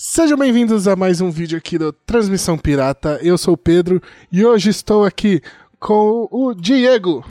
Sejam 0.00 0.38
bem-vindos 0.38 0.86
a 0.86 0.94
mais 0.94 1.20
um 1.20 1.28
vídeo 1.28 1.58
aqui 1.58 1.76
do 1.76 1.92
Transmissão 1.92 2.56
Pirata. 2.56 3.18
Eu 3.20 3.36
sou 3.36 3.54
o 3.54 3.56
Pedro 3.56 4.00
e 4.30 4.46
hoje 4.46 4.70
estou 4.70 5.04
aqui 5.04 5.42
com 5.76 6.28
o 6.30 6.54
Diego. 6.54 7.26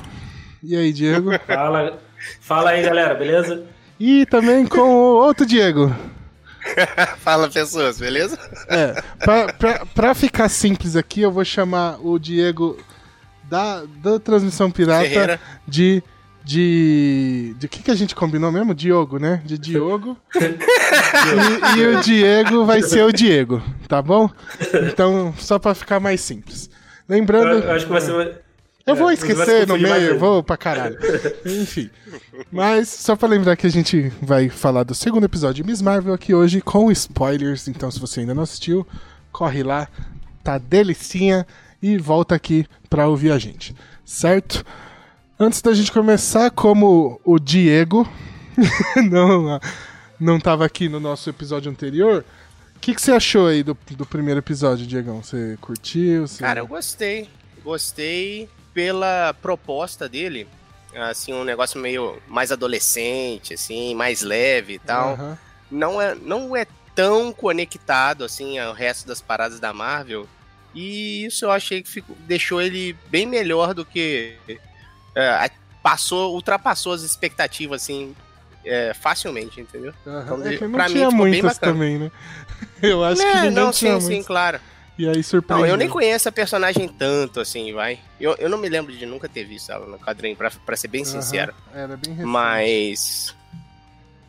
E 0.62 0.76
aí, 0.76 0.92
Diego? 0.92 1.30
Fala, 1.48 1.98
fala 2.42 2.72
aí, 2.72 2.84
galera, 2.84 3.16
beleza? 3.16 3.64
E 3.98 4.26
também 4.26 4.66
com 4.68 4.82
o 4.82 5.16
outro 5.16 5.46
Diego. 5.46 5.96
Fala, 7.20 7.50
pessoas, 7.50 8.00
beleza? 8.00 8.38
É, 8.68 9.02
pra, 9.20 9.54
pra, 9.54 9.86
pra 9.86 10.14
ficar 10.14 10.50
simples 10.50 10.98
aqui, 10.98 11.22
eu 11.22 11.32
vou 11.32 11.46
chamar 11.46 12.06
o 12.06 12.20
Diego 12.20 12.78
da, 13.44 13.86
da 14.04 14.20
Transmissão 14.20 14.70
Pirata 14.70 15.08
Ferreira. 15.08 15.40
de. 15.66 16.04
De. 16.48 17.54
De 17.60 17.68
que, 17.68 17.84
que 17.84 17.92
a 17.92 17.96
gente 17.96 18.16
combinou 18.16 18.50
mesmo? 18.52 18.74
Diogo, 18.74 19.20
né? 19.20 19.42
De 19.46 19.58
Diogo. 19.58 20.16
e, 20.34 21.80
e 21.80 21.86
o 21.88 22.00
Diego 22.02 22.64
vai 22.64 22.82
ser 22.82 23.04
o 23.04 23.12
Diego, 23.12 23.62
tá 23.86 24.02
bom? 24.02 24.30
Então, 24.90 25.34
só 25.38 25.60
pra 25.60 25.76
ficar 25.76 26.00
mais 26.00 26.22
simples. 26.22 26.70
Lembrando. 27.08 27.50
Eu, 27.50 27.60
eu 27.60 27.72
acho 27.74 27.86
que 27.86 27.92
vai 27.92 28.00
ser. 28.00 28.42
Eu 28.86 28.96
vou 28.96 29.12
É, 29.12 29.14
esquecer 29.16 29.68
no 29.68 29.78
meio, 29.78 30.18
vou 30.18 30.42
pra 30.42 30.56
caralho. 30.56 30.98
Enfim. 31.46 31.90
Mas 32.50 32.88
só 32.88 33.18
pra 33.18 33.28
lembrar 33.28 33.58
que 33.58 33.68
a 33.68 33.72
gente 33.72 34.10
vai 34.22 34.48
falar 34.48 34.84
do 34.84 34.96
segundo 34.96 35.26
episódio 35.26 35.62
de 35.62 35.70
Miss 35.70 35.82
Marvel 35.82 36.14
aqui 36.14 36.34
hoje 36.34 36.62
com 36.62 36.90
spoilers. 36.90 37.68
Então, 37.68 37.92
se 37.92 38.00
você 38.00 38.22
ainda 38.22 38.34
não 38.34 38.44
assistiu, 38.44 38.88
corre 39.34 39.62
lá, 39.64 39.90
tá 40.42 40.58
delicinha 40.58 41.46
e 41.84 41.98
volta 41.98 42.34
aqui 42.36 42.66
pra 42.90 43.10
ouvir 43.10 43.32
a 43.34 43.38
gente, 43.38 43.76
certo? 44.06 44.66
Antes 45.40 45.62
da 45.62 45.74
gente 45.74 45.92
começar, 45.92 46.50
como 46.50 47.22
o 47.24 47.38
Diego 47.38 48.10
não, 49.10 49.60
não 50.20 50.40
tava 50.40 50.66
aqui 50.66 50.90
no 50.90 51.00
nosso 51.00 51.30
episódio 51.30 51.72
anterior, 51.72 52.26
o 52.76 52.80
que, 52.80 52.96
que 52.96 53.02
você 53.02 53.12
achou 53.12 53.48
aí 53.48 53.62
do, 53.62 53.78
do 53.92 54.06
primeiro 54.06 54.40
episódio, 54.40 54.88
Diegão? 54.88 55.22
Você 55.22 55.58
curtiu? 55.62 56.28
Você... 56.28 56.40
Cara, 56.40 56.60
eu 56.62 56.68
gostei. 56.68 57.30
Gostei 57.64 58.50
pela 58.74 59.34
proposta 59.42 60.10
dele. 60.10 60.48
Assim, 60.96 61.34
um 61.34 61.44
negócio 61.44 61.80
meio 61.80 62.18
mais 62.28 62.52
adolescente, 62.52 63.54
assim, 63.54 63.94
mais 63.94 64.24
leve 64.24 64.74
e 64.74 64.80
tal. 64.80 65.14
Aham. 65.14 65.38
Não, 65.70 66.02
é, 66.02 66.16
não 66.16 66.56
é 66.56 66.66
tão 66.96 67.32
conectado, 67.32 68.24
assim, 68.24 68.58
ao 68.58 68.74
resto 68.74 69.08
das 69.08 69.22
paradas 69.22 69.60
da 69.60 69.72
Marvel. 69.72 70.28
E 70.74 71.26
isso 71.26 71.46
eu 71.46 71.52
achei 71.52 71.84
que 71.84 71.90
ficou- 71.90 72.16
deixou 72.22 72.60
ele 72.60 72.96
bem 73.10 73.28
melhor 73.28 73.76
do 73.76 73.86
que... 73.86 74.36
é, 75.20 75.50
passou, 75.82 76.34
ultrapassou 76.34 76.94
as 76.94 77.02
expectativas, 77.02 77.84
assim, 77.84 78.16
é, 78.66 78.94
facilmente, 78.94 79.60
entendeu? 79.62 79.94
Aham. 80.06 80.24
Então, 80.24 80.44
é 80.46 80.58
que 80.58 80.64
não 80.66 80.72
pra 80.72 80.86
mim, 80.90 80.94
tinha 80.94 81.08
bem 81.10 81.18
muitas 81.18 81.58
também, 81.58 81.98
né? 81.98 82.12
Eu 82.82 83.04
acho 83.04 83.22
que 83.22 83.28
É, 83.28 83.36
ninguém 83.36 83.52
não, 83.52 83.72
tinha 83.72 83.94
sim, 83.96 84.02
sim, 84.02 84.08
muitas. 84.08 84.28
claro. 84.28 84.60
E 84.98 85.08
aí 85.08 85.16
Não, 85.18 85.24
surpreendeu. 85.24 85.66
eu 85.68 85.78
nem 85.78 85.88
conheço 85.90 86.28
a 86.28 86.32
personagem 86.32 86.88
tanto, 86.88 87.40
assim, 87.40 87.72
vai. 87.72 88.00
Eu, 88.20 88.36
eu 88.40 88.50
não 88.50 88.58
me 88.58 88.68
lembro 88.68 88.92
de 88.92 89.06
nunca 89.06 89.30
ter 89.30 89.44
visto 89.46 89.72
ela 89.72 89.86
no 89.86 90.00
quadrinho, 90.00 90.36
pra, 90.36 90.50
pra 90.50 90.76
ser 90.76 90.88
bem 90.88 91.04
Aham, 91.04 91.12
sincero. 91.12 91.54
Era 91.74 91.96
bem 91.98 92.14
recente. 92.14 92.28
Mas. 92.28 93.36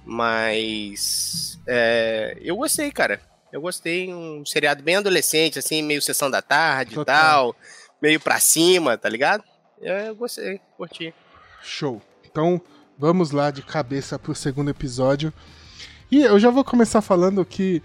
Mas. 0.04 1.58
é, 1.66 2.36
eu 2.40 2.56
gostei, 2.56 2.90
cara. 2.90 3.20
Eu 3.52 3.60
gostei. 3.60 4.12
Um 4.12 4.44
seriado 4.44 4.82
bem 4.82 4.96
adolescente, 4.96 5.58
assim, 5.58 5.82
meio 5.82 6.02
sessão 6.02 6.30
da 6.30 6.42
tarde 6.42 6.98
e 7.00 7.04
tal. 7.04 7.56
Meio 8.00 8.20
pra 8.20 8.38
cima, 8.38 8.96
tá 8.98 9.08
ligado? 9.08 9.42
É, 9.82 10.08
Eu 10.08 10.14
gostei, 10.14 10.60
curti. 10.76 11.14
Show. 11.62 12.00
Então, 12.30 12.60
vamos 12.98 13.30
lá 13.30 13.50
de 13.50 13.62
cabeça 13.62 14.18
pro 14.18 14.34
segundo 14.34 14.70
episódio. 14.70 15.32
E 16.10 16.22
eu 16.22 16.38
já 16.38 16.50
vou 16.50 16.64
começar 16.64 17.00
falando 17.02 17.44
que 17.44 17.82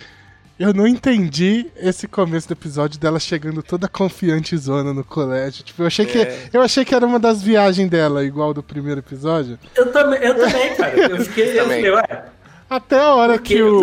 eu 0.59 0.73
não 0.73 0.87
entendi 0.87 1.65
esse 1.75 2.07
começo 2.07 2.47
do 2.47 2.51
episódio 2.53 2.99
dela 2.99 3.19
chegando 3.19 3.61
toda 3.61 3.87
confiante 3.87 4.55
zona 4.57 4.93
no 4.93 5.03
colégio. 5.03 5.63
Tipo, 5.63 5.81
eu 5.83 5.87
achei 5.87 6.05
que 6.05 6.19
É. 6.19 6.49
eu 6.53 6.61
achei 6.61 6.85
que 6.85 6.93
era 6.95 7.05
uma 7.05 7.19
das 7.19 7.41
viagens 7.41 7.89
dela, 7.89 8.23
igual 8.23 8.53
do 8.53 8.63
primeiro 8.63 8.99
episódio. 9.01 9.59
Eu 9.75 9.91
também, 9.91 10.19
eu 10.21 10.35
também, 10.35 10.75
cara. 10.75 10.95
Eu 10.97 11.17
fiquei, 11.25 11.59
eu 11.59 11.63
Também. 11.63 11.89
ué. 11.91 12.25
Até 12.69 12.99
a 12.99 13.13
hora 13.13 13.37
que 13.37 13.61
o 13.61 13.81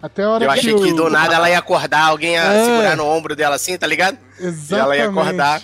até 0.00 0.24
a 0.24 0.30
hora 0.30 0.44
Eu 0.44 0.52
que 0.52 0.58
achei 0.58 0.74
o... 0.74 0.82
que 0.82 0.92
do 0.92 1.08
nada 1.08 1.34
ela 1.36 1.48
ia 1.48 1.58
acordar, 1.58 2.06
alguém 2.08 2.32
ia 2.32 2.42
É. 2.42 2.64
segurar 2.64 2.96
no 2.96 3.06
ombro 3.06 3.34
dela 3.36 3.54
assim, 3.54 3.78
tá 3.78 3.86
ligado? 3.86 4.18
E 4.40 4.46
Exatamente. 4.46 4.74
ela 4.84 4.96
ia 4.96 5.08
acordar. 5.08 5.62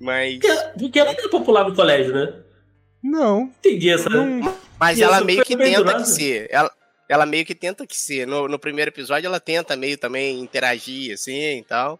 Mas. 0.00 0.38
Porque, 0.78 0.98
ela 0.98 1.12
não 1.12 1.24
é 1.24 1.28
popular 1.28 1.68
no 1.68 1.74
colégio, 1.74 2.12
né? 2.14 2.32
Não. 3.02 3.42
Entendi 3.60 3.90
essa. 3.90 4.08
Não. 4.08 4.54
Mas 4.78 5.00
ela 5.00 5.20
meio 5.22 5.44
que 5.44 5.56
tenta 5.56 5.78
durado. 5.78 6.02
que 6.04 6.08
ser. 6.08 6.46
Ela, 6.50 6.70
ela 7.08 7.26
meio 7.26 7.44
que 7.44 7.54
tenta 7.54 7.86
que 7.86 7.96
ser. 7.96 8.26
No, 8.26 8.48
no 8.48 8.58
primeiro 8.58 8.90
episódio 8.90 9.26
ela 9.26 9.40
tenta 9.40 9.76
meio 9.76 9.96
também 9.98 10.40
interagir 10.40 11.12
assim 11.14 11.58
e 11.58 11.62
tal. 11.64 11.98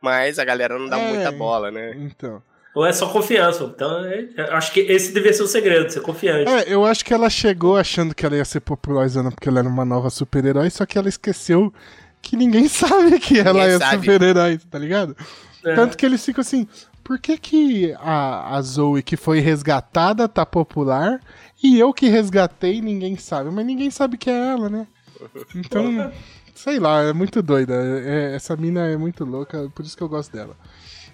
Mas 0.00 0.38
a 0.38 0.44
galera 0.44 0.78
não 0.78 0.88
dá 0.88 0.98
É. 0.98 1.08
muita 1.12 1.32
bola, 1.32 1.70
né? 1.70 1.94
Então. 1.96 2.42
Ou 2.74 2.84
é 2.84 2.92
só 2.92 3.08
confiança. 3.08 3.64
Então, 3.64 4.04
é- 4.04 4.28
eu 4.36 4.52
acho 4.56 4.72
que 4.72 4.80
esse 4.80 5.12
devia 5.12 5.32
ser 5.32 5.42
o 5.44 5.46
segredo, 5.46 5.90
ser 5.90 6.00
confiante. 6.00 6.50
É, 6.50 6.64
eu 6.72 6.84
acho 6.84 7.04
que 7.04 7.14
ela 7.14 7.30
chegou 7.30 7.76
achando 7.76 8.14
que 8.14 8.26
ela 8.26 8.36
ia 8.36 8.44
ser 8.44 8.60
popularizando 8.60 9.30
porque 9.30 9.48
ela 9.48 9.60
era 9.60 9.68
uma 9.68 9.84
nova 9.84 10.10
super-herói, 10.10 10.68
só 10.70 10.84
que 10.84 10.98
ela 10.98 11.08
esqueceu 11.08 11.72
que 12.20 12.36
ninguém 12.36 12.66
sabe 12.68 13.18
que 13.20 13.38
ela 13.38 13.52
Ninguém 13.66 13.76
é 13.88 13.90
super-herói, 13.92 14.58
tá 14.70 14.78
ligado? 14.78 15.16
É. 15.64 15.74
Tanto 15.74 15.96
que 15.96 16.04
eles 16.04 16.24
ficam 16.24 16.42
assim, 16.42 16.66
por 17.04 17.18
que 17.18 17.36
que 17.38 17.92
a, 18.00 18.56
a 18.56 18.62
Zoe 18.62 19.02
que 19.02 19.16
foi 19.16 19.38
resgatada 19.38 20.26
tá 20.28 20.44
popular 20.46 21.20
e 21.62 21.78
eu 21.78 21.92
que 21.92 22.08
resgatei 22.08 22.80
ninguém 22.80 23.16
sabe? 23.16 23.50
Mas 23.50 23.64
ninguém 23.66 23.90
sabe 23.90 24.16
que 24.18 24.30
é 24.30 24.48
ela, 24.52 24.68
né? 24.68 24.86
Então, 25.54 26.12
sei 26.54 26.78
lá, 26.78 27.02
é 27.02 27.12
muito 27.12 27.40
doida. 27.42 27.74
É- 27.74 28.34
essa 28.34 28.56
mina 28.56 28.86
é 28.88 28.96
muito 28.96 29.24
louca, 29.24 29.70
por 29.74 29.84
isso 29.84 29.96
que 29.96 30.02
eu 30.02 30.08
gosto 30.08 30.32
dela. 30.32 30.56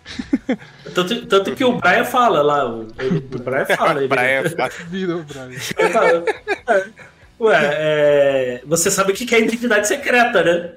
Tanto, 0.94 1.26
tanto 1.26 1.54
que 1.54 1.62
o 1.64 1.76
Brian 1.78 2.04
fala 2.06 2.40
lá. 2.42 2.66
O, 2.66 2.80
o 2.82 3.38
Brian 3.44 3.66
fala. 3.76 4.00
ele- 4.00 4.08
Brian, 4.08 4.42
Virou 4.88 5.22
Brian. 5.24 5.46
ele 5.50 5.90
fala, 5.90 6.08
é, 6.08 6.84
Ué, 7.38 7.58
é, 7.62 8.62
você 8.66 8.90
sabe 8.90 9.12
o 9.12 9.14
que 9.14 9.26
que 9.26 9.34
é 9.34 9.40
identidade 9.40 9.86
secreta, 9.86 10.42
né? 10.42 10.72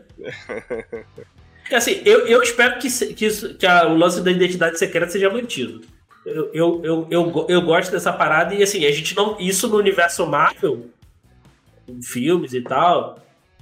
Assim, 1.71 2.01
eu, 2.05 2.27
eu 2.27 2.41
espero 2.43 2.79
que, 2.79 2.89
que, 3.13 3.25
isso- 3.25 3.53
que 3.55 3.65
a- 3.65 3.87
o 3.87 3.95
lance 3.95 4.21
da 4.21 4.31
identidade 4.31 4.77
secreta 4.77 5.11
seja 5.11 5.29
mantido. 5.29 5.81
Eu, 6.25 6.49
eu, 6.53 6.81
eu, 6.83 7.07
eu, 7.09 7.45
eu 7.49 7.61
gosto 7.61 7.91
dessa 7.91 8.11
parada 8.13 8.53
e 8.55 8.63
assim, 8.63 8.85
a 8.85 8.91
gente 8.91 9.15
não. 9.15 9.37
Isso 9.39 9.67
no 9.67 9.77
universo 9.77 10.25
Marvel, 10.25 10.87
em 11.87 12.01
filmes 12.01 12.53
e 12.53 12.61
tal, 12.61 13.19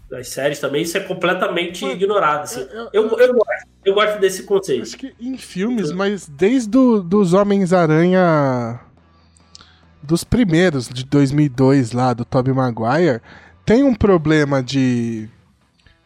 nas 0.09 0.28
séries 0.28 0.59
também, 0.59 0.84
isso 0.84 0.95
é 0.97 1.00
completamente 1.00 1.81
Mano, 1.84 1.94
ignorado. 1.95 2.44
Assim. 2.44 2.62
eu- 2.72 2.89
Eu, 2.94 3.19
eu, 3.19 3.34
gosto, 3.34 3.67
eu 3.85 3.94
gosto 3.94 4.19
desse 4.19 4.44
conceito. 4.44 4.83
Acho 4.83 4.97
que 4.97 5.13
em 5.19 5.38
filmes, 5.38 5.91
mas 5.91 6.28
desde 6.28 6.69
do, 6.69 7.01
dos 7.01 7.33
Homens-Aranha. 7.33 8.79
Dos 10.03 10.23
primeiros, 10.23 10.89
de 10.89 11.06
2002 11.06 11.91
lá, 11.91 12.12
do 12.13 12.25
Tobey 12.25 12.51
Maguire, 12.53 13.22
tem 13.63 13.83
um 13.83 13.94
problema 13.94 14.62
de. 14.62 15.29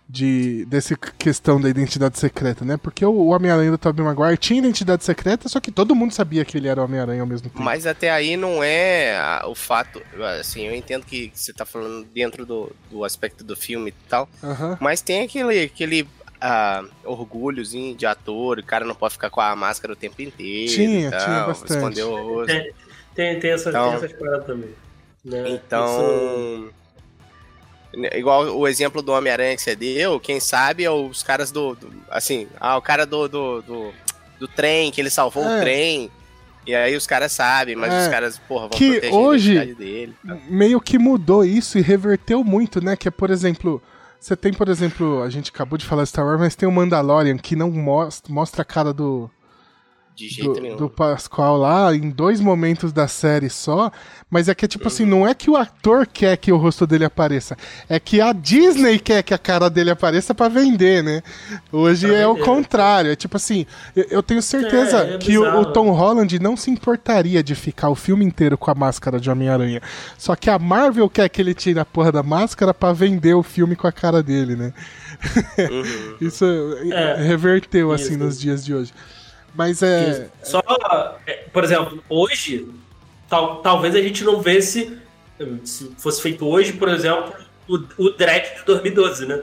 De 0.07 0.65
dessa 0.65 0.95
questão 0.95 1.59
da 1.59 1.67
identidade 1.67 2.19
secreta, 2.19 2.63
né? 2.63 2.77
Porque 2.77 3.03
o 3.05 3.27
Homem-Aranha 3.27 3.71
do 3.71 3.77
Tobey 3.77 4.05
Maguire 4.05 4.37
tinha 4.37 4.59
identidade 4.59 5.03
secreta, 5.03 5.49
só 5.49 5.59
que 5.59 5.71
todo 5.71 5.95
mundo 5.95 6.13
sabia 6.13 6.45
que 6.45 6.57
ele 6.57 6.67
era 6.67 6.79
o 6.79 6.85
Homem-Aranha 6.85 7.21
ao 7.21 7.27
mesmo 7.27 7.49
tempo. 7.49 7.61
Mas 7.61 7.87
até 7.87 8.11
aí 8.11 8.37
não 8.37 8.63
é 8.63 9.41
o 9.45 9.55
fato. 9.55 10.01
Assim, 10.39 10.67
eu 10.67 10.75
entendo 10.75 11.05
que 11.05 11.31
você 11.33 11.51
tá 11.51 11.65
falando 11.65 12.05
dentro 12.13 12.45
do, 12.45 12.71
do 12.91 13.03
aspecto 13.03 13.43
do 13.43 13.55
filme 13.55 13.89
e 13.89 14.09
tal. 14.09 14.29
Mas 14.79 15.01
tem 15.01 15.23
aquele, 15.23 15.63
aquele 15.63 16.07
ah, 16.39 16.83
orgulhozinho 17.03 17.95
de 17.95 18.05
ator, 18.05 18.59
o 18.59 18.63
cara 18.63 18.85
não 18.85 18.93
pode 18.95 19.13
ficar 19.13 19.29
com 19.31 19.41
a 19.41 19.55
máscara 19.55 19.93
o 19.93 19.95
tempo 19.95 20.21
inteiro. 20.21 20.71
Tinha, 20.71 21.09
tal, 21.11 21.19
tinha 21.19 21.43
bastante. 21.45 21.73
Esconder 21.73 22.03
o 22.03 22.15
rosto. 22.35 22.47
Tem, 22.47 22.73
tem, 23.15 23.39
tem, 23.39 23.51
essas, 23.51 23.67
Então- 23.67 23.87
tem 23.89 23.95
essas 24.05 24.13
paradas 24.13 24.45
também. 24.45 24.69
né? 25.25 25.39
Isso- 25.49 25.55
Então. 25.65 26.69
Igual 28.13 28.57
o 28.57 28.67
exemplo 28.67 29.01
do 29.01 29.11
Homem-Aranha 29.11 29.55
que 29.55 29.61
você 29.61 29.75
deu, 29.75 30.19
quem 30.19 30.39
sabe 30.39 30.83
é 30.83 30.91
os 30.91 31.23
caras 31.23 31.51
do. 31.51 31.75
do- 31.75 31.91
assim, 32.09 32.47
ah, 32.59 32.77
o 32.77 32.81
cara 32.81 33.05
do, 33.05 33.27
do, 33.27 33.61
do, 33.61 33.91
do 34.39 34.47
trem, 34.47 34.91
que 34.91 34.99
ele 35.01 35.09
salvou 35.09 35.43
É. 35.43 35.57
o 35.57 35.61
trem. 35.61 36.11
E 36.67 36.73
aí 36.73 36.95
os 36.95 37.05
caras 37.05 37.31
sabem, 37.31 37.75
mas 37.75 37.93
É. 37.93 38.01
os 38.01 38.07
caras, 38.07 38.37
porra, 38.39 38.61
vão 38.61 38.69
Que 38.71 38.91
proteger 38.93 39.13
hoje- 39.13 39.51
a 39.59 39.63
identidade 39.63 39.75
dele. 39.91 40.15
meio 40.49 40.81
que 40.81 40.97
mudou 40.97 41.45
isso 41.45 41.77
e 41.77 41.81
reverteu 41.81 42.43
muito, 42.43 42.83
né? 42.83 42.95
Que 42.95 43.07
é, 43.07 43.11
por 43.11 43.29
exemplo, 43.29 43.79
você 44.19 44.35
tem, 44.35 44.51
por 44.51 44.67
exemplo, 44.67 45.21
a 45.21 45.29
gente 45.29 45.51
acabou 45.51 45.77
de 45.77 45.85
falar 45.85 46.05
Star 46.07 46.25
Wars, 46.25 46.39
mas 46.39 46.55
tem 46.55 46.67
o 46.67 46.71
Mandalorian 46.71 47.37
que 47.37 47.55
não 47.55 47.69
mostra, 47.69 48.33
mostra 48.33 48.63
a 48.63 48.65
cara 48.65 48.91
do 48.91 49.29
De 50.15 50.29
jeito 50.29 50.53
do, 50.53 50.61
nenhum. 50.61 50.77
do 50.77 50.89
Pascoal 50.89 51.57
lá 51.57 51.93
em 51.93 52.09
dois 52.09 52.39
momentos 52.39 52.93
da 52.93 53.05
série 53.05 53.49
só, 53.49 53.91
mas 54.31 54.47
é 54.47 54.55
que 54.55 54.65
tipo 54.65 54.87
assim, 54.87 55.05
não 55.05 55.27
é 55.27 55.33
que 55.33 55.49
o 55.49 55.57
ator 55.57 56.07
quer 56.07 56.37
que 56.37 56.53
o 56.53 56.57
rosto 56.57 56.87
dele 56.87 57.03
apareça, 57.03 57.57
é 57.89 57.99
que 57.99 58.21
a 58.21 58.31
Disney 58.31 58.97
quer 58.97 59.21
que 59.23 59.33
a 59.33 59.37
cara 59.37 59.69
dele 59.69 59.89
apareça 59.89 60.33
pra 60.33 60.47
vender, 60.47 61.03
né? 61.03 61.21
Hoje 61.69 62.07
Pra 62.07 62.15
é 62.15 62.25
o 62.25 62.33
vender. 62.35 62.45
contrário, 62.45 63.11
é 63.11 63.15
tipo 63.17 63.35
assim, 63.35 63.65
eu, 63.93 64.05
eu 64.09 64.23
tenho 64.23 64.41
certeza 64.41 65.03
É, 65.03 65.15
é 65.15 65.17
que 65.17 65.37
o, 65.37 65.59
o. 65.61 65.65
Tom 65.73 65.91
Holland 65.91 66.39
não 66.39 66.55
se 66.55 66.71
importaria 66.71 67.43
de 67.43 67.53
ficar 67.53 67.89
o 67.89 67.95
filme 67.95 68.23
inteiro 68.23 68.57
com 68.57 68.71
a 68.71 68.75
máscara 68.75 69.19
de 69.19 69.29
Homem-Aranha. 69.29 69.81
Só 70.17 70.33
que 70.35 70.49
a 70.49 70.57
Marvel 70.57 71.09
quer 71.09 71.27
que 71.27 71.41
ele 71.41 71.53
tire 71.53 71.77
a 71.79 71.83
porra 71.83 72.11
da 72.13 72.23
máscara 72.23 72.73
pra 72.73 72.93
vender 72.93 73.33
o 73.33 73.43
filme 73.43 73.75
com 73.75 73.85
a 73.87 73.91
cara 73.91 74.23
dele, 74.23 74.55
né? 74.55 74.73
Uhum. 75.69 76.15
Isso 76.21 76.45
É. 76.93 77.15
reverteu 77.21 77.91
assim 77.91 78.13
Isso. 78.15 78.17
nos 78.23 78.39
dias 78.39 78.63
de 78.63 78.73
hoje. 78.73 78.93
Mas 79.55 79.81
é. 79.81 80.29
Só, 80.43 80.61
é, 81.25 81.33
por 81.51 81.63
exemplo, 81.63 82.03
hoje, 82.09 82.67
tal, 83.29 83.57
talvez 83.57 83.95
a 83.95 84.01
gente 84.01 84.23
não 84.23 84.41
vesse, 84.41 84.99
se 85.63 85.91
fosse 85.97 86.21
feito 86.21 86.45
hoje, 86.45 86.73
por 86.73 86.89
exemplo, 86.89 87.33
o, 87.67 87.75
o 87.97 88.09
Dredd 88.11 88.59
de 88.59 88.65
2012, 88.65 89.25
né? 89.25 89.41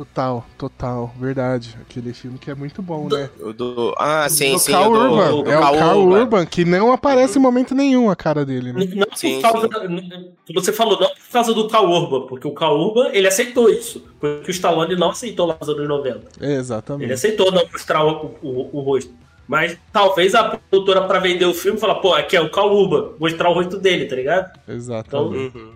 Total, 0.00 0.46
total, 0.56 1.12
verdade. 1.20 1.76
Aquele 1.82 2.14
filme 2.14 2.38
que 2.38 2.50
é 2.50 2.54
muito 2.54 2.80
bom, 2.80 3.06
né? 3.06 3.28
O 3.38 3.52
do... 3.52 3.94
Ah, 3.98 4.26
sim, 4.30 4.54
do 4.54 4.58
sim. 4.58 4.72
Carl 4.72 4.90
o 4.90 4.94
do, 4.98 5.04
Urban. 5.04 5.42
do 5.42 5.50
é 5.50 5.58
o 5.58 5.60
Carl 5.60 5.76
Carl 5.76 5.98
Urban. 6.00 6.20
Urban, 6.20 6.46
que 6.46 6.64
não 6.64 6.90
aparece 6.90 7.38
em 7.38 7.42
momento 7.42 7.74
nenhum 7.74 8.08
a 8.08 8.16
cara 8.16 8.42
dele, 8.46 8.72
né? 8.72 8.88
Não 8.94 9.06
Sim, 9.14 9.42
por 9.42 9.52
causa. 9.52 9.68
da- 9.68 9.80
como 9.80 10.32
você 10.54 10.72
falou, 10.72 10.98
não 10.98 11.06
por 11.08 11.30
causa 11.30 11.52
do 11.52 11.68
Cal 11.68 11.86
Urban, 11.90 12.26
porque 12.28 12.48
o 12.48 12.52
Cal 12.54 12.80
Urban 12.80 13.10
ele 13.12 13.28
aceitou 13.28 13.68
isso. 13.68 14.02
Porque 14.18 14.50
o 14.50 14.52
Stallone 14.52 14.96
não 14.96 15.10
aceitou 15.10 15.44
lá 15.44 15.58
nos 15.60 15.68
anos 15.68 15.86
90. 15.86 16.28
Ele 16.40 16.54
Exatamente. 16.54 17.12
aceitou 17.12 17.52
não 17.52 17.62
mostrar 17.70 18.02
o, 18.02 18.34
o- 18.42 18.70
o 18.72 18.80
rosto. 18.80 19.12
Mas 19.46 19.76
talvez 19.92 20.34
a 20.34 20.44
produtora, 20.44 21.02
pra 21.02 21.18
vender 21.18 21.44
o 21.44 21.52
filme, 21.52 21.78
fala, 21.78 22.00
pô, 22.00 22.14
aqui 22.14 22.36
é 22.36 22.40
o 22.40 22.48
Cal 22.50 22.74
Urban, 22.74 23.10
mostrar 23.20 23.50
o 23.50 23.52
rosto 23.52 23.76
dele, 23.76 24.06
tá 24.06 24.16
ligado? 24.16 24.50
Exatamente. 24.66 25.58
Uhum. 25.58 25.72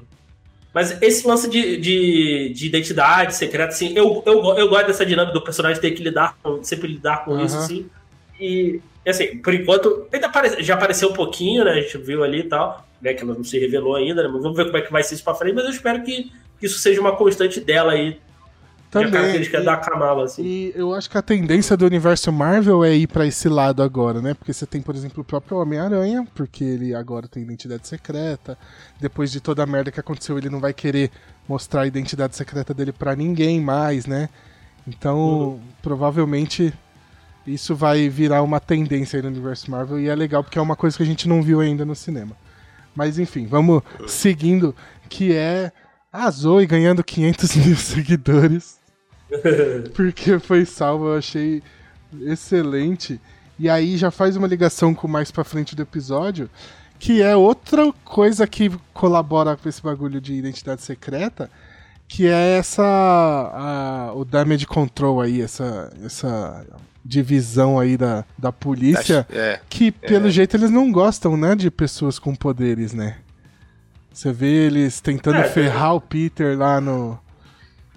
Mas 0.74 1.00
esse 1.00 1.24
lance 1.26 1.48
de, 1.48 1.76
de, 1.76 2.48
de 2.52 2.66
identidade 2.66 3.34
secreta, 3.36 3.68
assim, 3.72 3.92
eu, 3.96 4.22
eu, 4.26 4.42
eu 4.58 4.68
gosto 4.68 4.88
dessa 4.88 5.06
dinâmica 5.06 5.32
do 5.32 5.40
personagem 5.44 5.80
ter 5.80 5.92
que 5.92 6.02
lidar 6.02 6.36
com, 6.42 6.64
sempre 6.64 6.88
lidar 6.88 7.24
com 7.24 7.38
isso, 7.40 7.54
Aham. 7.54 7.64
assim. 7.64 7.86
E, 8.40 8.80
assim, 9.06 9.38
por 9.38 9.54
enquanto, 9.54 10.08
ainda 10.12 10.26
apare- 10.26 10.60
já 10.64 10.74
apareceu 10.74 11.10
um 11.10 11.12
pouquinho, 11.12 11.64
né? 11.64 11.70
A 11.70 11.80
gente 11.80 11.96
viu 11.98 12.24
ali 12.24 12.40
e 12.40 12.48
tal, 12.48 12.84
né? 13.00 13.14
Que 13.14 13.22
ela 13.22 13.34
não 13.34 13.44
se 13.44 13.56
revelou 13.56 13.94
ainda, 13.94 14.22
né? 14.24 14.28
Mas 14.28 14.42
vamos 14.42 14.56
ver 14.56 14.64
como 14.64 14.76
é 14.76 14.82
que 14.82 14.90
vai 14.90 15.04
ser 15.04 15.14
isso 15.14 15.22
pra 15.22 15.34
frente, 15.36 15.54
mas 15.54 15.64
eu 15.64 15.70
espero 15.70 16.02
que, 16.02 16.32
que 16.58 16.66
isso 16.66 16.80
seja 16.80 17.00
uma 17.00 17.14
constante 17.14 17.60
dela 17.60 17.92
aí. 17.92 18.18
Que 18.94 18.98
é 18.98 19.00
a 19.00 19.04
Também. 19.06 19.20
característica 19.20 19.58
E, 19.60 19.64
da 19.64 19.76
Kamala, 19.76 20.24
assim. 20.24 20.42
e 20.42 20.72
eu 20.76 20.94
acho 20.94 21.10
que 21.10 21.18
a 21.18 21.22
tendência 21.22 21.76
do 21.76 21.84
universo 21.84 22.30
Marvel 22.32 22.84
é 22.84 22.94
ir 22.94 23.06
pra 23.06 23.26
esse 23.26 23.48
lado 23.48 23.82
agora, 23.82 24.20
né? 24.22 24.34
Porque 24.34 24.52
você 24.52 24.64
tem, 24.66 24.80
por 24.80 24.94
exemplo, 24.94 25.20
o 25.22 25.24
próprio 25.24 25.58
Homem-Aranha, 25.58 26.26
porque 26.34 26.62
ele 26.64 26.94
agora 26.94 27.26
tem 27.26 27.42
identidade 27.42 27.86
secreta. 27.88 28.56
Depois 29.00 29.30
de 29.32 29.40
toda 29.40 29.62
a 29.62 29.66
merda 29.66 29.90
que 29.90 29.98
aconteceu, 30.00 30.38
ele 30.38 30.48
não 30.48 30.60
vai 30.60 30.72
querer 30.72 31.10
mostrar 31.48 31.82
a 31.82 31.86
identidade 31.86 32.36
secreta 32.36 32.72
dele 32.72 32.92
pra 32.92 33.14
ninguém 33.16 33.60
mais, 33.60 34.06
né? 34.06 34.28
Então, 34.86 35.18
Uhum. 35.18 35.60
provavelmente 35.82 36.72
isso 37.46 37.74
vai 37.74 38.08
virar 38.08 38.42
uma 38.42 38.60
tendência 38.60 39.16
aí 39.18 39.22
no 39.22 39.28
universo 39.28 39.70
Marvel 39.70 39.98
e 40.00 40.08
é 40.08 40.14
legal 40.14 40.42
porque 40.42 40.58
é 40.58 40.62
uma 40.62 40.76
coisa 40.76 40.96
que 40.96 41.02
a 41.02 41.06
gente 41.06 41.28
não 41.28 41.42
viu 41.42 41.60
ainda 41.60 41.84
no 41.84 41.94
cinema. 41.94 42.36
Mas 42.94 43.18
enfim, 43.18 43.46
vamos 43.46 43.82
seguindo, 44.06 44.74
que 45.08 45.34
é 45.34 45.72
a 46.12 46.30
Zoe 46.30 46.64
ganhando 46.64 47.02
500 47.02 47.56
mil 47.56 47.76
seguidores. 47.76 48.78
porque 49.94 50.38
foi 50.38 50.64
salvo, 50.64 51.08
eu 51.08 51.18
achei 51.18 51.62
excelente. 52.22 53.20
E 53.58 53.68
aí 53.68 53.96
já 53.96 54.10
faz 54.10 54.36
uma 54.36 54.46
ligação 54.48 54.94
com 54.94 55.06
mais 55.08 55.30
pra 55.30 55.44
frente 55.44 55.74
do 55.76 55.82
episódio, 55.82 56.50
que 56.98 57.22
é 57.22 57.36
outra 57.36 57.92
coisa 58.04 58.46
que 58.46 58.70
colabora 58.92 59.56
com 59.56 59.68
esse 59.68 59.80
bagulho 59.82 60.20
de 60.20 60.34
identidade 60.34 60.82
secreta, 60.82 61.50
que 62.08 62.26
é 62.26 62.58
essa 62.58 62.82
a- 62.84 64.12
o 64.14 64.24
damage 64.24 64.66
control 64.66 65.20
aí, 65.20 65.40
essa 65.40 65.92
essa 66.04 66.64
divisão 67.04 67.78
aí 67.78 67.96
da, 67.96 68.24
da 68.38 68.50
polícia, 68.50 69.26
É. 69.30 69.60
que 69.68 69.90
pelo 69.92 70.30
jeito 70.30 70.56
eles 70.56 70.70
não 70.70 70.90
gostam, 70.90 71.36
né, 71.36 71.54
de 71.54 71.70
pessoas 71.70 72.18
com 72.18 72.34
poderes, 72.34 72.92
né? 72.94 73.16
Você 74.12 74.32
vê 74.32 74.46
eles 74.66 75.00
tentando 75.00 75.38
É, 75.38 75.44
ferrar 75.44 75.94
o 75.94 76.00
Peter 76.00 76.56
lá 76.56 76.80
no 76.80 77.18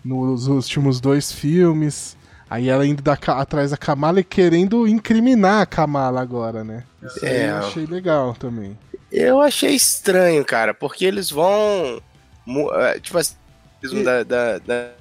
nos 0.04 0.48
últimos 0.48 1.00
dois 1.02 1.32
filmes. 1.32 2.16
Aí 2.50 2.70
ela 2.70 2.86
indo 2.88 3.02
da, 3.04 3.14
atrás 3.14 3.72
da 3.72 3.78
Kamala 3.78 4.22
e 4.22 4.24
querendo 4.24 4.88
incriminar 4.88 5.62
a 5.62 5.66
Kamala 5.66 6.22
agora, 6.22 6.64
né? 6.64 6.84
Isso 7.04 7.26
aí 7.26 7.32
É. 7.32 7.50
eu 7.50 7.58
achei 7.58 7.86
legal 7.86 8.34
também. 8.36 8.78
Eu 9.12 9.42
achei 9.42 9.74
estranho, 9.76 10.44
cara, 10.46 10.74
porque 10.74 11.04
eles 11.06 11.30
vão. 11.30 12.02
eh, 12.76 13.00
Tipo 13.02 13.18
assim, 13.18 13.36
E- 13.84 14.04
da, 14.04 14.24
da, 14.24 14.58
da- 14.60 14.92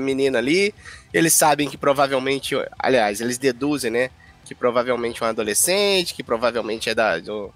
menina 0.00 0.38
ali, 0.38 0.74
eles 1.12 1.32
sabem 1.34 1.68
que 1.68 1.76
provavelmente. 1.76 2.54
Aliás, 2.78 3.20
eles 3.20 3.36
deduzem, 3.38 3.90
né? 3.90 4.10
Que 4.44 4.54
provavelmente 4.54 5.22
é 5.22 5.26
um 5.26 5.28
adolescente, 5.30 6.14
que 6.14 6.22
provavelmente 6.22 6.88
é 6.90 6.94
da, 6.94 7.18
do 7.18 7.52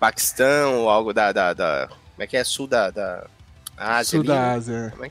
Paquistão 0.00 0.80
ou 0.82 0.88
algo 0.90 1.12
da. 1.12 1.30
da, 1.32 1.52
da- 1.52 1.88
como 1.88 2.22
é 2.22 2.26
que 2.26 2.36
é? 2.36 2.44
Sul 2.44 2.66
da, 2.66 2.90
da 2.90 3.26
Ásia. 3.76 4.10
Sul 4.10 4.20
ali, 4.20 4.28
da 4.28 4.72
né? 4.72 5.10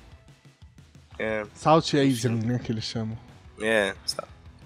É. 1.19 1.45
South 1.55 1.83
Asian, 1.95 2.31
né, 2.35 2.59
que 2.63 2.71
eles 2.71 2.83
chamam. 2.83 3.17
É. 3.61 3.93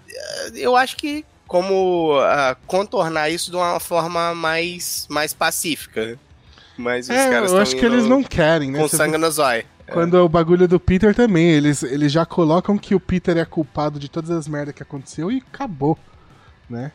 É, 0.08 0.50
eu 0.54 0.76
acho 0.76 0.96
que 0.96 1.24
como 1.46 2.18
ah, 2.20 2.56
contornar 2.66 3.28
isso 3.30 3.50
de 3.50 3.56
uma 3.56 3.78
forma 3.80 4.34
mais, 4.34 5.06
mais 5.10 5.32
pacífica. 5.34 6.18
Mas 6.76 7.06
os 7.06 7.10
É, 7.14 7.30
caras 7.30 7.52
eu 7.52 7.58
acho 7.58 7.76
que 7.76 7.84
eles 7.84 8.06
não 8.06 8.22
querem, 8.22 8.70
né? 8.70 8.78
com 8.78 8.88
Você 8.88 8.96
sangue 8.96 9.18
no 9.18 9.30
zóio. 9.30 9.64
Quando 9.90 10.16
é 10.16 10.20
o 10.20 10.28
bagulho 10.28 10.66
do 10.66 10.80
Peter 10.80 11.14
também, 11.14 11.50
eles, 11.50 11.82
eles 11.82 12.10
já 12.10 12.24
colocam 12.24 12.78
que 12.78 12.94
o 12.94 13.00
Peter 13.00 13.36
é 13.36 13.44
culpado 13.44 13.98
de 13.98 14.08
todas 14.08 14.30
as 14.30 14.48
merdas 14.48 14.74
que 14.74 14.82
aconteceu 14.82 15.30
e 15.30 15.42
acabou, 15.46 15.98
né? 16.70 16.92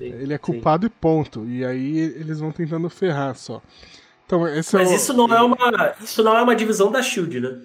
Ele 0.00 0.32
é 0.34 0.38
culpado 0.38 0.86
e 0.86 0.88
ponto. 0.90 1.44
E 1.46 1.64
aí 1.64 1.98
eles 1.98 2.40
vão 2.40 2.50
tentando 2.50 2.88
ferrar 2.90 3.36
só. 3.36 3.62
Então, 4.26 4.48
esse 4.48 4.74
é 4.74 4.78
Mas 4.80 4.90
o- 4.90 4.94
isso 4.94 5.12
não 5.12 5.32
é 5.32 5.40
uma. 5.42 5.94
Isso 6.02 6.22
não 6.24 6.36
é 6.36 6.42
uma 6.42 6.56
divisão 6.56 6.90
da 6.90 7.02
Shield, 7.02 7.38
né? 7.40 7.58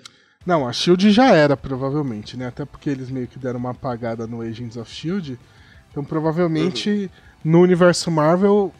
Não, 0.45 0.67
a 0.67 0.73
Shield 0.73 1.09
já 1.11 1.33
era, 1.33 1.55
provavelmente, 1.55 2.35
né? 2.35 2.47
Até 2.47 2.65
porque 2.65 2.89
eles 2.89 3.09
meio 3.09 3.27
que 3.27 3.39
deram 3.39 3.59
uma 3.59 3.71
apagada 3.71 4.27
no 4.27 4.41
Agents 4.41 4.75
of 4.77 4.91
Shield. 4.93 5.39
Então, 5.91 6.03
provavelmente, 6.03 7.09
no 7.43 7.61
universo 7.61 8.11
Marvel, 8.11 8.73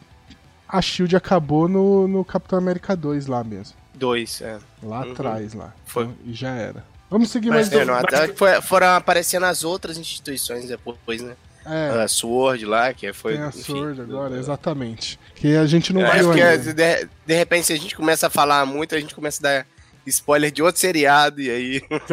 a 0.68 0.81
Shield 0.81 1.15
acabou 1.15 1.68
no, 1.69 2.07
no 2.07 2.25
Capitão 2.25 2.57
América 2.60 2.95
2 2.95 3.27
lá 3.27 3.44
mesmo. 3.44 3.75
Dois, 3.94 4.42
é. 4.42 4.57
Lá 4.81 5.06
Uhum. 5.06 5.12
atrás, 5.12 5.54
lá. 5.54 5.74
Foi. 5.86 6.04
Então, 6.06 6.15
e 6.25 6.33
já 6.33 6.50
era. 6.50 6.83
Vamos 7.10 7.30
seguir 7.30 7.50
Mas 7.50 7.69
mais 7.69 7.81
É, 7.81 7.86
não, 7.86 7.94
até 7.94 8.27
foi- 8.30 8.60
foram 8.62 8.88
aparecendo 8.88 9.45
as 9.45 9.63
outras 9.63 9.98
instituições 9.98 10.68
depois, 10.68 11.21
né? 11.21 11.36
É, 11.65 12.01
A 12.04 12.07
Sword 12.10 12.65
lá, 12.65 12.92
que 12.94 13.13
foi. 13.13 13.33
tem 13.36 13.44
a 13.44 13.48
enfim, 13.48 13.62
Sword 13.62 14.01
agora, 14.01 14.36
exatamente. 14.38 15.18
Que 15.36 15.56
a 15.56 15.65
gente 15.65 15.94
não 15.94 16.01
É, 16.01 16.21
porque 16.24 16.42
ainda. 16.42 16.74
de, 16.74 17.10
de 17.25 17.33
repente, 17.36 17.68
se 17.68 17.74
a 17.74 17.77
gente 17.77 17.95
começa 17.95 18.27
a 18.27 18.30
falar 18.30 18.65
muito, 18.65 18.94
a 18.95 19.00
gente 19.00 19.15
começa 19.15 19.39
a 19.42 19.44
dar 19.60 19.68
spoiler 20.06 20.52
de 20.52 20.62
outro 20.64 20.80
seriado, 20.82 21.42
e 21.42 21.50
aí. 21.50 21.82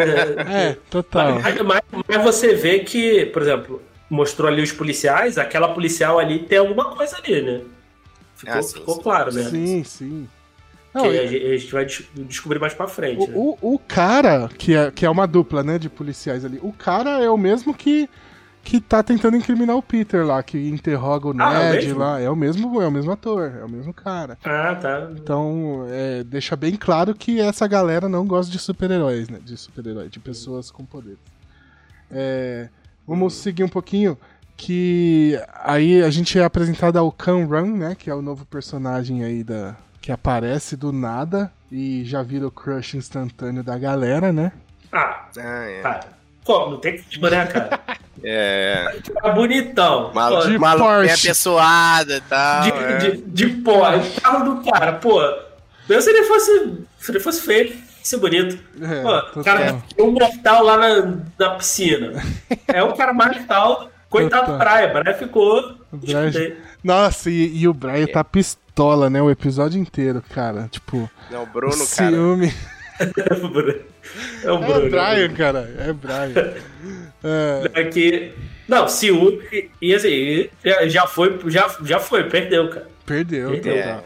É, 0.49 0.77
total. 0.91 1.41
Mas, 1.41 1.61
mas- 1.63 1.83
mas 2.09 2.23
você 2.23 2.55
vê 2.55 2.81
que, 2.81 3.27
por 3.27 3.43
exemplo, 3.43 3.83
mostrou 4.09 4.49
ali 4.49 4.63
os 4.63 4.73
policiais, 4.73 5.39
aquela 5.39 5.69
policial 5.75 6.19
ali 6.19 6.41
tem 6.41 6.59
alguma 6.59 6.95
coisa 6.97 7.17
ali, 7.19 7.43
né? 7.43 7.61
Ficou, 8.37 8.55
Ah, 8.55 8.63
sim, 8.63 8.79
ficou 8.79 8.95
sim. 8.97 9.03
claro, 9.03 9.33
né? 9.35 9.43
Sim, 9.45 9.85
sim. 9.85 10.29
Que 10.93 10.99
Não, 10.99 11.05
a 11.05 11.09
e- 11.15 11.29
gente 11.29 11.47
a 11.47 11.57
gente 11.59 11.73
vai 11.73 11.85
des- 11.85 12.05
descobrir 12.15 12.59
mais 12.59 12.75
pra 12.75 12.89
frente. 12.89 13.29
né? 13.29 13.35
O, 13.37 13.57
o, 13.61 13.75
o 13.75 13.79
cara, 13.79 14.49
que 14.59 14.75
é, 14.75 14.91
que 14.91 15.05
é 15.07 15.11
uma 15.11 15.27
dupla, 15.27 15.63
né, 15.63 15.79
de 15.79 15.89
policiais 15.89 16.45
ali, 16.45 16.59
o 16.63 16.73
cara 16.73 17.23
é 17.23 17.31
o 17.31 17.37
mesmo 17.37 17.73
que, 17.75 18.09
que 18.63 18.81
tá 18.81 19.03
tentando 19.03 19.37
incriminar 19.37 19.77
o 19.77 19.83
Peter 19.83 20.25
lá, 20.25 20.43
que 20.43 20.69
interroga 20.69 21.29
o 21.29 21.35
Ah, 21.39 21.55
é 21.55 21.73
Ned 21.73 21.93
lá. 21.95 22.21
É 22.21 22.29
o 22.31 22.37
mesmo, 22.37 22.81
é 22.81 22.87
o 22.87 22.91
mesmo 22.91 23.11
ator, 23.13 23.53
é 23.61 23.65
o 23.65 23.69
mesmo 23.69 23.93
cara. 23.93 24.39
Ah, 24.45 24.75
tá. 24.75 25.09
Então, 25.13 25.87
é, 25.89 26.23
deixa 26.23 26.55
bem 26.57 26.77
claro 26.77 27.15
que 27.15 27.41
essa 27.41 27.67
galera 27.67 28.09
não 28.09 28.27
gosta 28.27 28.53
de 28.53 28.59
super-heróis, 28.59 29.29
né? 29.29 29.39
De 29.43 29.57
super-herói, 29.57 30.09
de 30.09 30.21
pessoas 30.21 30.71
com 30.71 30.85
poderes. 30.85 31.19
É, 32.11 32.69
vamos 33.07 33.35
seguir 33.35 33.65
um 33.65 33.69
pouquinho. 33.69 34.17
Que 34.57 35.41
aí 35.65 36.03
a 36.03 36.11
gente 36.11 36.39
é 36.39 36.45
apresentado 36.45 36.99
ao 36.99 37.11
Khan 37.11 37.47
Run, 37.47 37.79
né? 37.79 37.97
Que 37.99 38.11
é 38.11 38.15
o 38.15 38.21
novo 38.21 38.45
personagem 38.45 39.25
aí 39.25 39.43
da. 39.43 39.75
Que 40.03 40.13
aparece 40.13 40.77
do 40.77 40.93
nada 40.93 41.51
e 41.73 42.05
já 42.05 42.23
vira 42.23 42.47
o 42.47 42.51
crush 42.51 42.95
instantâneo 42.97 43.63
da 43.65 43.79
galera, 43.79 44.33
né? 44.33 44.53
Ah, 44.93 45.29
Ah, 45.39 45.41
é. 45.41 46.01
Como? 46.45 46.73
Não 46.73 46.79
tem 46.79 46.97
que 46.97 47.21
né, 47.21 47.47
cara? 47.47 47.80
É. 48.23 48.97
Tá 49.23 49.31
bonitão. 49.31 50.13
Malu, 50.15 50.47
De 50.49 50.59
malu 50.59 50.79
bem 50.81 50.89
Porsche. 51.09 51.27
apessoada 51.29 52.17
e 52.17 52.21
tal. 52.23 52.63
de, 52.63 52.71
é. 52.71 52.99
de, 52.99 53.17
de 53.23 53.47
o 53.47 54.21
carro 54.21 54.55
do 54.55 54.71
cara, 54.71 54.93
pô. 54.95 55.21
Se 55.89 56.11
ele 56.11 56.25
fosse. 56.25 56.73
Se 56.99 57.11
ele 57.13 57.21
fosse 57.21 57.43
feio, 57.43 57.75
fosse 58.03 58.17
bonito. 58.19 58.59
É, 58.81 59.03
Pô, 59.03 59.41
o 59.41 59.45
cara 59.45 59.83
é 59.97 60.03
um 60.03 60.11
mortal 60.13 60.63
lá 60.65 60.77
na, 60.77 61.15
na 61.39 61.51
piscina. 61.57 62.13
É 62.69 62.83
o 62.83 62.95
cara 62.95 63.13
mais 63.13 63.45
tal 63.47 63.91
Coitado 64.09 64.53
do 64.53 64.59
Brian, 64.59 64.93
Brian 64.93 65.15
ficou. 65.15 65.77
O 65.93 65.97
Brian- 65.97 66.57
Nossa, 66.83 67.31
e, 67.31 67.59
e 67.59 67.69
o 67.69 67.73
Brian 67.73 68.07
tá 68.07 68.25
pistola, 68.25 69.09
né? 69.09 69.23
O 69.23 69.31
episódio 69.31 69.81
inteiro, 69.81 70.23
cara. 70.35 70.69
Tipo, 70.69 71.09
Não, 71.31 71.45
o 71.45 71.47
Bruno, 71.47 71.73
cara. 71.73 72.11
ciúme. 72.11 72.53
É 73.01 73.33
o 73.33 73.49
Bruno. 73.49 73.75
É 74.45 74.53
o 74.53 74.55
É 74.63 74.79
o 74.79 74.91
Brian, 74.91 75.29
cara. 75.35 75.75
É 75.79 75.91
Brian. 75.93 76.53
É, 77.23 77.81
É 77.81 77.85
que. 77.85 78.33
Não, 78.69 78.87
ciúme. 78.89 79.41
E, 79.53 79.71
e 79.83 79.95
assim, 79.95 80.49
já, 80.65 80.87
já 80.89 81.07
foi, 81.07 81.39
já, 81.47 81.69
já 81.83 81.99
foi, 81.99 82.25
perdeu, 82.31 82.69
cara. 82.71 82.87
perdeu, 83.05 83.51
Perdeu. 83.51 83.77
total. 83.77 84.05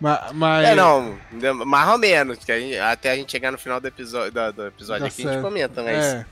Ma- 0.00 0.30
Mas, 0.34 0.68
É, 0.68 0.74
não, 0.74 1.16
mais 1.64 1.88
ou 1.90 1.98
menos. 1.98 2.38
Que 2.38 2.52
a 2.52 2.58
gente- 2.60 2.78
até 2.78 3.12
a 3.12 3.16
gente 3.16 3.30
chegar 3.30 3.50
no 3.52 3.58
final 3.58 3.80
do 3.80 3.86
episódio, 3.88 4.32
do, 4.32 4.52
do 4.52 4.66
episódio 4.66 5.02
Tá 5.02 5.06
aqui, 5.08 5.26
a 5.26 5.32
gente 5.32 5.42
comenta, 5.42 5.82
mas 5.82 6.04
É. 6.04 6.26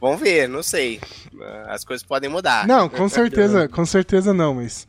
vamos 0.00 0.20
ver, 0.20 0.46
não 0.48 0.62
sei. 0.62 1.00
As 1.66 1.84
coisas 1.84 2.06
podem 2.06 2.28
mudar. 2.30 2.66
Não, 2.66 2.88
com 2.88 3.08
certeza, 3.08 3.66
com 3.68 3.84
certeza 3.86 4.32
não, 4.34 4.54
mas. 4.54 4.86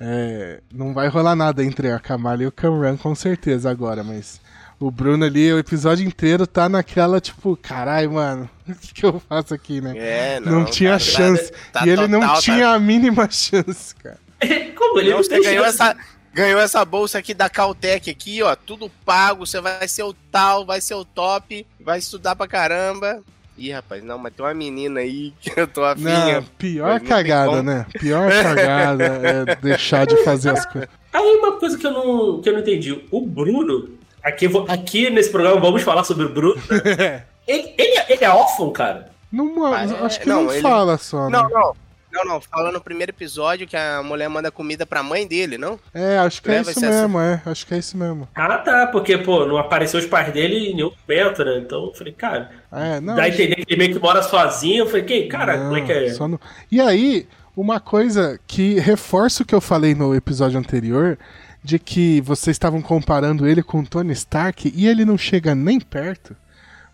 é, 0.00 0.60
não 0.72 0.94
vai 0.94 1.08
rolar 1.08 1.34
nada 1.34 1.64
entre 1.64 1.90
a 1.90 1.98
Kamala 1.98 2.42
e 2.42 2.46
o 2.46 2.52
Kamran, 2.52 2.96
com 2.96 3.14
certeza 3.14 3.68
agora, 3.70 4.04
mas. 4.04 4.40
O 4.80 4.90
Bruno 4.92 5.24
ali, 5.24 5.52
o 5.52 5.58
episódio 5.58 6.06
inteiro 6.06 6.46
tá 6.46 6.68
naquela, 6.68 7.20
tipo, 7.20 7.56
caralho, 7.60 8.12
mano, 8.12 8.48
o 8.68 8.74
que, 8.74 8.94
que 8.94 9.04
eu 9.04 9.20
faço 9.28 9.52
aqui, 9.52 9.80
né? 9.80 9.92
É, 9.96 10.40
não, 10.40 10.60
não, 10.60 10.64
tinha 10.64 10.92
tá- 10.92 10.98
chance. 11.00 11.52
tá 11.72 11.84
e 11.86 11.90
ele 11.90 12.06
não 12.06 12.20
total, 12.20 12.34
tá- 12.36 12.40
tinha 12.42 12.68
a 12.68 12.78
mínima 12.78 13.28
chance, 13.30 13.94
cara. 13.96 14.18
Como 14.76 15.00
ele 15.00 15.10
Não, 15.10 15.16
não 15.16 15.24
você 15.24 15.30
tem 15.30 15.42
ganhou 15.42 15.64
chance. 15.64 15.82
essa, 15.82 15.96
ganhou 16.32 16.60
essa 16.60 16.84
bolsa 16.84 17.18
aqui 17.18 17.34
da 17.34 17.48
Caltech 17.50 18.08
aqui, 18.08 18.40
ó, 18.40 18.54
tudo 18.54 18.88
pago, 19.04 19.44
você 19.44 19.60
vai 19.60 19.88
ser 19.88 20.04
o 20.04 20.12
tal, 20.30 20.64
vai 20.64 20.80
ser 20.80 20.94
o 20.94 21.04
top, 21.04 21.66
vai 21.80 21.98
estudar 21.98 22.36
pra 22.36 22.46
caramba. 22.46 23.20
Ih, 23.56 23.72
rapaz, 23.72 24.04
não, 24.04 24.16
mas 24.16 24.32
tem 24.32 24.46
uma 24.46 24.54
menina 24.54 25.00
aí 25.00 25.34
que 25.40 25.58
eu 25.58 25.66
tô 25.66 25.82
afim. 25.82 26.04
Não, 26.04 26.44
pior 26.56 26.84
Mas 26.84 26.92
não 26.92 26.98
tem 27.00 27.08
cagada, 27.08 27.62
né? 27.64 27.86
Pior 27.98 28.30
cagada 28.30 29.04
é 29.04 29.56
deixar 29.56 30.06
de 30.06 30.16
fazer 30.22 30.50
as 30.50 30.64
coisas. 30.64 30.88
Aí 31.12 31.36
uma 31.36 31.58
coisa 31.58 31.76
que 31.76 31.84
eu 31.84 31.90
não, 31.90 32.40
que 32.40 32.48
eu 32.48 32.52
não 32.52 32.60
entendi. 32.60 33.04
O 33.10 33.20
Bruno, 33.26 33.88
aqui, 34.28 34.48
vou- 34.48 34.66
aqui 34.68 35.10
nesse 35.10 35.30
programa 35.30 35.60
vamos 35.60 35.82
falar 35.82 36.04
sobre 36.04 36.26
o 36.26 36.28
Bruno. 36.28 36.60
né? 36.96 37.24
ele, 37.46 37.74
ele, 37.76 37.98
é- 37.98 38.12
ele 38.12 38.24
é 38.24 38.30
órfão, 38.30 38.70
cara. 38.72 39.08
Não, 39.30 39.64
Ah, 39.66 39.82
é, 39.84 40.04
acho 40.06 40.20
que 40.20 40.28
não, 40.28 40.44
não, 40.44 40.52
ele- 40.52 40.62
fala 40.62 40.96
só, 40.98 41.28
né? 41.28 41.38
Não, 41.38 41.48
não. 41.50 41.74
Não, 42.10 42.24
não, 42.24 42.40
falando 42.40 42.72
no 42.72 42.80
primeiro 42.80 43.10
episódio 43.12 43.66
que 43.66 43.76
a 43.76 44.02
mulher 44.02 44.30
manda 44.30 44.50
comida 44.50 44.86
pra 44.86 45.02
mãe 45.02 45.26
dele, 45.26 45.58
não? 45.58 45.78
É, 45.92 46.16
acho 46.16 46.40
que 46.42 46.50
é 46.50 46.54
É, 46.56 46.60
isso 46.62 46.72
ser 46.80 46.86
assim. 46.86 47.00
mesmo, 47.02 47.20
é. 47.20 47.42
Acho 47.44 47.66
que 47.66 47.74
é 47.74 47.78
isso 47.78 47.98
mesmo. 47.98 48.26
Ah, 48.34 48.56
tá, 48.56 48.86
porque, 48.86 49.18
pô, 49.18 49.44
não 49.44 49.58
apareceu 49.58 50.00
os 50.00 50.06
pais 50.06 50.32
dele 50.32 50.70
em 50.70 50.74
nenhum 50.74 50.90
momento, 51.06 51.44
né? 51.44 51.58
Então 51.58 51.84
eu 51.84 51.92
falei, 51.94 52.14
cara, 52.14 52.50
É, 52.72 52.98
não, 52.98 53.14
dá 53.14 53.24
a 53.24 53.26
acho- 53.26 53.34
entender 53.42 53.56
que 53.56 53.74
ele 53.74 53.78
meio 53.78 53.92
que 53.92 53.98
mora 54.02 54.22
sozinho. 54.22 54.84
Eu 54.84 54.86
falei, 54.86 55.02
que, 55.04 55.24
cara, 55.26 55.58
como 55.58 55.76
é 55.76 55.82
que 55.82 55.92
é? 55.92 56.08
Só 56.14 56.26
no- 56.26 56.40
E 56.72 56.80
aí, 56.80 57.28
uma 57.54 57.78
coisa 57.78 58.40
que 58.46 58.80
reforça 58.80 59.42
o 59.42 59.46
que 59.46 59.54
eu 59.54 59.60
falei 59.60 59.94
no 59.94 60.14
episódio 60.14 60.58
anterior, 60.58 61.18
de 61.62 61.78
que 61.78 62.20
vocês 62.20 62.54
estavam 62.54 62.80
comparando 62.80 63.46
ele 63.46 63.62
com 63.62 63.80
o 63.80 63.86
Tony 63.86 64.12
Stark 64.12 64.72
e 64.74 64.86
ele 64.86 65.04
não 65.04 65.18
chega 65.18 65.54
nem 65.54 65.78
perto, 65.80 66.34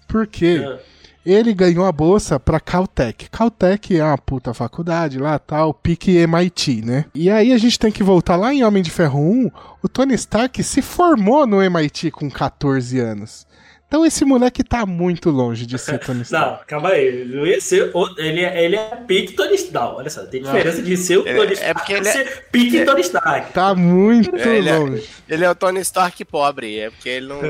porque 0.09 0.62
Ah. 0.64 0.78
ele 1.25 1.52
ganhou 1.54 1.85
a 1.87 1.92
bolsa 1.92 2.38
pra 2.40 2.61
Caltech. 2.61 3.28
Caltech 3.30 3.97
é 3.97 4.04
uma 4.04 4.18
puta 4.18 4.52
faculdade 4.54 5.18
lá, 5.18 5.38
tal, 5.38 5.73
pique 5.73 6.16
MIT, 6.16 6.83
né? 6.83 7.04
E 7.14 7.30
aí 7.30 7.52
a 7.52 7.59
gente 7.59 7.78
tem 7.78 7.92
que 7.92 8.02
voltar 8.02 8.37
lá 8.37 8.52
em 8.52 8.64
Homem 8.64 8.83
de 8.83 8.90
Ferro 8.90 9.21
1, 9.21 9.50
o 9.83 9.88
Tony 9.88 10.14
Stark 10.14 10.62
se 10.62 10.83
formou 10.83 11.47
no 11.47 11.62
MIT 11.62 12.11
com 12.11 12.30
14 12.30 12.99
anos. 13.00 13.47
Então 13.86 14.04
esse 14.04 14.24
moleque 14.24 14.64
tá 14.64 14.84
muito 14.84 15.30
longe 15.30 15.66
de 15.66 15.78
ser 15.78 15.98
Tony 16.04 16.22
Stark. 16.22 16.50
Não, 16.60 16.66
calma 16.66 16.88
aí. 16.90 17.04
Ele 17.06 17.36
não 17.36 17.46
ia 17.46 17.60
ser. 17.60 17.90
o- 17.94 18.14
Ele 18.18 18.40
é, 18.40 18.64
ele 18.64 18.76
é 18.76 18.96
pique 19.06 19.34
Tony 19.34 19.54
Stark. 19.54 19.96
Olha 19.96 20.10
só, 20.10 20.24
tem 20.26 20.42
diferença 20.42 20.82
de 20.82 20.96
ser 20.96 21.18
o 21.18 21.28
Ele- 21.28 21.38
Tony 21.38 21.50
é 21.50 21.54
Stark 21.54 21.74
porque 21.80 21.92
e 21.92 21.96
ele 21.96 22.08
é- 22.08 22.12
ser 22.12 22.46
pique 22.50 22.84
Tony 22.84 23.00
Stark. 23.02 23.52
Tá 23.52 23.74
muito 23.74 24.34
Ele 24.36 24.68
é- 24.68 24.76
longe. 24.78 25.08
Ele 25.28 25.44
é 25.44 25.50
o 25.50 25.54
Tony 25.54 25.80
Stark 25.80 26.24
pobre, 26.24 26.78
é 26.78 26.90
porque 26.90 27.08
ele 27.08 27.26
não, 27.26 27.40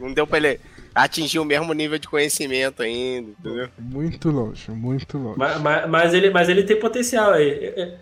não 0.00 0.12
deu 0.12 0.26
pra 0.26 0.38
ele 0.38 0.60
atingir 0.94 1.38
o 1.40 1.44
mesmo 1.44 1.72
nível 1.72 1.98
de 1.98 2.06
conhecimento 2.06 2.82
ainda, 2.82 3.30
entendeu? 3.40 3.68
Muito 3.78 4.30
longe, 4.30 4.70
muito 4.70 5.16
longe. 5.18 5.38
Mas, 5.38 5.60
mas, 5.60 5.88
mas 5.90 6.14
ele, 6.14 6.30
mas 6.30 6.48
ele 6.48 6.62
tem 6.64 6.78
potencial 6.78 7.32
aí. 7.32 7.48
É- 7.50 7.80
é- 7.80 7.94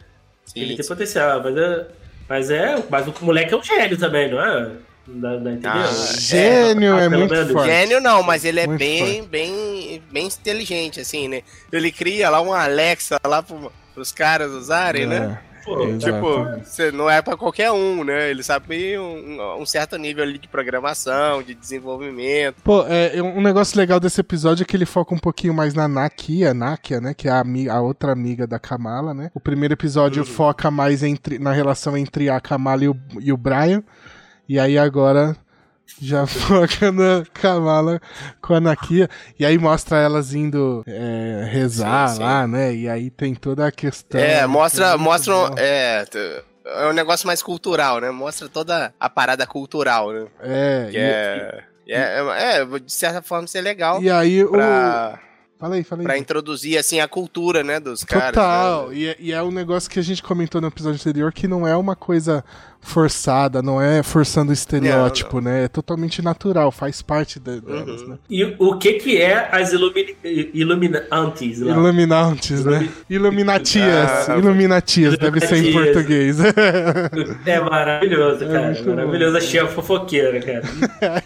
Ele 0.56 0.70
Sim, 0.70 0.76
tem 0.76 0.86
potencial, 0.86 1.40
mas 1.42 1.56
é. 1.56 1.86
Mas 2.28 2.50
é. 2.50 2.82
Mas 2.90 3.06
o 3.06 3.14
moleque 3.22 3.54
é 3.54 3.56
um 3.56 3.62
gênio 3.62 3.96
também, 3.96 4.28
não 4.30 4.44
é? 4.44 4.72
Dá, 5.06 5.34
entendeu? 5.34 5.70
Ah, 5.70 5.86
Gênio 6.18 6.94
é 6.96 7.08
pelo 7.08 7.18
muito 7.20 7.34
menos. 7.34 7.52
forte. 7.52 7.66
Gênio 7.70 8.00
não, 8.00 8.22
mas 8.22 8.44
ele 8.44 8.60
é 8.60 8.66
Muito 8.66 8.78
bem, 8.78 9.24
bem, 9.24 10.02
bem 10.12 10.26
inteligente, 10.26 11.00
assim, 11.00 11.26
né? 11.28 11.42
Ele 11.72 11.90
cria 11.90 12.30
lá 12.30 12.40
uma 12.40 12.62
Alexa 12.62 13.18
lá 13.26 13.42
pro, 13.42 13.72
pros 13.94 14.12
caras 14.12 14.52
usarem, 14.52 15.06
né? 15.06 15.40
Pô, 15.64 15.80
É, 15.84 15.96
Tipo, 15.96 16.28
exatamente. 16.28 16.68
você 16.68 16.90
não 16.90 17.08
é 17.08 17.22
pra 17.22 17.36
qualquer 17.36 17.70
um, 17.70 18.02
né? 18.02 18.30
Ele 18.30 18.42
sabe 18.42 18.98
um, 18.98 19.60
um 19.60 19.64
certo 19.66 19.96
nível 19.96 20.24
ali 20.24 20.36
de 20.38 20.48
programação, 20.48 21.40
de 21.42 21.54
desenvolvimento. 21.54 22.56
Pô, 22.64 22.84
é, 22.88 23.20
um 23.22 23.40
negócio 23.40 23.76
legal 23.78 24.00
desse 24.00 24.20
episódio 24.20 24.62
é 24.62 24.66
que 24.66 24.76
ele 24.76 24.86
foca 24.86 25.14
um 25.14 25.18
pouquinho 25.18 25.54
mais 25.54 25.72
na 25.74 25.86
Nakia, 25.86 26.52
Nakia, 26.52 27.00
né? 27.00 27.14
Que 27.14 27.28
é 27.28 27.30
a, 27.30 27.40
ami- 27.40 27.68
a 27.68 27.80
outra 27.80 28.10
amiga 28.12 28.44
da 28.46 28.58
Kamala, 28.58 29.14
né? 29.14 29.30
O 29.34 29.40
primeiro 29.40 29.74
episódio 29.74 30.24
foca 30.24 30.68
mais 30.70 31.02
entre, 31.04 31.38
na 31.38 31.52
relação 31.52 31.96
entre 31.96 32.28
a 32.28 32.40
Kamala 32.40 32.84
e 32.84 32.88
o, 32.88 32.96
e 33.20 33.32
o 33.32 33.36
Brian. 33.36 33.82
E 34.52 34.58
aí 34.58 34.76
agora 34.76 35.34
já 35.98 36.26
foca 36.28 36.92
na 36.92 37.24
Kamala 37.32 37.98
com 38.42 38.52
a 38.52 38.60
Nakia. 38.60 39.08
E 39.38 39.46
aí 39.46 39.56
mostra 39.56 39.96
elas 39.96 40.34
indo 40.34 40.84
é, 40.86 41.48
rezar 41.50 42.08
Sim, 42.10 42.16
sim. 42.16 42.22
lá, 42.22 42.46
né? 42.46 42.74
E 42.74 42.86
aí 42.86 43.08
tem 43.10 43.34
toda 43.34 43.66
a 43.66 43.72
questão. 43.72 44.20
É, 44.20 44.46
mostra, 44.46 44.90
Muito 44.90 45.04
mostra, 45.04 45.34
um- 45.34 45.48
bom. 45.48 45.54
é, 45.56 46.04
é 46.66 46.86
um 46.86 46.92
negócio 46.92 47.26
mais 47.26 47.42
cultural, 47.42 47.98
né? 47.98 48.10
Mostra 48.10 48.46
toda 48.46 48.92
a 49.00 49.08
parada 49.08 49.46
cultural, 49.46 50.12
né? 50.12 50.26
É, 50.42 50.88
Que 50.90 50.98
e, 50.98 51.94
é, 51.94 52.20
é, 52.20 52.60
é, 52.60 52.64
de 52.66 52.92
certa 52.92 53.22
forma 53.22 53.46
ser 53.46 53.62
legal 53.62 54.02
e 54.02 54.10
aí 54.10 54.44
o. 54.44 54.52
pra, 55.62 55.68
Fala 55.68 55.74
aí, 55.76 55.84
fala 55.84 56.02
aí. 56.02 56.06
pra 56.06 56.18
introduzir, 56.18 56.76
assim, 56.78 57.00
a 57.00 57.08
cultura, 57.08 57.62
né, 57.62 57.78
dos 57.80 58.04
caras. 58.04 58.28
Total. 58.34 58.88
né? 58.88 58.94
E, 58.96 59.06
é- 59.08 59.16
e 59.18 59.32
é 59.32 59.42
um 59.42 59.50
negócio 59.50 59.88
que 59.90 59.98
a 59.98 60.02
gente 60.02 60.22
comentou 60.22 60.60
no 60.60 60.68
episódio 60.68 60.98
anterior 61.00 61.32
que 61.32 61.46
não 61.48 61.66
é 61.66 61.76
uma 61.76 61.94
coisa 61.96 62.44
forçada, 62.84 63.62
não 63.62 63.80
é 63.80 64.02
forçando 64.02 64.50
o 64.50 64.52
estereótipo, 64.52 65.40
né? 65.40 65.66
É 65.66 65.68
totalmente 65.68 66.20
natural, 66.20 66.72
faz 66.72 67.00
parte 67.00 67.38
de- 67.38 67.60
delas, 67.60 68.00
Uhum. 68.02 68.08
né? 68.08 68.18
E 68.28 68.44
o 68.58 68.76
que 68.76 68.94
que 68.94 69.16
é 69.22 69.48
as 69.52 69.72
ilumini... 69.72 70.16
Illuminantes 70.52 71.60
lá? 71.60 71.72
Iluminantes, 71.76 72.64
né? 72.64 72.88
Iluminatias. 73.08 74.28
Ah, 74.28 74.36
Iluminatias, 74.36 75.16
deve 75.16 75.38
ser 75.46 75.58
em 75.64 75.72
português. 75.72 76.38
É 77.46 77.60
maravilhoso, 77.60 78.40
cara. 78.46 78.62
muito 78.66 78.82
bom. 78.84 78.94
maravilhoso. 78.96 79.36
Achei 79.36 79.60
a 79.60 79.68
fofoqueira, 79.68 80.40
cara. 80.40 81.22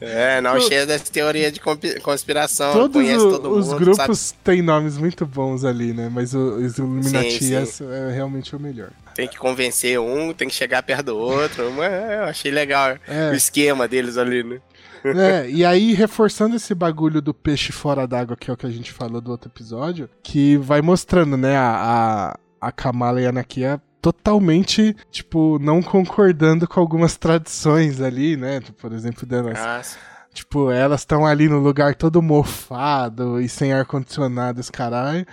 É, 0.00 0.40
não, 0.40 0.58
cheio 0.62 0.86
dessa 0.86 1.10
teoria 1.12 1.50
de 1.50 1.60
conspiração, 2.00 2.72
Todos 2.72 2.92
conhece 2.96 3.18
todo 3.28 3.50
os 3.50 3.71
mundo, 3.72 3.84
grupos 3.96 4.34
têm 4.44 4.62
nomes 4.62 4.96
muito 4.96 5.26
bons 5.26 5.64
ali, 5.64 5.92
né? 5.92 6.08
Mas 6.12 6.34
os 6.34 6.78
Illuminatias 6.78 7.68
sim. 7.70 7.84
é 7.90 8.12
realmente 8.12 8.54
o 8.54 8.60
melhor. 8.60 8.90
sabe? 9.04 9.14
Tem 9.14 9.28
que 9.28 9.38
convencer 9.38 9.98
um, 10.00 10.32
tem 10.32 10.48
que 10.48 10.54
chegar 10.54 10.82
perto 10.82 11.06
do 11.06 11.16
outro. 11.16 11.70
Mas 11.72 11.92
eu 11.92 12.24
achei 12.24 12.50
legal 12.50 12.96
É. 13.06 13.30
o 13.30 13.34
esquema 13.34 13.86
deles 13.88 14.16
ali, 14.16 14.42
né? 14.42 14.60
É, 15.04 15.50
e 15.50 15.64
aí, 15.64 15.92
reforçando 15.94 16.54
esse 16.54 16.74
bagulho 16.74 17.20
do 17.20 17.34
peixe 17.34 17.72
fora 17.72 18.06
d'água, 18.06 18.36
que 18.36 18.48
é 18.50 18.54
o 18.54 18.56
que 18.56 18.66
a 18.66 18.70
gente 18.70 18.92
falou 18.92 19.20
do 19.20 19.32
outro 19.32 19.50
episódio, 19.50 20.08
que 20.22 20.56
vai 20.58 20.80
mostrando, 20.80 21.36
né, 21.36 21.56
a, 21.56 22.36
a, 22.60 22.68
a 22.68 22.70
Kamala 22.70 23.20
e 23.20 23.26
a 23.26 23.32
Nakia 23.32 23.82
totalmente, 24.00 24.96
tipo, 25.10 25.58
não 25.60 25.82
concordando 25.82 26.68
com 26.68 26.78
algumas 26.78 27.16
tradições 27.16 28.00
ali, 28.00 28.36
né? 28.36 28.60
Por 28.80 28.92
exemplo, 28.92 29.26
delas. 29.26 29.58
Nossa. 29.58 29.96
Tipo, 30.32 30.70
elas 30.70 31.00
estão 31.02 31.26
ali 31.26 31.48
no 31.48 31.58
lugar 31.58 31.94
todo 31.94 32.22
mofado 32.22 33.40
e 33.40 33.48
sem 33.48 33.72
ar-condicionado, 33.72 34.60
esse 34.60 34.72
caralho. 34.72 35.26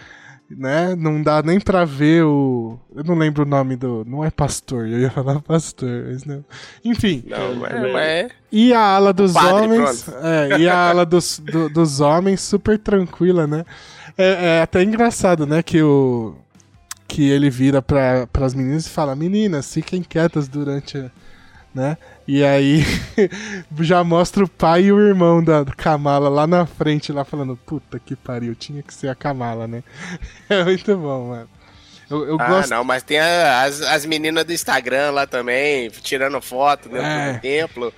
Né? 0.49 0.95
Não 0.95 1.21
dá 1.21 1.43
nem 1.43 1.59
pra 1.59 1.85
ver 1.85 2.23
o. 2.25 2.79
Eu 2.95 3.03
não 3.03 3.13
lembro 3.15 3.43
o 3.43 3.45
nome 3.45 3.75
do. 3.75 4.03
Não 4.03 4.25
é 4.25 4.31
pastor, 4.31 4.87
eu 4.87 4.99
ia 4.99 5.11
falar 5.11 5.39
pastor, 5.41 6.05
mas 6.07 6.25
não. 6.25 6.43
Enfim. 6.83 7.23
Não, 7.27 7.53
mas, 7.55 7.71
É. 7.71 7.91
mas 7.93 8.31
E 8.51 8.73
a 8.73 8.79
ala 8.81 9.13
dos 9.13 9.31
padre, 9.31 9.51
homens. 9.53 10.07
É, 10.23 10.57
e 10.57 10.67
a 10.67 10.89
ala 10.89 11.05
dos, 11.05 11.37
do- 11.39 11.69
dos 11.69 11.99
homens 12.01 12.41
super 12.41 12.79
tranquila, 12.79 13.45
né? 13.45 13.63
É, 14.17 14.57
é 14.57 14.61
até 14.63 14.81
engraçado, 14.81 15.45
né? 15.45 15.61
Que 15.61 15.83
o. 15.83 16.35
Que 17.07 17.29
ele 17.29 17.49
vira 17.51 17.79
para 17.79 18.27
as 18.41 18.55
meninas 18.55 18.87
e 18.87 18.89
fala: 18.89 19.15
Meninas, 19.15 19.71
fiquem 19.71 20.01
quietas 20.01 20.47
durante 20.47 20.97
a. 20.97 21.11
Né? 21.73 21.97
E 22.27 22.43
aí 22.43 22.83
já 23.79 24.03
mostra 24.03 24.43
o 24.43 24.49
pai 24.49 24.85
e 24.85 24.91
o 24.91 24.99
irmão 24.99 25.43
da 25.43 25.63
Kamala 25.65 26.27
lá 26.27 26.47
na 26.47 26.65
frente, 26.65 27.11
lá 27.11 27.23
falando: 27.23 27.55
Puta 27.65 27.99
que 27.99 28.15
pariu, 28.15 28.55
tinha 28.55 28.81
que 28.81 28.93
ser 28.93 29.07
a 29.09 29.15
Kamala, 29.15 29.67
né? 29.67 29.83
É 30.49 30.63
muito 30.63 30.97
bom, 30.97 31.27
mano. 31.29 31.49
Eu, 32.09 32.25
eu 32.25 32.37
Ah, 32.41 32.47
gosto. 32.47 32.71
não, 32.71 32.83
mas 32.83 33.03
tem 33.03 33.19
a- 33.19 33.61
as, 33.63 33.81
as 33.83 34.03
meninas 34.03 34.43
do 34.45 34.51
Instagram 34.51 35.11
lá 35.11 35.27
também, 35.27 35.89
tirando 35.91 36.41
foto 36.41 36.89
dentro 36.89 37.05
É. 37.05 37.33
do 37.33 37.39
templo. 37.39 37.93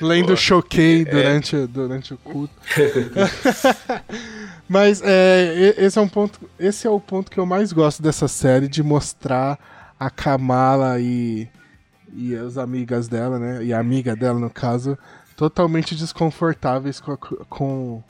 Lendo 0.00 0.36
choquei 0.36 1.02
é. 1.02 1.04
durante, 1.06 1.66
durante 1.66 2.12
o 2.14 2.18
culto. 2.18 2.52
Mas 4.68 5.02
é, 5.04 5.74
esse 5.78 5.98
é 5.98 6.02
um 6.02 6.08
ponto. 6.08 6.40
Esse 6.58 6.86
é 6.86 6.90
o 6.90 6.98
ponto 7.00 7.30
que 7.30 7.38
eu 7.38 7.46
mais 7.46 7.72
gosto 7.72 8.02
dessa 8.02 8.26
série, 8.28 8.68
de 8.68 8.82
mostrar 8.82 9.58
a 9.98 10.08
Kamala 10.10 10.98
e, 10.98 11.48
e 12.14 12.34
as 12.34 12.56
amigas 12.58 13.08
dela, 13.08 13.38
né? 13.38 13.64
E 13.64 13.72
a 13.72 13.78
amiga 13.78 14.14
dela, 14.16 14.38
no 14.38 14.50
caso, 14.50 14.96
totalmente 15.36 15.94
desconfortáveis 15.94 17.00
com, 17.00 17.12
a- 17.12 17.16
com 17.48 18.02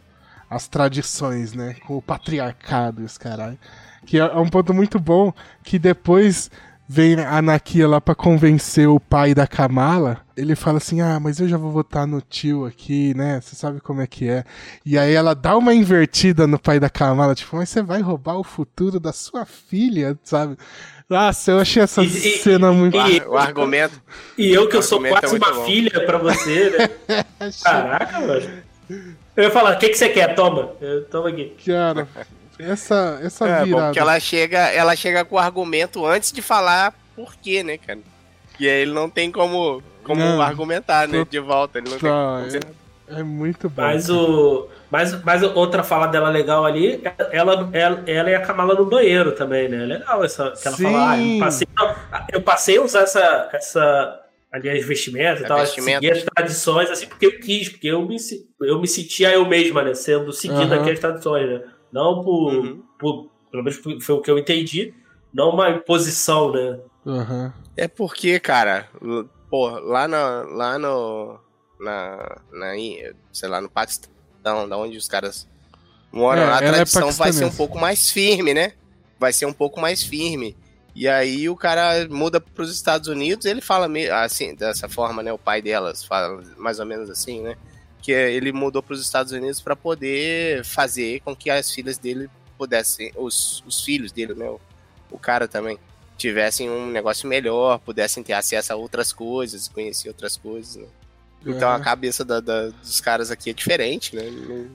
as 0.48 0.68
tradições, 0.68 1.52
né? 1.52 1.74
Com 1.86 1.96
o 1.96 2.02
patriarcado 2.02 3.02
e 3.02 3.04
os 3.04 3.16
caralho. 3.18 3.58
Que 4.06 4.18
é 4.18 4.24
um 4.36 4.48
ponto 4.48 4.74
muito 4.74 4.98
bom 5.00 5.32
que 5.62 5.78
depois 5.78 6.50
vem 6.86 7.18
a 7.18 7.40
Nakia 7.40 7.88
lá 7.88 7.98
pra 7.98 8.14
convencer 8.14 8.86
o 8.86 9.00
pai 9.00 9.34
da 9.34 9.46
Kamala. 9.46 10.18
Ele 10.36 10.54
fala 10.54 10.76
assim: 10.76 11.00
Ah, 11.00 11.18
mas 11.18 11.40
eu 11.40 11.48
já 11.48 11.56
vou 11.56 11.70
votar 11.72 12.06
no 12.06 12.20
tio 12.20 12.66
aqui, 12.66 13.14
né? 13.14 13.40
Você 13.40 13.56
sabe 13.56 13.80
como 13.80 14.02
é 14.02 14.06
que 14.06 14.28
é. 14.28 14.44
E 14.84 14.98
aí 14.98 15.14
ela 15.14 15.34
dá 15.34 15.56
uma 15.56 15.72
invertida 15.72 16.46
no 16.46 16.58
pai 16.58 16.78
da 16.78 16.90
Kamala, 16.90 17.34
tipo, 17.34 17.56
mas 17.56 17.70
você 17.70 17.82
vai 17.82 18.02
roubar 18.02 18.36
o 18.36 18.44
futuro 18.44 19.00
da 19.00 19.12
sua 19.12 19.46
filha, 19.46 20.18
sabe? 20.22 20.58
Nossa, 21.08 21.50
eu 21.50 21.58
achei 21.60 21.82
essa 21.82 22.02
E- 22.02 22.06
e- 22.06 22.38
cena 22.38 22.72
muito. 22.72 22.96
e- 22.96 23.20
O 23.26 23.36
argumento. 23.36 24.00
E 24.38 24.50
eu 24.52 24.68
que 24.68 24.76
eu 24.76 24.82
sou 24.82 25.04
é 25.04 25.10
quase 25.10 25.32
muito 25.32 25.44
uma 25.46 25.54
bom. 25.54 25.64
filha 25.64 26.04
pra 26.06 26.18
você, 26.18 26.70
né? 26.70 27.24
Caraca, 27.62 28.20
mano. 28.20 28.50
Eu 29.36 29.44
ia 29.44 29.50
falar, 29.50 29.74
o 29.76 29.78
que, 29.78 29.88
que 29.90 29.96
você 29.98 30.08
quer? 30.08 30.34
Toma. 30.34 30.72
Eu- 30.80 31.04
Toma 31.04 31.28
aqui. 31.28 31.54
Cara, 31.66 32.08
essa, 32.58 33.18
essa 33.22 33.46
É, 33.46 33.58
bom, 33.60 33.64
virada. 33.66 33.84
porque 33.86 33.98
ela 33.98 34.18
chega, 34.20 34.58
ela 34.70 34.96
chega 34.96 35.24
com 35.24 35.36
o 35.36 35.38
argumento 35.38 36.06
antes 36.06 36.32
de 36.32 36.40
falar 36.40 36.94
por 37.14 37.34
quê, 37.36 37.62
né, 37.62 37.76
cara? 37.78 37.98
E 38.58 38.68
aí 38.68 38.82
ele 38.82 38.92
não 38.92 39.10
tem 39.10 39.30
como, 39.30 39.82
como 40.04 40.20
Não. 40.20 40.40
argumentar, 40.40 41.06
né, 41.08 41.18
Tô- 41.18 41.30
de 41.30 41.40
volta. 41.40 41.78
Ele 41.78 41.90
não 41.90 41.98
Tá, 41.98 42.44
tem 42.50 42.60
é, 43.16 43.20
é 43.20 43.22
muito 43.22 43.68
bom. 43.68 43.82
Mas 43.82 44.08
o. 44.08 44.68
Mas, 44.94 45.24
mas 45.24 45.42
outra 45.42 45.82
fala 45.82 46.06
dela 46.06 46.28
legal 46.28 46.64
ali, 46.64 47.02
ela, 47.32 47.68
ela, 47.72 48.02
ela 48.06 48.30
e 48.30 48.34
a 48.36 48.40
Kamala 48.40 48.76
no 48.76 48.86
banheiro 48.86 49.32
também, 49.32 49.68
né? 49.68 49.84
Legal 49.84 50.22
essa. 50.22 50.52
Que 50.52 50.68
ela 50.68 50.76
Sim. 50.76 50.82
fala, 50.84 51.10
ah, 51.10 51.18
eu 51.20 51.38
passei, 51.40 51.66
eu 52.32 52.42
passei 52.42 52.76
a 52.76 52.82
usar 52.82 53.00
essa. 53.00 53.48
essa 53.52 54.20
aliás, 54.52 54.86
vestimenta 54.86 55.42
e 55.42 55.44
A 55.46 55.48
tal, 55.48 55.58
vestimenta. 55.58 56.00
seguir 56.00 56.12
as 56.12 56.22
tradições, 56.22 56.90
assim, 56.92 57.08
porque 57.08 57.26
eu 57.26 57.40
quis, 57.40 57.70
porque 57.70 57.88
eu 57.88 58.06
me, 58.06 58.16
eu 58.60 58.80
me 58.80 58.86
sentia 58.86 59.32
eu 59.32 59.44
mesma, 59.44 59.82
né? 59.82 59.94
Sendo 59.94 60.32
seguida 60.32 60.76
Aham. 60.76 60.82
aqui 60.82 60.90
as 60.92 61.00
tradições, 61.00 61.48
né? 61.48 61.64
Não 61.92 62.22
por, 62.22 62.54
Uhum. 62.54 62.82
por. 62.96 63.30
Pelo 63.50 63.64
menos 63.64 63.80
foi 64.00 64.14
o 64.14 64.20
que 64.20 64.30
eu 64.30 64.38
entendi. 64.38 64.94
Não 65.34 65.50
uma 65.50 65.70
imposição, 65.70 66.52
né? 66.52 66.78
Aham. 67.04 67.52
É 67.76 67.88
porque, 67.88 68.38
cara, 68.38 68.88
pô, 69.50 69.70
lá 69.70 70.06
no. 70.06 70.54
Lá 70.54 70.78
no. 70.78 71.40
Na. 71.80 72.36
na 72.52 72.72
sei 73.32 73.48
lá, 73.48 73.60
no 73.60 73.68
Paquistão, 73.68 74.13
da 74.44 74.76
onde 74.76 74.96
os 74.96 75.08
caras 75.08 75.46
moram 76.12 76.42
É, 76.42 76.44
a 76.44 76.48
ela 76.58 76.58
é 76.58 76.70
tradição 76.70 77.10
vai 77.12 77.32
ser 77.32 77.44
um 77.44 77.50
pouco 77.56 77.78
mais 77.78 78.10
firme, 78.10 78.54
né? 78.54 78.72
Vai 79.18 79.32
ser 79.32 79.46
um 79.46 79.52
pouco 79.52 79.80
mais 79.80 80.02
firme. 80.02 80.56
E 80.94 81.08
aí 81.08 81.48
o 81.48 81.56
cara 81.56 82.06
muda 82.08 82.40
pros 82.40 82.72
Estados 82.72 83.08
Unidos, 83.08 83.46
ele 83.46 83.60
fala 83.60 83.88
assim, 84.22 84.54
dessa 84.54 84.88
forma, 84.88 85.22
né? 85.22 85.32
O 85.32 85.38
pai 85.38 85.60
delas 85.60 86.04
fala 86.04 86.40
mais 86.56 86.78
ou 86.78 86.86
menos 86.86 87.10
assim, 87.10 87.40
né? 87.40 87.56
Que 88.00 88.12
é- 88.12 88.32
ele 88.32 88.52
mudou 88.52 88.80
pros 88.82 89.00
Estados 89.00 89.32
Unidos 89.32 89.60
para 89.60 89.74
poder 89.74 90.64
fazer 90.64 91.20
com 91.20 91.34
que 91.34 91.50
as 91.50 91.70
filhas 91.72 91.98
dele 91.98 92.30
pudessem, 92.56 93.10
os, 93.16 93.64
os 93.66 93.82
filhos 93.82 94.12
dele, 94.12 94.34
né? 94.34 94.48
O, 94.48 94.60
o 95.10 95.18
cara 95.18 95.48
também 95.48 95.76
tivessem 96.16 96.70
um 96.70 96.86
negócio 96.86 97.28
melhor, 97.28 97.80
pudessem 97.80 98.22
ter 98.22 98.34
acesso 98.34 98.72
a 98.72 98.76
outras 98.76 99.12
coisas, 99.12 99.66
conhecer 99.66 100.08
outras 100.08 100.36
coisas, 100.36 100.76
né? 100.76 100.86
Então 101.46 101.70
a 101.70 101.78
cabeça 101.80 102.24
da- 102.24 102.40
da- 102.40 102.68
dos 102.68 103.00
caras 103.00 103.30
aqui 103.30 103.50
é 103.50 103.52
diferente, 103.52 104.14
né? 104.16 104.22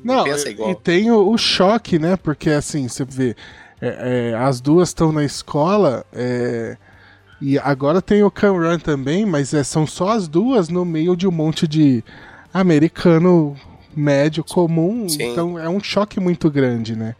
Não, 0.03 0.17
Não, 0.17 0.23
pensa 0.23 0.47
e- 0.49 0.51
igual. 0.51 0.71
e 0.71 0.75
tem 0.75 1.09
o, 1.11 1.29
o 1.31 1.37
choque, 1.37 1.97
né? 1.99 2.15
Porque 2.17 2.49
assim, 2.49 2.87
você 2.87 3.03
vê, 3.05 3.35
é, 3.81 4.31
é, 4.31 4.35
as 4.37 4.61
duas 4.61 4.89
estão 4.89 5.11
na 5.11 5.23
escola, 5.23 6.05
é, 6.13 6.77
e 7.41 7.57
agora 7.57 8.01
tem 8.01 8.23
o 8.23 8.29
Camran 8.31 8.77
também, 8.79 9.25
mas 9.25 9.53
é, 9.53 9.63
são 9.63 9.87
só 9.87 10.09
as 10.09 10.27
duas 10.27 10.69
no 10.69 10.83
meio 10.85 11.15
de 11.15 11.27
um 11.27 11.31
monte 11.31 11.67
de 11.67 12.03
americano 12.53 13.55
médio 13.95 14.43
comum, 14.43 15.07
Sim. 15.09 15.31
então 15.31 15.57
é 15.57 15.67
um 15.67 15.79
choque 15.81 16.19
muito 16.19 16.49
grande, 16.51 16.95
né? 16.95 17.15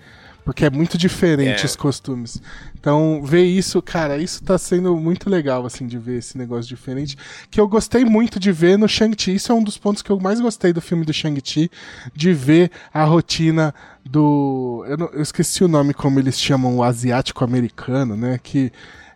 Porque 0.50 0.66
é 0.66 0.70
muito 0.72 0.98
diferente 0.98 1.62
É. 1.62 1.66
os 1.66 1.76
costumes. 1.76 2.42
Então, 2.80 3.22
ver 3.24 3.44
isso, 3.44 3.80
cara, 3.84 4.18
isso 4.18 4.44
tá 4.44 4.58
sendo 4.58 4.98
muito 4.98 5.30
legal, 5.30 5.64
assim, 5.64 5.86
de 5.86 5.96
ver 6.00 6.18
esse 6.18 6.36
negócio 6.40 6.68
diferente. 6.68 7.16
Que 7.52 7.62
eu 7.62 7.68
gostei 7.68 8.04
muito 8.04 8.40
de 8.40 8.52
ver 8.52 8.76
no 8.76 8.88
Shang-Chi. 8.90 9.36
Isso 9.36 9.52
é 9.52 9.56
um 9.56 9.64
dos 9.64 9.78
pontos 9.78 10.02
que 10.02 10.10
eu 10.10 10.20
mais 10.20 10.42
gostei 10.42 10.74
do 10.74 10.82
filme 10.82 11.06
do 11.06 11.14
Shang-Chi. 11.14 11.70
De 12.16 12.34
ver 12.34 12.72
a 12.92 13.04
rotina 13.04 13.76
do. 14.04 14.84
Eu, 14.88 14.98
não- 14.98 15.10
eu 15.14 15.22
esqueci 15.22 15.64
o 15.64 15.68
nome 15.68 15.94
como 15.94 16.20
eles 16.20 16.40
chamam, 16.40 16.78
o 16.78 16.84
asiático-americano, 16.84 18.18
né? 18.18 18.40
Que. 18.42 18.72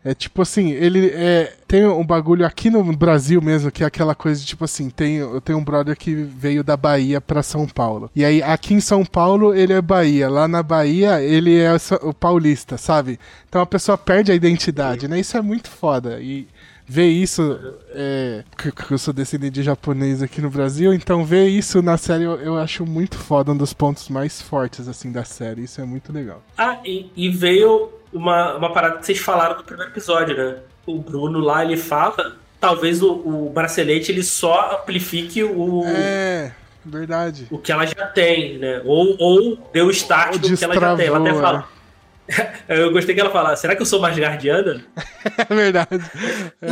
É 0.05 0.13
tipo 0.13 0.41
assim, 0.41 0.71
ele 0.71 1.11
é, 1.13 1.53
tem 1.67 1.85
um 1.85 2.05
bagulho 2.05 2.45
aqui 2.45 2.69
no 2.69 2.83
Brasil 2.95 3.41
mesmo, 3.41 3.71
que 3.71 3.83
é 3.83 3.87
aquela 3.87 4.13
coisa 4.13 4.41
de 4.41 4.47
tipo 4.47 4.65
assim, 4.65 4.89
tem, 4.89 5.17
eu 5.17 5.39
tenho 5.39 5.57
um 5.57 5.63
brother 5.63 5.95
que 5.95 6.13
veio 6.13 6.63
da 6.63 6.75
Bahia 6.75 7.21
pra 7.21 7.41
São 7.41 7.65
Paulo. 7.65 8.11
E 8.13 8.25
aí 8.25 8.43
aqui 8.43 8.73
em 8.73 8.81
São 8.81 9.05
Paulo 9.05 9.53
ele 9.53 9.71
é 9.71 9.81
Bahia, 9.81 10.29
lá 10.29 10.47
na 10.47 10.61
Bahia 10.61 11.21
ele 11.21 11.57
é 11.57 11.71
o 12.01 12.13
paulista, 12.13 12.77
sabe? 12.77 13.17
Então 13.47 13.61
a 13.61 13.65
pessoa 13.65 13.97
perde 13.97 14.31
a 14.31 14.35
identidade, 14.35 15.07
né? 15.07 15.19
Isso 15.19 15.37
é 15.37 15.41
muito 15.41 15.69
foda. 15.69 16.19
E 16.19 16.47
ver 16.85 17.07
isso, 17.07 17.57
é, 17.91 18.43
eu 18.91 18.97
sou 18.97 19.13
descendente 19.13 19.53
de 19.53 19.63
japonês 19.63 20.21
aqui 20.21 20.41
no 20.41 20.49
Brasil, 20.49 20.93
então 20.93 21.23
ver 21.23 21.47
isso 21.47 21.81
na 21.81 21.97
série 21.97 22.23
eu, 22.23 22.33
eu 22.41 22.57
acho 22.57 22.85
muito 22.85 23.17
foda, 23.17 23.51
um 23.51 23.57
dos 23.57 23.73
pontos 23.73 24.09
mais 24.09 24.41
fortes 24.41 24.87
assim 24.87 25.11
da 25.11 25.23
série. 25.23 25.63
Isso 25.63 25.79
é 25.79 25.85
muito 25.85 26.11
legal. 26.11 26.43
Ah, 26.57 26.79
e, 26.83 27.09
e 27.15 27.29
veio 27.29 27.89
uma, 28.13 28.55
uma 28.55 28.71
parada 28.73 28.97
que 28.99 29.05
vocês 29.05 29.19
falaram 29.19 29.57
no 29.57 29.63
primeiro 29.63 29.91
episódio, 29.91 30.35
né? 30.37 30.57
O 30.85 30.99
Bruno 30.99 31.39
lá, 31.39 31.63
ele 31.63 31.77
fala, 31.77 32.35
talvez 32.59 33.01
o, 33.01 33.11
o 33.13 33.49
bracelete 33.53 34.11
ele 34.11 34.23
só 34.23 34.79
amplifique 34.81 35.43
o, 35.43 35.83
É, 35.85 36.51
verdade. 36.85 37.47
o 37.49 37.57
que 37.57 37.71
ela 37.71 37.85
já 37.85 38.05
tem, 38.07 38.57
né? 38.57 38.81
Ou, 38.85 39.15
ou 39.19 39.69
deu 39.73 39.89
start 39.91 40.33
Ou 40.33 40.39
do 40.39 40.57
que 40.57 40.63
ela 40.63 40.73
já 40.79 40.95
tem. 40.95 41.07
Ela 41.07 41.19
até 41.19 41.33
fala. 41.33 41.67
Eu 42.69 42.91
gostei 42.93 43.13
que 43.13 43.19
ela 43.21 43.29
fala, 43.31 43.55
será 43.57 43.75
que 43.75 43.81
eu 43.81 43.85
sou 43.85 43.99
mais 43.99 44.17
guardiana? 44.17 44.81
É 45.49 45.53
verdade. 45.55 45.89
É, 46.61 46.67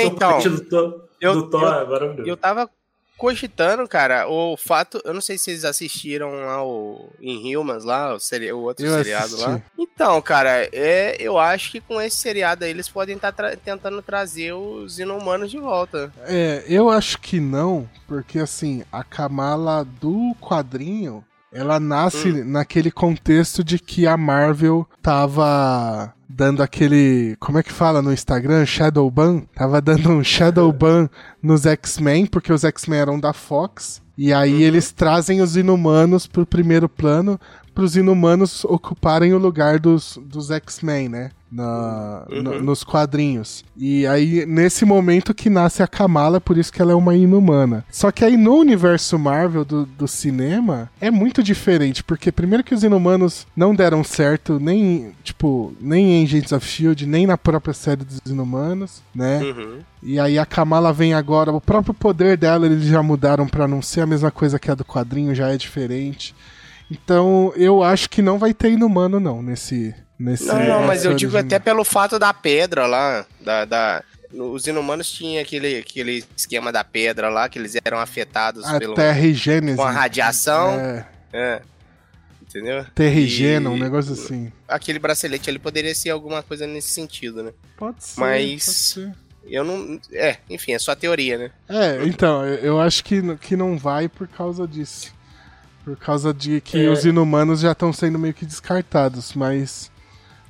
É, 0.00 0.02
Sou 0.02 0.12
então, 0.12 0.30
parte 0.32 0.48
do 0.48 0.60
Thor, 0.64 1.04
eu- 1.20 1.34
do 1.34 1.50
Thor 1.50 1.62
eu- 1.62 2.24
é. 2.26 2.30
Eu 2.30 2.36
tava 2.36 2.70
cogitando, 3.16 3.86
cara, 3.88 4.28
o 4.28 4.56
fato. 4.56 5.00
Eu 5.04 5.14
não 5.14 5.20
sei 5.20 5.38
se 5.38 5.44
vocês 5.44 5.64
assistiram 5.64 6.32
lá 6.32 6.64
o 6.64 7.10
Inhumans 7.20 7.84
lá, 7.84 8.14
o, 8.14 8.20
seri, 8.20 8.52
o 8.52 8.60
outro 8.60 8.84
Eu 8.84 8.92
seriado 8.98 9.26
assisti. 9.26 9.44
lá. 9.48 9.62
Então, 9.78 10.20
cara, 10.22 10.68
é, 10.72 11.16
eu 11.20 11.38
acho 11.38 11.70
que 11.72 11.80
com 11.80 12.00
esse 12.00 12.16
seriado 12.16 12.64
aí 12.64 12.70
eles 12.70 12.88
podem 12.88 13.16
estar 13.16 13.32
tentando 13.64 14.02
trazer 14.02 14.52
os 14.52 14.98
inumanos 14.98 15.50
de 15.50 15.58
volta. 15.58 16.12
É, 16.24 16.64
eu 16.68 16.90
acho 16.90 17.18
que 17.20 17.38
não, 17.40 17.88
porque 18.06 18.38
assim, 18.38 18.84
a 18.90 19.04
Kamala 19.04 19.84
do 19.84 20.34
quadrinho, 20.40 21.24
ela 21.54 21.78
nasce 21.80 22.28
Hum. 22.32 22.44
naquele 22.44 22.90
contexto 22.90 23.62
de 23.64 23.78
que 23.78 24.06
a 24.06 24.16
Marvel 24.16 24.86
tava 25.02 26.12
dando 26.28 26.62
aquele, 26.62 27.36
como 27.38 27.58
é 27.58 27.62
que 27.62 27.72
fala 27.72 28.02
no 28.02 28.12
Instagram, 28.12 28.66
shadow 28.66 29.08
ban, 29.10 29.42
tava 29.54 29.80
dando 29.80 30.10
um 30.10 30.24
shadow 30.24 30.70
ban 30.72 31.08
nos 31.42 31.64
X-Men, 31.64 32.26
porque 32.26 32.52
os 32.52 32.64
X-Men 32.64 32.98
eram 33.00 33.20
da 33.20 33.32
Fox, 33.32 34.02
e 34.18 34.32
aí 34.32 34.54
Uhum. 34.54 34.60
eles 34.60 34.90
trazem 34.90 35.40
os 35.40 35.56
inumanos 35.56 36.26
pro 36.26 36.44
primeiro 36.44 36.88
plano, 36.88 37.38
pros 37.74 37.96
inumanos 37.96 38.64
ocuparem 38.64 39.32
o 39.32 39.38
lugar 39.38 39.78
dos, 39.78 40.18
dos 40.24 40.50
X-Men, 40.50 41.08
né? 41.08 41.30
Na, 41.54 42.26
Uhum. 42.30 42.42
no- 42.42 42.62
nos 42.62 42.82
quadrinhos. 42.82 43.64
E 43.76 44.04
aí, 44.08 44.44
nesse 44.44 44.84
momento 44.84 45.32
que 45.32 45.48
nasce 45.48 45.82
a 45.82 45.86
Kamala, 45.86 46.40
por 46.40 46.58
isso 46.58 46.72
que 46.72 46.82
ela 46.82 46.90
é 46.90 46.94
uma 46.96 47.14
inumana. 47.14 47.84
Só 47.90 48.10
que 48.10 48.24
aí 48.24 48.36
no 48.36 48.56
universo 48.56 49.16
Marvel 49.18 49.64
do, 49.64 49.86
do 49.86 50.08
cinema 50.08 50.90
é 51.00 51.12
muito 51.12 51.42
diferente, 51.44 52.02
porque 52.02 52.32
primeiro 52.32 52.64
que 52.64 52.74
os 52.74 52.82
inumanos 52.82 53.46
não 53.56 53.72
deram 53.74 54.02
certo, 54.02 54.58
nem, 54.58 55.12
tipo, 55.22 55.72
nem 55.80 56.14
em 56.20 56.24
Agents 56.24 56.50
of 56.50 56.66
Shield, 56.66 57.06
nem 57.06 57.24
na 57.26 57.38
própria 57.38 57.72
série 57.72 58.04
dos 58.04 58.20
inumanos, 58.26 59.00
né? 59.14 59.40
Uhum. 59.42 59.78
E 60.02 60.18
aí 60.18 60.38
a 60.38 60.44
Kamala 60.44 60.92
vem 60.92 61.14
agora, 61.14 61.52
o 61.52 61.60
próprio 61.60 61.94
poder 61.94 62.36
dela 62.36 62.66
eles 62.66 62.82
já 62.84 63.02
mudaram 63.02 63.46
pra 63.46 63.68
não 63.68 63.80
ser 63.80 64.00
a 64.00 64.06
mesma 64.06 64.30
coisa 64.30 64.58
que 64.58 64.70
a 64.70 64.74
do 64.74 64.84
quadrinho, 64.84 65.34
já 65.34 65.48
é 65.52 65.56
diferente. 65.56 66.34
Então 66.90 67.52
eu 67.56 67.82
acho 67.82 68.10
que 68.10 68.20
não 68.20 68.38
vai 68.38 68.52
ter 68.52 68.70
inumano 68.72 69.18
não 69.18 69.40
nesse 69.42 69.94
nesse 70.18 70.46
Não, 70.46 70.64
não, 70.64 70.82
mas 70.86 71.04
eu 71.04 71.14
digo 71.14 71.32
origem. 71.36 71.46
até 71.46 71.58
pelo 71.58 71.84
fato 71.84 72.18
da 72.18 72.32
pedra 72.34 72.86
lá, 72.86 73.24
da. 73.40 73.64
da- 73.64 74.02
os 74.32 74.66
inumanos 74.66 75.10
tinham 75.12 75.40
aquele, 75.40 75.78
aquele 75.78 76.24
esquema 76.36 76.72
da 76.72 76.82
pedra 76.82 77.28
lá, 77.28 77.48
que 77.48 77.56
eles 77.58 77.76
eram 77.84 77.98
afetados 78.00 78.64
a 78.64 78.78
pelo, 78.80 78.94
terrigênese. 78.94 79.76
com 79.76 79.84
a 79.84 79.90
radiação. 79.92 80.72
É, 80.80 81.06
É. 81.32 81.62
Entendeu? 82.42 82.84
terrigena, 82.94 83.68
um 83.70 83.76
negócio 83.76 84.12
assim. 84.12 84.52
Aquele 84.68 84.98
bracelete 84.98 85.50
ali 85.50 85.58
poderia 85.58 85.94
ser 85.94 86.10
alguma 86.10 86.42
coisa 86.42 86.66
nesse 86.66 86.88
sentido, 86.88 87.42
né? 87.42 87.52
Pode 87.76 88.04
ser. 88.04 88.20
Mas- 88.20 88.64
pode 88.64 88.76
ser. 88.76 89.12
Eu 89.46 89.62
não. 89.64 90.00
É, 90.12 90.36
enfim, 90.48 90.72
é 90.72 90.78
só 90.78 90.94
teoria, 90.94 91.36
né? 91.36 91.50
É, 91.68 92.04
então, 92.04 92.44
eu- 92.46 92.80
acho 92.80 93.04
que, 93.04 93.36
que 93.38 93.56
não 93.56 93.76
vai 93.76 94.08
por 94.08 94.26
causa 94.28 94.66
disso. 94.66 95.12
Por 95.84 95.96
causa 95.96 96.32
de 96.32 96.60
que 96.60 96.86
É. 96.86 96.88
os 96.88 97.04
inumanos 97.04 97.60
já 97.60 97.72
estão 97.72 97.92
sendo 97.92 98.18
meio 98.18 98.32
que 98.34 98.46
descartados, 98.46 99.32
mas. 99.34 99.90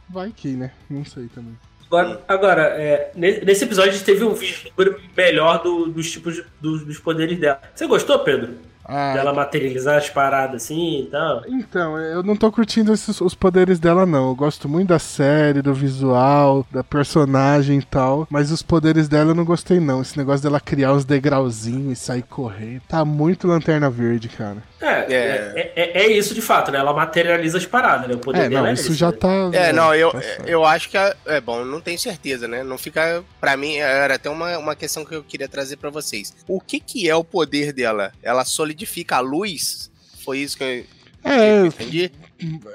Vai 0.08 0.32
que, 0.34 0.48
né? 0.48 0.70
Não 0.88 1.04
sei 1.04 1.28
também. 1.28 1.56
Agora, 1.86 2.24
agora 2.26 2.62
é, 2.62 3.12
ne- 3.14 3.40
nesse 3.40 3.64
episódio 3.64 3.90
a 3.90 3.94
gente 3.94 4.04
teve 4.04 4.24
um 4.24 4.34
vislumbre 4.34 4.96
melhor 5.16 5.62
do- 5.62 5.86
dos 5.86 6.10
tipos 6.10 6.34
de- 6.34 6.44
dos, 6.60 6.84
dos 6.84 6.98
poderes 6.98 7.38
dela. 7.38 7.60
Você 7.74 7.86
gostou, 7.86 8.18
Pedro? 8.20 8.54
Ah, 8.84 9.14
Dela 9.14 9.32
materializar 9.32 9.96
as 9.96 10.10
paradas 10.10 10.62
assim 10.64 11.00
e 11.02 11.06
tal? 11.06 11.42
Então, 11.48 11.98
eu 11.98 12.22
não 12.22 12.36
tô 12.36 12.50
curtindo 12.52 12.92
esses, 12.92 13.20
os 13.20 13.34
poderes 13.34 13.78
dela, 13.78 14.04
não. 14.04 14.28
Eu 14.28 14.34
gosto 14.34 14.68
muito 14.68 14.88
da 14.88 14.98
série, 14.98 15.62
do 15.62 15.72
visual, 15.72 16.66
da 16.70 16.84
personagem 16.84 17.78
e 17.78 17.82
tal. 17.82 18.26
Mas 18.30 18.50
os 18.50 18.62
poderes 18.62 19.08
dela 19.08 19.30
eu 19.30 19.34
não 19.34 19.44
gostei, 19.44 19.80
não. 19.80 20.02
Esse 20.02 20.18
negócio 20.18 20.42
dela 20.42 20.60
criar 20.60 20.92
os 20.92 21.04
degrauzinhos 21.04 21.98
e 21.98 22.00
sair 22.00 22.22
correndo. 22.22 22.82
Tá 22.88 23.04
muito 23.04 23.46
lanterna 23.48 23.88
verde, 23.88 24.28
cara. 24.28 24.58
É, 24.80 25.06
é. 25.10 25.72
é, 25.74 26.02
é 26.02 26.06
isso 26.12 26.34
de 26.34 26.42
fato, 26.42 26.70
né? 26.70 26.78
Ela 26.78 26.92
materializa 26.92 27.56
as 27.56 27.64
paradas, 27.64 28.06
né? 28.06 28.14
O 28.14 28.18
poder 28.18 28.40
É, 28.42 28.48
dela 28.50 28.62
não, 28.62 28.68
é 28.68 28.72
isso 28.74 28.88
esse, 28.88 28.94
já 28.94 29.10
né? 29.10 29.16
tá. 29.18 29.50
É, 29.52 29.72
não, 29.72 29.94
eu, 29.94 30.10
tá 30.12 30.20
eu 30.46 30.62
acho 30.64 30.90
que. 30.90 30.98
É, 30.98 31.16
é 31.26 31.40
bom, 31.40 31.64
não 31.64 31.80
tenho 31.80 31.98
certeza, 31.98 32.46
né? 32.46 32.62
Não 32.62 32.76
fica. 32.76 33.24
Pra 33.40 33.56
mim, 33.56 33.76
era 33.76 34.16
até 34.16 34.28
uma, 34.28 34.58
uma 34.58 34.76
questão 34.76 35.04
que 35.04 35.14
eu 35.14 35.22
queria 35.22 35.48
trazer 35.48 35.76
pra 35.78 35.88
vocês. 35.88 36.34
O 36.46 36.60
que, 36.60 36.78
que 36.80 37.08
é 37.08 37.16
o 37.16 37.24
poder 37.24 37.72
dela? 37.72 38.12
Ela 38.22 38.44
solidifica 38.44 38.73
a 39.16 39.20
luz? 39.20 39.90
Foi 40.24 40.38
isso 40.38 40.56
que 40.56 40.64
eu 40.64 40.86
É, 41.22 41.66
entendi? 41.66 42.12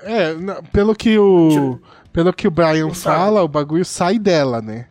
é, 0.03 0.33
pelo 0.71 0.95
que 0.95 1.17
o. 1.17 1.79
Pelo 2.11 2.33
que 2.33 2.47
o 2.47 2.51
Brian 2.51 2.93
fala, 2.93 3.43
o 3.43 3.47
bagulho 3.47 3.85
sai 3.85 4.17
dela, 4.17 4.61
né? 4.61 4.87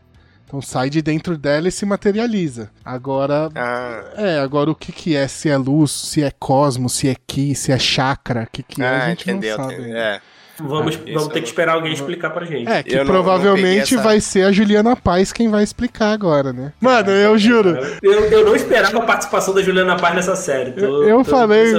Então 0.46 0.62
sai 0.62 0.88
de 0.88 1.02
dentro 1.02 1.36
dela 1.36 1.68
e 1.68 1.72
se 1.72 1.84
materializa. 1.84 2.70
Agora. 2.84 3.50
Ah, 3.54 4.12
É, 4.16 4.38
agora 4.38 4.70
o 4.70 4.74
que 4.74 4.92
que 4.92 5.14
é? 5.16 5.28
Se 5.28 5.48
é 5.48 5.56
luz, 5.56 5.90
se 5.90 6.22
é 6.22 6.30
cosmos, 6.30 6.94
se 6.94 7.08
é 7.08 7.14
ki, 7.26 7.54
se 7.54 7.70
é 7.72 7.78
chakra, 7.78 8.44
o 8.44 8.50
que 8.50 8.62
que 8.62 8.82
é, 8.82 8.96
a 8.96 8.98
ah 8.98 9.10
gente 9.10 9.28
entendeu. 9.30 9.58
não 9.58 9.64
sabe. 9.64 9.74
entendeu. 9.74 9.96
É. 9.96 10.22
Vamos, 10.60 10.96
Ah, 10.96 10.98
vamos 11.06 11.22
eu 11.22 11.28
ter 11.28 11.34
que 11.34 11.40
não- 11.40 11.44
esperar 11.46 11.74
alguém 11.74 11.92
explicar 11.92 12.30
pra 12.30 12.44
gente. 12.44 12.68
É, 12.68 12.82
que 12.82 12.92
Eu 12.94 13.04
não- 13.04 13.12
provavelmente 13.12 13.94
não 13.94 14.00
essa- 14.00 14.08
vai 14.08 14.20
ser 14.20 14.42
a 14.44 14.52
Juliana 14.52 14.96
Paz 14.96 15.32
quem 15.32 15.48
vai 15.48 15.62
explicar 15.62 16.12
agora, 16.12 16.52
né? 16.52 16.72
Mano, 16.80 17.10
eu 17.10 17.38
juro, 17.38 17.78
Eu, 18.02 18.12
eu 18.26 18.44
não 18.44 18.56
esperava 18.56 18.98
a 18.98 19.02
participação 19.02 19.54
da 19.54 19.62
Juliana 19.62 19.96
Paz 19.96 20.14
nessa 20.16 20.34
série. 20.36 20.72
Tô, 20.72 20.80
eu, 20.84 21.04
eu 21.08 21.18
tô 21.18 21.24
falei 21.30 21.72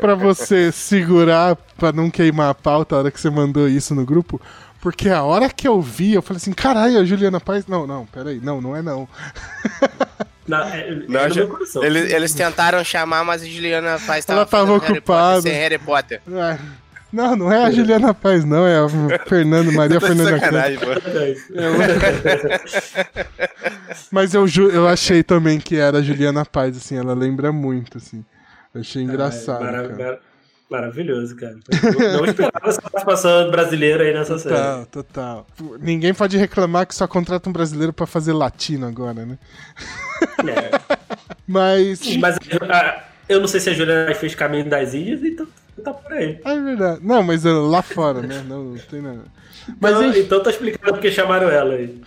pra 0.00 0.14
você 0.14 0.70
segurar 0.70 1.56
pra 1.78 1.92
não 1.92 2.10
queimar 2.10 2.50
a 2.50 2.54
pauta 2.54 2.94
a 2.94 2.98
hora 2.98 3.10
que 3.10 3.20
você 3.20 3.30
mandou 3.30 3.66
isso 3.68 3.94
no 3.94 4.04
grupo, 4.04 4.40
porque 4.82 5.08
a 5.08 5.22
hora 5.22 5.48
que 5.48 5.66
eu 5.66 5.80
vi, 5.80 6.12
eu 6.14 6.20
falei 6.22 6.36
assim, 6.36 6.52
caralho, 6.52 6.98
a 7.00 7.04
Juliana 7.04 7.40
Paz... 7.40 7.66
Não, 7.66 7.86
não, 7.86 8.04
peraí, 8.06 8.38
não, 8.42 8.60
não 8.60 8.76
é 8.76 8.82
não. 8.82 9.08
Na, 10.46 10.76
é, 10.76 10.90
é 10.90 10.94
Não, 11.08 11.28
já- 11.28 11.34
meu 11.40 11.48
coração. 11.48 11.82
Eles, 11.82 12.12
eles 12.12 12.32
tentaram 12.32 12.84
chamar, 12.84 13.24
mas 13.24 13.42
a 13.42 13.46
Juliana 13.46 13.98
Paz 14.06 14.24
tava 14.24 14.40
Ela 14.40 14.46
tava 14.46 14.66
fazendo 14.66 14.80
Harry 14.82 14.98
ocupada. 14.98 15.34
Potter 15.36 15.42
sem 15.52 15.60
Harry 15.60 15.78
Potter. 15.78 16.20
É, 16.30 16.58
Não, 17.12 17.36
não 17.36 17.52
é 17.52 17.64
a 17.64 17.70
Juliana 17.70 18.12
Paz 18.12 18.44
não, 18.44 18.66
é 18.66 18.78
a 18.78 18.88
Fernando, 19.26 19.72
Maria 19.72 19.98
Tá 20.00 20.06
Fernanda 20.06 20.30
Campos. 20.38 20.44
sacanagem, 20.44 20.78
pô. 20.78 20.86
Mas 24.10 24.34
eu, 24.34 24.46
ju- 24.46 24.70
eu 24.70 24.86
achei 24.86 25.22
também 25.22 25.58
que 25.58 25.76
era 25.76 25.98
a 25.98 26.02
Juliana 26.02 26.44
Paz, 26.44 26.76
assim, 26.76 26.96
ela 26.98 27.14
lembra 27.14 27.52
muito, 27.52 27.98
assim. 27.98 28.24
Eu 28.74 28.80
achei 28.80 29.02
engraçado, 29.02 29.62
Mara- 29.64 29.82
cara. 29.88 29.96
mara- 29.96 30.20
Maravilhoso, 30.68 31.36
cara. 31.36 31.54
Não, 31.54 32.16
não 32.18 32.24
esperava 32.24 32.68
essa 32.68 32.82
participação 32.82 33.50
brasileira 33.52 34.02
aí 34.02 34.12
nessa 34.12 34.36
série. 34.36 34.52
Total, 34.56 34.86
total. 34.86 35.46
Ninguém 35.78 36.12
pode 36.12 36.36
reclamar 36.36 36.88
que 36.88 36.94
só 36.94 37.06
contrata 37.06 37.48
um 37.48 37.52
brasileiro 37.52 37.92
pra 37.92 38.04
fazer 38.04 38.32
latino 38.32 38.84
agora, 38.84 39.24
né? 39.24 39.38
É. 40.44 40.96
Mas. 41.46 42.16
Mas 42.16 42.36
ah, 42.68 43.04
eu 43.28 43.38
não 43.38 43.46
sei 43.46 43.60
se 43.60 43.70
a 43.70 43.74
Juliana 43.74 44.12
fez 44.16 44.34
caminho 44.34 44.68
das 44.68 44.92
ilhas, 44.92 45.22
então 45.22 45.46
tá 45.82 45.92
por 45.94 46.12
aí. 46.12 46.40
É 46.44 46.60
verdade. 46.60 47.00
Não, 47.02 47.22
mas 47.22 47.44
uh, 47.44 47.66
lá 47.66 47.82
fora, 47.82 48.22
né? 48.22 48.44
Não, 48.46 48.64
não 48.64 48.78
tem 48.78 49.00
nada. 49.02 49.20
Mas, 49.80 49.92
Então, 49.96 50.08
enfim, 50.10 50.18
então 50.20 50.42
tá 50.42 50.50
explicando 50.50 50.92
porque 50.92 51.10
chamaram 51.10 51.48
ela 51.48 51.74
aí. 51.74 52.00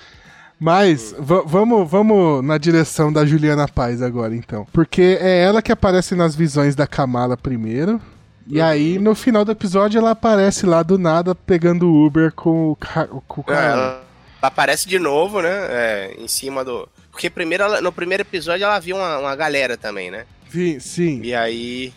mas 0.60 1.14
va- 1.18 1.44
vamos, 1.46 1.90
vamos 1.90 2.44
na 2.44 2.58
direção 2.58 3.12
da 3.12 3.26
Juliana 3.26 3.68
Paz 3.68 4.02
agora, 4.02 4.36
então. 4.36 4.66
Porque 4.74 5.18
é 5.22 5.44
ela 5.44 5.62
que 5.62 5.72
aparece 5.72 6.16
nas 6.16 6.36
visões 6.36 6.76
da 6.76 6.86
Kamala 6.88 7.38
primeiro. 7.38 8.02
E 8.48 8.60
aí, 8.60 8.98
no 8.98 9.14
final 9.14 9.46
do 9.46 9.52
episódio, 9.52 10.00
ela 10.00 10.12
aparece 10.12 10.66
lá 10.66 10.82
do 10.82 10.98
nada 10.98 11.36
pegando 11.36 11.88
o 11.88 12.06
Uber 12.06 12.32
com 12.34 12.72
o, 12.72 12.76
ca 12.76 13.06
com 13.28 13.42
o 13.42 13.44
É, 13.48 13.54
cara. 13.54 13.66
ela, 13.68 13.82
ela 13.84 14.02
aparece 14.42 14.88
de 14.90 14.98
novo, 14.98 15.40
né? 15.42 15.50
é, 15.70 16.16
em 16.18 16.28
cima 16.28 16.66
do. 16.66 16.90
Porque 17.12 17.30
primeiro 17.30 17.64
ela- 17.66 17.80
no 17.82 17.92
primeiro 17.92 18.22
episódio 18.24 18.64
ela 18.64 18.80
viu 18.80 18.96
uma, 18.96 19.20
uma 19.20 19.36
galera 19.36 19.78
também, 19.78 20.10
né? 20.10 20.26
Vi- 20.50 20.80
Sim. 20.80 21.22
E 21.24 21.34
aí. 21.36 21.94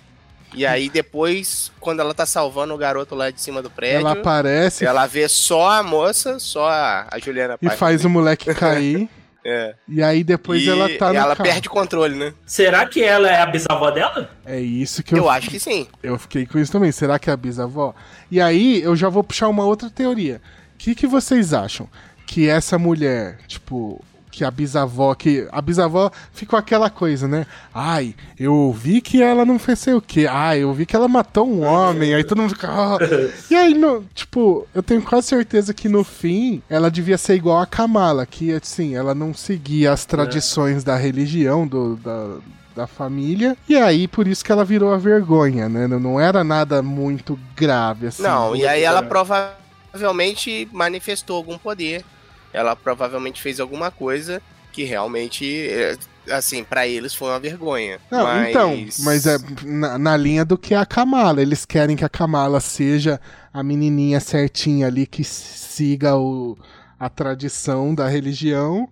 E 0.55 0.67
aí 0.67 0.89
depois, 0.89 1.73
quando 1.81 2.01
ela 2.01 2.13
tá 2.15 2.27
salvando 2.27 2.75
o 2.75 2.79
garoto 2.79 3.15
lá 3.15 3.31
de 3.31 3.41
cima 3.41 3.63
do 3.63 3.71
prédio, 3.71 4.01
Ela 4.01 4.11
ela, 4.11 4.21
aparece 4.21 4.85
vê 5.09 5.29
só 5.29 5.71
a 5.71 5.83
moça, 5.83 6.39
só 6.39 6.69
a, 6.69 7.07
Juliana 7.23 7.57
e 7.61 7.67
Paz. 7.67 7.79
faz 7.79 8.05
o 8.05 8.11
moleque 8.11 8.53
cair. 8.55 9.09
É. 9.45 9.75
e 9.89 10.01
aí 10.01 10.23
depois 10.23 10.63
e 10.63 10.69
ela 10.71 10.89
tá 10.97 11.09
no 11.13 11.19
ela 11.19 11.35
carro. 11.35 11.51
perde 11.51 11.67
o 11.67 11.71
controle, 11.73 12.15
né? 12.15 12.33
Será 12.47 12.87
que 12.87 13.03
ela 13.03 13.29
é 13.29 13.41
a 13.43 13.47
bisavó 13.47 13.91
dela? 13.91 14.31
É 14.47 14.61
isso 14.61 15.03
que 15.03 15.15
eu, 15.15 15.19
Eu 15.19 15.29
acho 15.29 15.51
que 15.51 15.59
sim. 15.59 15.89
eu 16.01 16.17
fiquei 16.17 16.47
com 16.47 16.61
isso 16.61 16.71
também. 16.71 16.93
Será 16.93 17.19
que 17.19 17.29
é 17.29 17.33
a 17.33 17.37
bisavó? 17.37 17.93
E 18.31 18.41
aí 18.41 18.81
eu 18.83 18.95
já 18.95 19.09
vou 19.09 19.25
puxar 19.25 19.49
uma 19.49 19.65
outra 19.65 19.91
teoria. 19.91 20.41
O 20.75 20.79
que, 20.79 20.95
que 20.95 21.09
vocês 21.09 21.53
acham? 21.53 21.89
Que 22.25 22.49
essa 22.49 22.79
mulher, 22.79 23.39
tipo, 23.49 24.01
que 24.33 24.45
a 24.45 24.51
bisavó, 24.51 25.15
que 25.15 25.47
a 25.53 25.61
bisavó 25.61 26.11
ficou 26.33 26.59
aquela 26.59 26.89
coisa, 26.89 27.29
né? 27.29 27.47
Ai, 27.73 28.15
eu 28.41 28.73
vi 28.73 29.03
que 29.03 29.23
ela 29.23 29.45
não 29.45 29.59
fez 29.59 29.83
sei 29.83 29.95
o 29.95 30.01
quê. 30.01 30.27
Ai, 30.31 30.61
eu 30.61 30.73
vi 30.73 30.87
que 30.87 30.95
ela 30.95 31.09
matou 31.09 31.47
um 31.47 31.63
homem. 31.63 32.15
Aí 32.15 32.25
todo 32.25 32.41
mundo 32.41 32.55
fica. 32.55 32.69
"Ah". 32.71 32.99
E 33.51 33.55
aí, 33.55 33.75
no, 33.75 34.05
tipo, 34.15 34.67
eu 34.75 34.83
tenho 34.83 35.03
quase 35.03 35.27
certeza 35.27 35.75
que 35.75 35.89
no 35.89 36.05
fim 36.05 36.63
ela 36.71 36.91
devia 36.91 37.19
ser 37.19 37.35
igual 37.35 37.59
a 37.61 37.67
Kamala, 37.67 38.25
que 38.25 38.53
assim, 38.53 38.95
ela 38.95 39.15
não 39.15 39.35
seguia 39.35 39.93
as 39.93 40.05
tradições 40.07 40.85
da 40.85 40.97
religião, 40.97 41.67
do, 41.67 41.97
da, 41.97 42.37
da 42.75 42.87
família. 42.87 43.57
E 43.69 43.77
aí, 43.77 44.07
por 44.07 44.27
isso 44.29 44.45
que 44.45 44.53
ela 44.53 44.65
virou 44.65 44.93
a 44.93 44.97
vergonha, 44.97 45.69
né? 45.69 45.87
Não, 45.87 45.99
não 46.01 46.21
era 46.21 46.43
nada 46.45 46.81
muito 46.83 47.39
grave, 47.57 48.07
assim. 48.07 48.23
Não, 48.23 48.55
e 48.57 48.67
aí 48.67 48.81
muito 48.81 48.89
ela 48.89 49.03
provavelmente 49.03 50.69
manifestou 50.73 51.37
algum 51.37 51.59
poder. 51.59 52.05
Ela 52.53 52.77
provavelmente 52.77 53.41
fez 53.41 53.59
alguma 53.61 53.91
coisa 53.91 54.43
que 54.73 54.85
realmente, 54.85 55.69
é, 55.69 55.97
assim, 56.31 56.65
pra 56.65 56.87
eles 56.87 57.15
foi 57.15 57.29
uma 57.29 57.39
vergonha. 57.41 57.99
Não, 58.11 58.25
mas... 58.25 58.49
então, 58.51 58.87
mas 59.01 59.27
é 59.27 59.37
na, 59.65 59.99
na 59.99 60.17
linha 60.17 60.45
do 60.45 60.57
que 60.57 60.75
é 60.75 60.79
a 60.79 60.87
Kamala. 60.87 61.43
Eles 61.43 61.65
querem 61.67 61.97
que 61.97 62.05
a 62.05 62.09
Kamala 62.09 62.61
seja 62.61 63.21
a 63.53 63.63
menininha 63.63 64.19
certinha 64.21 64.87
ali 64.87 65.07
que 65.07 65.23
siga 65.25 66.17
o, 66.17 66.57
a 66.99 67.09
tradição 67.09 67.95
da 67.95 68.09
religião. 68.09 68.89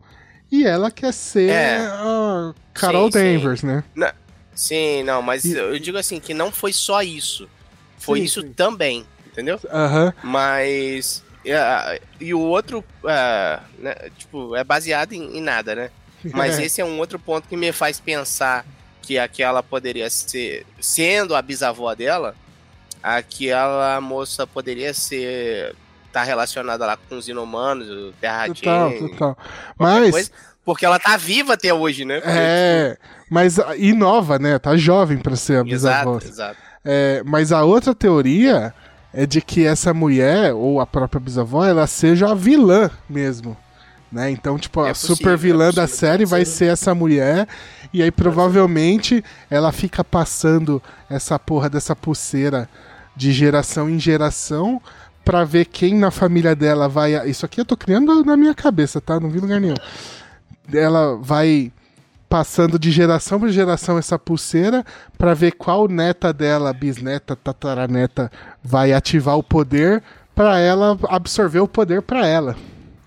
E 0.53 0.65
ela 0.67 0.91
quer 0.91 1.13
ser 1.13 1.51
É. 1.51 1.87
a 1.87 2.53
Carol 2.75 3.11
Sim, 3.11 3.19
sim. 3.19 3.35
Danvers, 3.39 3.63
né? 3.63 3.85
Sim, 4.55 5.03
não, 5.05 5.23
mas 5.23 5.45
E- 5.45 5.57
eu 5.57 5.79
digo 5.79 5.97
assim, 5.97 6.21
que 6.21 6.35
não 6.35 6.53
foi 6.53 6.73
só 6.73 7.03
isso. 7.03 7.49
Foi 7.99 8.19
Sim, 8.19 8.25
isso 8.25 8.41
sim. 8.43 8.53
também, 8.53 9.07
entendeu? 9.27 9.59
Aham. 9.73 10.13
Mas. 10.23 11.23
É, 11.45 12.01
e 12.21 12.35
o 12.35 12.41
outro, 12.41 12.85
é, 13.05 13.59
né, 13.79 13.95
tipo, 14.19 14.55
é 14.55 14.63
baseado 14.63 15.13
em, 15.13 15.39
em 15.39 15.41
nada, 15.41 15.75
né? 15.75 15.91
Mas 16.33 16.59
É. 16.61 16.65
esse 16.65 16.81
é 16.81 16.85
um 16.85 16.99
outro 16.99 17.19
ponto 17.19 17.49
que 17.49 17.57
me 17.57 17.73
faz 17.73 17.99
pensar 17.99 18.65
que 19.03 19.19
aquela 19.19 19.63
poderia 19.63 20.09
ser, 20.11 20.67
sendo 20.81 21.35
a 21.35 21.43
bisavó 21.43 21.95
dela, 21.95 22.35
aquela 23.03 24.01
moça 24.01 24.47
poderia 24.47 24.93
ser 24.93 25.75
tá 26.13 26.23
relacionada 26.25 26.85
lá 26.85 26.97
com 26.97 27.17
os 27.17 27.29
inumanos, 27.29 28.13
Terra 28.21 28.49
Total, 28.49 28.91
Jane, 28.91 29.11
total. 29.11 29.39
Mas. 29.79 30.11
coisa, 30.11 30.31
porque 30.65 30.85
ela 30.85 30.99
tá 30.99 31.17
viva 31.17 31.55
até 31.55 31.73
hoje, 31.73 32.05
né? 32.05 32.21
É, 32.25 32.99
mas 33.31 33.59
e 33.79 33.93
nova, 33.93 34.39
né? 34.39 34.59
Tá 34.59 34.77
jovem 34.77 35.19
pra 35.19 35.37
ser 35.37 35.59
a 35.59 35.65
bisavó. 35.65 36.17
Exato, 36.17 36.29
exato. 36.29 36.57
É, 36.85 37.23
mas 37.25 37.53
a 37.53 37.63
outra 37.65 37.95
teoria 37.95 38.75
é 39.13 39.27
de 39.27 39.41
que 39.41 39.67
essa 39.67 39.93
mulher, 39.93 40.55
ou 40.55 40.81
a 40.81 40.87
própria 40.87 41.21
bisavó, 41.21 41.65
ela 41.65 41.87
seja 41.87 42.31
a 42.31 42.35
vilã 42.35 42.91
mesmo. 43.09 43.57
Né? 44.11 44.31
Então, 44.31 44.59
tipo, 44.59 44.81
a 44.81 44.89
É 44.89 44.93
possível, 44.93 45.17
super 45.17 45.37
vilã 45.37 45.69
é 45.69 45.73
da 45.73 45.83
possível, 45.83 45.99
série 45.99 46.25
vai 46.25 46.45
ser 46.45 46.67
essa 46.67 46.95
mulher. 46.95 47.47
E 47.93 48.03
aí, 48.03 48.11
provavelmente, 48.11 49.25
ela 49.49 49.73
fica 49.73 50.03
passando 50.03 50.83
essa 51.09 51.39
porra 51.39 51.69
dessa 51.69 51.95
pulseira 51.95 52.69
de 53.17 53.33
geração 53.33 53.89
em 53.89 53.99
geração 53.99 54.81
pra 55.25 55.45
ver 55.45 55.67
quem 55.67 55.95
na 55.95 56.11
família 56.11 56.57
dela 56.57 56.89
vai. 56.89 57.29
Isso 57.29 57.45
aqui 57.47 57.61
eu 57.61 57.65
tô 57.65 57.77
criando 57.77 58.25
na 58.25 58.37
minha 58.37 58.55
cabeça, 58.55 59.01
tá? 59.01 59.21
Não 59.21 59.31
vi 59.31 59.39
lugar 59.39 59.61
nenhum. 59.61 59.75
Ela 60.73 61.17
vai 61.17 61.73
passando 62.31 62.79
de 62.79 62.93
geração 62.93 63.41
para 63.41 63.49
geração 63.49 63.99
essa 63.99 64.17
pulseira 64.17 64.85
pra 65.19 65.35
ver 65.35 65.51
qual 65.51 65.89
neta 65.89 66.33
dela, 66.33 66.73
bisneta, 66.73 67.35
tataraneta, 67.35 68.31
vai 68.63 68.93
ativar 68.93 69.37
o 69.37 69.43
poder 69.43 70.01
pra 70.33 70.61
ela 70.61 70.97
absorver 71.09 71.59
o 71.59 71.67
poder 71.67 72.01
pra 72.03 72.25
ela. 72.25 72.55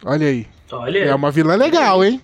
Olha 0.04 0.28
aí. 0.28 0.46
Olha. 0.70 1.00
É 1.06 1.16
uma 1.16 1.32
vilã 1.32 1.56
legal, 1.56 2.04
hein? 2.04 2.22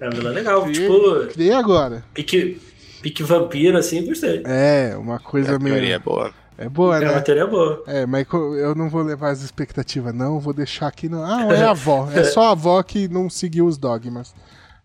É 0.00 0.06
uma 0.06 0.10
vilã 0.10 0.30
legal. 0.30 0.62
Criei, 0.64 0.88
tipo, 0.88 1.26
criei 1.32 1.52
agora. 1.52 2.02
pique, 2.12 2.60
pique 3.00 3.22
vampiro, 3.22 3.78
assim, 3.78 4.04
gostei. 4.04 4.42
É, 4.44 4.96
uma 4.98 5.20
coisa 5.20 5.54
é 5.54 5.58
meio. 5.58 6.00
boa. 6.00 6.32
É 6.60 6.68
boa, 6.68 6.96
É 6.96 7.00
né? 7.04 7.10
uma 7.12 7.20
teoria 7.20 7.46
boa. 7.46 7.84
É, 7.86 8.04
mas 8.04 8.26
eu 8.32 8.74
não 8.74 8.88
vou 8.88 9.02
levar 9.02 9.30
as 9.30 9.42
expectativas, 9.42 10.12
não. 10.12 10.40
Vou 10.40 10.52
deixar 10.52 10.88
aqui 10.88 11.08
no. 11.08 11.22
Ah, 11.22 11.44
é 11.54 11.62
a 11.62 11.70
avó. 11.70 12.08
É 12.12 12.24
só 12.24 12.48
a 12.48 12.50
avó 12.50 12.82
que 12.82 13.06
não 13.06 13.30
seguiu 13.30 13.66
os 13.66 13.78
dogmas. 13.78 14.34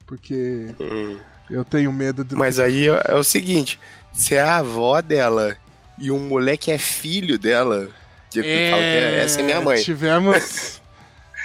Porque 0.05 0.67
Hum. 0.79 1.17
eu 1.49 1.63
tenho 1.63 1.91
medo 1.91 2.23
de. 2.23 2.35
Mas 2.35 2.59
aí 2.59 2.87
é 2.89 3.01
é 3.09 3.15
o 3.15 3.23
seguinte: 3.23 3.79
se 4.11 4.35
é 4.35 4.41
a 4.41 4.57
avó 4.57 5.01
dela 5.01 5.55
e 5.97 6.11
um 6.11 6.19
moleque 6.19 6.71
é 6.71 6.77
filho 6.77 7.37
dela, 7.39 7.87
fala 7.87 7.91
que 8.31 8.39
é- 8.41 9.19
essa 9.23 9.39
é 9.39 9.43
minha 9.43 9.61
mãe. 9.61 9.81
Tivemos 9.81 10.81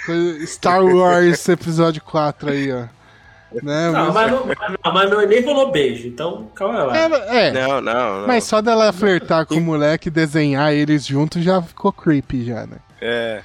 Star 0.45 0.83
Wars 0.83 1.47
episódio 1.49 2.01
4 2.01 2.49
aí, 2.51 2.71
ó. 2.71 2.85
Né? 3.63 3.89
Não, 3.89 4.13
mas, 4.13 4.31
não, 4.31 4.45
não, 4.45 4.93
mas 4.93 5.09
não, 5.09 5.25
nem 5.27 5.43
rolou 5.43 5.71
beijo, 5.71 6.07
então 6.07 6.51
calma 6.53 6.83
lá. 6.83 6.95
Era- 6.97 7.17
é, 7.17 7.51
Não, 7.51 7.81
não, 7.81 8.19
não. 8.21 8.27
mas 8.27 8.43
só 8.43 8.61
dela 8.61 8.93
flertar 8.93 9.43
com 9.47 9.55
o 9.55 9.61
moleque 9.61 10.07
e 10.07 10.11
desenhar 10.11 10.71
eles 10.71 11.03
juntos 11.03 11.43
já 11.43 11.59
ficou 11.59 11.91
creepy 11.91 12.45
já, 12.45 12.67
né? 12.67 12.77
É. 13.01 13.41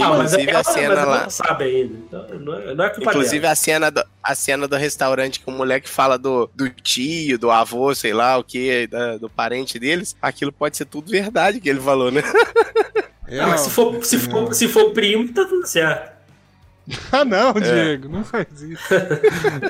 Ah, 0.00 0.08
mas 0.10 0.32
Inclusive 0.32 0.50
a 0.56 0.64
cena 0.64 0.88
mas 0.88 0.98
ela 0.98 1.04
lá. 1.16 1.22
não 1.22 1.30
sabe 1.30 1.64
ainda. 1.64 1.94
Então, 2.08 2.26
não, 2.40 2.54
é, 2.54 2.74
não 2.74 2.84
é 2.84 2.92
Inclusive 2.98 3.40
dela. 3.40 3.52
a 3.52 3.56
cena, 3.56 3.90
do, 3.90 4.04
a 4.22 4.34
cena 4.34 4.66
do 4.68 4.76
restaurante 4.76 5.40
que 5.40 5.48
o 5.48 5.52
moleque 5.52 5.88
fala 5.88 6.18
do, 6.18 6.50
do 6.54 6.68
tio, 6.68 7.38
do 7.38 7.50
avô, 7.50 7.94
sei 7.94 8.12
lá 8.12 8.36
o 8.36 8.42
que, 8.44 8.88
do 9.20 9.30
parente 9.30 9.78
deles, 9.78 10.16
aquilo 10.20 10.50
pode 10.52 10.76
ser 10.76 10.84
tudo 10.86 11.10
verdade 11.10 11.60
que 11.60 11.68
ele 11.68 11.80
falou, 11.80 12.10
né? 12.10 12.22
Ah, 13.40 13.46
mas 13.48 13.60
se 13.62 13.70
for, 13.70 14.04
se, 14.04 14.18
for, 14.18 14.52
se 14.54 14.68
for 14.68 14.90
primo, 14.92 15.32
tá 15.32 15.44
tudo 15.44 15.66
certo. 15.66 16.12
Ah, 17.10 17.24
não, 17.24 17.54
Diego, 17.54 18.08
não 18.10 18.22
faz 18.24 18.46
isso. 18.60 18.82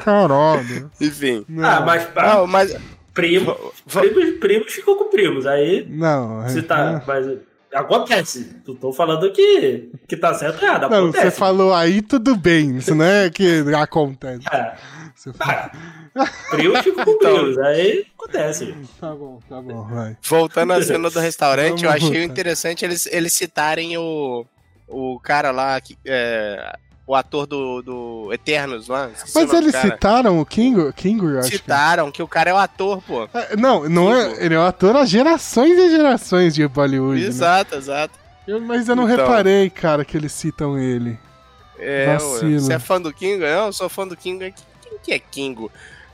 Caralho. 0.04 0.90
Enfim. 1.00 1.44
Não, 1.48 1.64
Ah, 1.68 1.80
mas 1.80 2.08
ah, 2.16 2.34
Não, 2.37 2.46
mas. 2.46 2.76
primo, 3.12 3.56
primos, 3.87 4.38
primos 4.40 4.72
ficou 4.72 4.96
com 4.96 5.10
primos. 5.10 5.46
Aí 5.46 5.87
Não, 5.88 6.42
você 6.42 6.58
é- 6.58 6.62
tá. 6.62 7.02
Mas 7.06 7.26
acontece. 7.74 8.56
Tu 8.64 8.74
tô 8.74 8.92
falando 8.92 9.30
que, 9.32 9.90
que 10.08 10.16
tá 10.16 10.32
certo 10.34 10.62
ou 10.62 10.68
errado. 10.68 10.88
Não, 10.90 11.04
Acontece. 11.04 11.24
você 11.24 11.30
falou 11.30 11.74
aí, 11.74 12.00
tudo 12.00 12.37
bem. 12.37 12.76
Isso 12.76 12.94
não 12.94 13.04
é 13.04 13.28
que 13.30 13.64
acontece. 13.76 14.42
É, 14.52 14.74
Você 15.14 15.32
fala... 15.32 15.70
primo 16.50 16.82
ficou 16.82 17.04
com 17.04 17.10
Então. 17.12 17.34
primos. 17.37 17.58
Aí 17.58 18.06
acontece. 18.18 18.74
Tá 19.00 19.14
bom, 19.14 19.40
tá 19.48 19.60
bom, 19.60 19.84
vai. 19.88 20.16
Voltando 20.22 20.72
à 20.72 20.82
cena 20.82 21.10
do 21.10 21.20
restaurante, 21.20 21.84
eu 21.84 21.90
Vamos 21.90 22.04
achei 22.04 22.18
voltar. 22.20 22.32
interessante 22.32 22.84
eles, 22.84 23.06
eles 23.06 23.32
citarem 23.32 23.96
o, 23.98 24.46
o 24.88 25.18
cara 25.20 25.50
lá, 25.50 25.80
que, 25.80 25.96
é, 26.04 26.76
o 27.06 27.14
ator 27.14 27.46
do, 27.46 27.82
do 27.82 28.30
Eternos 28.32 28.88
lá. 28.88 29.08
o 29.08 29.10
Mas 29.34 29.52
eles 29.52 29.74
citaram 29.76 30.40
o 30.40 30.46
Kingo, 30.46 30.92
Kingo 30.92 31.28
eu 31.28 31.40
acho 31.40 31.50
que... 31.50 31.56
Citaram 31.58 32.10
que 32.10 32.22
o 32.22 32.28
cara 32.28 32.50
é 32.50 32.54
o 32.54 32.56
ator, 32.56 33.02
pô. 33.02 33.28
É, 33.34 33.56
Não, 33.56 33.88
não 33.88 34.14
é, 34.14 34.42
ele 34.44 34.54
é 34.54 34.58
um 34.58 34.64
ator 34.64 34.96
há 34.96 35.04
gerações 35.04 35.76
e 35.78 35.90
gerações 35.90 36.54
de 36.54 36.66
Bollywood, 36.66 37.20
né? 37.20 37.26
Exato, 37.26 37.74
exato. 37.76 38.18
Eu- 38.46 38.60
mas 38.60 38.88
eu 38.88 38.96
não 38.96 39.04
Então. 39.10 39.16
reparei, 39.24 39.68
cara, 39.70 40.04
que 40.04 40.16
eles 40.16 40.32
citam 40.32 40.78
ele. 40.78 41.18
É. 41.78 42.14
Vacilo. 42.14 42.60
você 42.60 42.74
é 42.74 42.78
fã 42.78 43.00
do 43.00 43.12
Kingo? 43.12 43.42
Não, 43.42 43.66
eu 43.66 43.72
sou 43.72 43.88
fã 43.88 44.06
do 44.06 44.16
Kingo. 44.16 44.40
Quem 44.40 44.54
que 45.02 45.12
é 45.12 45.18
Kingo? 45.18 45.70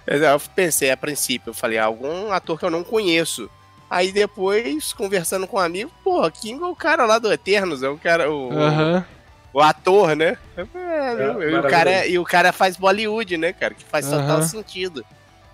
Eu 0.06 0.40
pensei 0.56 0.90
a 0.90 0.96
princípio, 0.96 1.50
eu 1.50 1.54
falei, 1.54 1.78
algum 1.78 2.32
ator 2.32 2.58
que 2.58 2.64
eu 2.64 2.70
não 2.70 2.82
conheço. 2.82 3.48
Aí 3.88 4.10
depois, 4.10 4.92
conversando 4.92 5.46
com 5.46 5.56
um 5.56 5.60
amigo, 5.60 5.90
pô, 6.02 6.28
Kingo 6.30 6.64
é 6.64 6.68
o 6.68 6.74
cara 6.74 7.04
lá 7.06 7.18
do 7.18 7.32
Eternos, 7.32 7.82
é 7.82 7.88
o 7.88 7.98
cara, 7.98 8.30
o, 8.30 8.50
Aham. 8.52 9.04
O 9.52 9.60
ator, 9.60 10.14
né? 10.14 10.36
É, 10.56 11.14
meu, 11.14 11.42
e, 11.42 11.58
o 11.58 11.62
cara, 11.68 12.06
e 12.06 12.18
o 12.18 12.24
cara 12.24 12.52
faz 12.52 12.76
Bollywood, 12.76 13.36
né, 13.36 13.52
cara? 13.52 13.74
Que 13.74 13.84
faz 13.84 14.06
total 14.06 14.38
Aham. 14.38 14.42
sentido. 14.42 15.04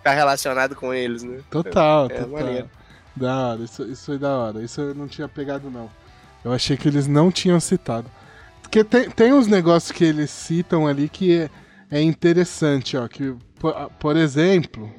Tá 0.03 0.13
relacionado 0.13 0.77
com 0.77 0.93
eles, 0.95 1.23
né? 1.23 1.41
Total, 1.51 2.07
É, 2.07 2.09
total. 2.11 2.29
maneiro. 2.29 2.71
Da 3.15 3.49
hora, 3.49 3.63
isso, 3.63 3.83
isso 3.85 4.07
foi 4.07 4.19
da 4.19 4.37
hora. 4.37 4.63
Isso 4.63 4.81
eu 4.81 4.95
não 4.95 5.09
tinha 5.09 5.27
pegado, 5.27 5.71
não. 5.71 5.91
Eu 6.45 6.53
achei 6.53 6.77
que 6.77 6.87
eles 6.87 7.07
não 7.07 7.33
tinham 7.33 7.59
citado. 7.59 8.09
Porque 8.63 8.85
tem, 8.85 9.11
tem 9.11 9.33
uns 9.33 9.47
negócios 9.47 9.91
que 9.91 10.05
eles 10.05 10.31
citam 10.31 10.87
ali 10.87 11.09
que 11.09 11.39
é, 11.41 11.51
é 11.91 12.03
interessante, 12.03 12.97
ó. 12.97 13.09
Que, 13.09 13.35
por, 13.59 13.73
por 13.99 14.17
exemplo, 14.17 14.93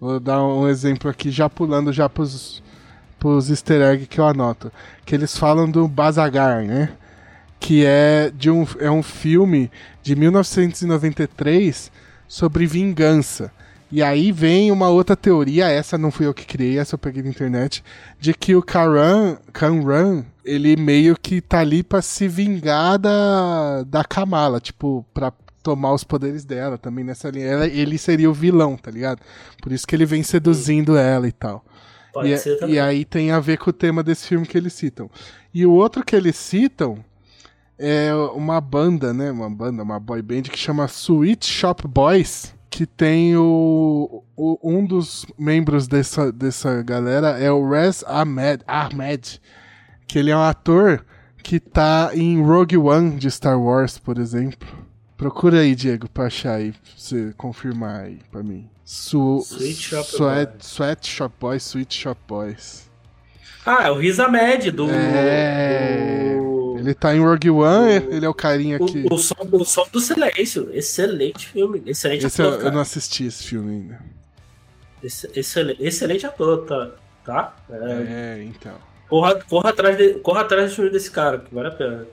vou 0.00 0.20
dar 0.20 0.42
um 0.44 0.68
exemplo 0.68 1.10
aqui, 1.10 1.30
já 1.30 1.50
pulando 1.50 1.92
já 1.92 2.08
pros, 2.08 2.62
pros 3.18 3.50
easter 3.50 3.82
eggs 3.82 4.06
que 4.06 4.20
eu 4.20 4.26
anoto. 4.26 4.70
Que 5.04 5.14
eles 5.14 5.36
falam 5.36 5.68
do 5.68 5.88
Bazagar, 5.88 6.62
né? 6.64 6.92
Que 7.58 7.84
é, 7.84 8.30
de 8.34 8.50
um, 8.50 8.66
é 8.78 8.90
um 8.90 9.02
filme 9.02 9.70
de 10.02 10.14
1993 10.14 11.90
sobre 12.28 12.66
vingança. 12.66 13.50
E 13.90 14.02
aí 14.02 14.32
vem 14.32 14.72
uma 14.72 14.88
outra 14.88 15.14
teoria, 15.14 15.68
essa 15.68 15.96
não 15.96 16.10
fui 16.10 16.26
eu 16.26 16.34
que 16.34 16.44
criei, 16.44 16.76
essa 16.78 16.94
eu 16.96 16.98
peguei 16.98 17.22
na 17.22 17.28
internet, 17.30 17.84
de 18.18 18.34
que 18.34 18.54
o 18.54 18.60
Karan, 18.62 19.36
Kanran, 19.52 20.24
ele 20.44 20.76
meio 20.76 21.16
que 21.16 21.40
tá 21.40 21.60
ali 21.60 21.84
pra 21.84 22.02
se 22.02 22.26
vingar 22.26 22.98
da, 22.98 23.84
da 23.84 24.02
Kamala, 24.04 24.58
tipo, 24.60 25.06
pra 25.14 25.32
tomar 25.62 25.92
os 25.94 26.02
poderes 26.02 26.44
dela 26.44 26.76
também 26.76 27.04
nessa 27.04 27.30
linha. 27.30 27.46
Ela- 27.46 27.66
ele 27.68 27.96
seria 27.96 28.28
o 28.28 28.34
vilão, 28.34 28.76
tá 28.76 28.90
ligado? 28.90 29.20
Por 29.62 29.70
isso 29.72 29.86
que 29.86 29.94
ele 29.94 30.04
vem 30.06 30.22
seduzindo 30.22 30.96
ela 30.96 31.28
e 31.28 31.32
tal. 31.32 31.64
Pode 32.12 32.28
E, 32.30 32.38
ser 32.38 32.58
também. 32.58 32.74
e 32.74 32.80
aí 32.80 33.04
tem 33.04 33.30
a 33.30 33.38
ver 33.38 33.56
com 33.58 33.70
o 33.70 33.72
tema 33.72 34.02
desse 34.02 34.26
filme 34.26 34.46
que 34.46 34.58
eles 34.58 34.72
citam. 34.72 35.08
E 35.54 35.64
o 35.64 35.70
outro 35.72 36.04
que 36.04 36.14
eles 36.16 36.34
citam 36.36 37.04
é 37.78 38.12
uma 38.34 38.60
banda, 38.60 39.12
né? 39.12 39.30
Uma 39.30 39.50
banda, 39.50 39.82
uma 39.82 39.98
boy 40.00 40.22
band 40.22 40.42
que 40.42 40.58
chama 40.58 40.86
Sweet 40.86 41.46
Shop 41.46 41.86
Boys, 41.86 42.54
que 42.70 42.86
tem 42.86 43.36
o, 43.36 44.22
o- 44.36 44.58
um 44.62 44.84
dos 44.84 45.26
membros 45.38 45.86
dessa, 45.86 46.30
dessa 46.32 46.82
galera 46.82 47.38
é 47.38 47.50
o 47.50 47.68
Rez 47.68 48.02
Ahmed, 48.06 48.62
Ahmed, 48.66 49.40
que 50.06 50.18
ele 50.18 50.30
é 50.30 50.36
um 50.36 50.42
ator 50.42 51.04
que 51.42 51.60
tá 51.60 52.10
em 52.14 52.42
Rogue 52.42 52.76
One 52.76 53.16
de 53.16 53.30
Star 53.30 53.60
Wars, 53.60 53.98
por 53.98 54.18
exemplo. 54.18 54.66
Procura 55.16 55.60
aí, 55.60 55.74
Diego, 55.74 56.08
pra 56.10 56.26
achar 56.26 56.54
aí, 56.56 56.72
pra 56.72 56.80
você 56.96 57.32
confirmar 57.36 58.02
aí 58.04 58.18
pra 58.30 58.42
mim. 58.42 58.68
Su 58.84 59.38
Sweet 59.44 59.74
Shop 59.82 60.08
Sweat, 60.10 60.50
Boys. 60.52 60.66
Sweat 60.66 61.08
Shop 61.08 61.34
Boys, 61.40 61.62
Sweet 61.62 61.94
Shop 61.94 62.20
Boys. 62.28 62.90
Ah, 63.64 63.84
é 63.86 63.90
o 63.90 63.96
Risa 63.98 64.28
Med 64.28 64.70
do. 64.70 64.88
É. 64.90 66.36
do- 66.36 66.55
Ele 66.86 66.94
tá 66.94 67.14
em 67.16 67.20
Rogue 67.20 67.50
One, 67.50 67.94
ele 68.10 68.24
é 68.24 68.28
o 68.28 68.34
carinha 68.34 68.78
que. 68.78 69.06
O, 69.10 69.14
o, 69.14 69.18
som, 69.18 69.34
o 69.50 69.64
som 69.64 69.84
do 69.92 69.98
silêncio. 70.00 70.70
Excelente 70.72 71.48
filme. 71.48 71.82
Excelente 71.84 72.24
Esse 72.24 72.40
eu, 72.40 72.46
ator. 72.46 72.54
eu 72.58 72.62
cara. 72.62 72.74
não 72.74 72.80
assisti 72.80 73.26
esse 73.26 73.42
filme 73.42 73.72
ainda. 73.72 74.00
Ex- 75.02 75.26
excelente, 75.34 75.82
excelente 75.82 76.24
ator, 76.26 76.64
tá? 76.64 76.90
tá? 77.24 77.56
É, 77.68 78.38
É, 78.38 78.42
então. 78.44 78.76
corra, 79.08 79.34
corra, 79.48 79.70
atrás 79.70 79.96
de, 79.98 80.14
corra 80.20 80.42
atrás 80.42 80.70
do 80.70 80.74
filme 80.76 80.90
desse 80.90 81.10
cara, 81.10 81.38
que 81.38 81.52
vale 81.52 81.68
a 81.68 81.72
pena. 81.72 82.06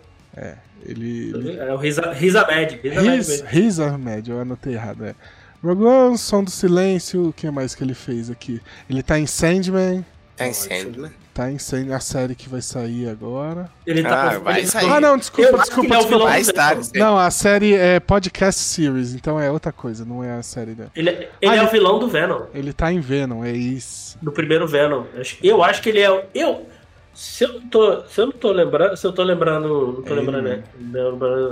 Ele. 0.85 1.31
ele... 1.35 1.57
É 1.57 1.71
o 1.71 1.77
Risa, 1.77 2.11
Risa 2.11 2.45
Med. 2.47 2.79
Risa 2.83 3.01
Med 3.01 3.15
Riz, 3.17 3.27
mesmo. 3.29 3.47
Riz 3.47 3.79
Ahmed, 3.79 4.29
eu 4.31 4.41
anotei 4.41 4.73
errado, 4.73 5.05
é. 5.05 5.15
Rogue 5.63 5.83
One, 5.85 6.17
Som 6.17 6.43
do 6.43 6.49
Silêncio, 6.51 7.29
o 7.29 7.33
que 7.33 7.49
mais 7.51 7.73
que 7.75 7.83
ele 7.83 7.93
fez 7.93 8.29
aqui? 8.29 8.59
Ele 8.89 9.01
tá 9.03 9.17
em 9.19 9.25
Sandman, 9.27 10.03
Tá 10.35 10.47
em 10.47 10.53
Sandman. 10.53 11.11
tá 11.33 11.51
em 11.51 11.59
Sandman, 11.59 11.93
a 11.95 11.99
série 11.99 12.33
que 12.35 12.49
vai 12.49 12.61
sair 12.61 13.07
agora. 13.09 13.69
Ele 13.85 14.01
tá 14.01 14.31
Ah, 14.35 14.39
vai 14.39 14.59
ele- 14.59 14.67
sair. 14.67 14.89
Ah, 14.89 14.99
não, 14.99 15.17
desculpa, 15.17 15.51
Eu 15.51 15.57
desculpa, 15.59 15.85
ele 15.85 15.93
é 15.93 15.97
desculpa. 15.99 16.25
Vai 16.25 16.41
estar. 16.41 16.77
Não, 16.95 17.17
a 17.19 17.29
série 17.31 17.73
é 17.75 17.99
podcast 17.99 18.59
series, 18.61 19.13
então 19.13 19.39
é 19.39 19.51
outra 19.51 19.71
coisa, 19.71 20.03
não 20.03 20.23
é 20.23 20.31
a 20.31 20.41
série 20.43 20.73
dela. 20.73 20.91
Ele, 20.95 21.09
ele 21.09 21.27
Ah, 21.45 21.55
é 21.55 21.57
ele- 21.59 21.65
o 21.65 21.69
vilão 21.69 21.99
do 21.99 22.07
Venom. 22.07 22.41
Ele 22.53 22.73
tá 22.73 22.91
em 22.91 22.99
Venom, 22.99 23.43
é 23.43 23.51
isso. 23.51 24.17
Do 24.21 24.31
primeiro 24.31 24.67
Venom. 24.67 25.03
Eu 25.13 25.21
acho- 25.21 25.37
Eu 25.43 25.63
acho 25.63 25.81
que 25.81 25.89
ele 25.89 25.99
é. 25.99 26.11
o- 26.11 26.23
Eu. 26.33 26.67
Se 27.13 27.43
eu 27.43 27.53
não 27.53 27.67
tô, 27.69 28.01
se 28.07 28.19
eu 28.21 28.25
não 28.25 28.33
tô 28.33 28.51
lembrando, 28.51 28.97
se 28.97 29.05
eu 29.05 29.13
tô 29.13 29.21
lembrando, 29.21 29.67
não 29.97 30.01
tô 30.01 30.13
É 30.13 30.15
lembrando, 30.17 30.47
ele 30.47 30.63
né? 30.79 30.99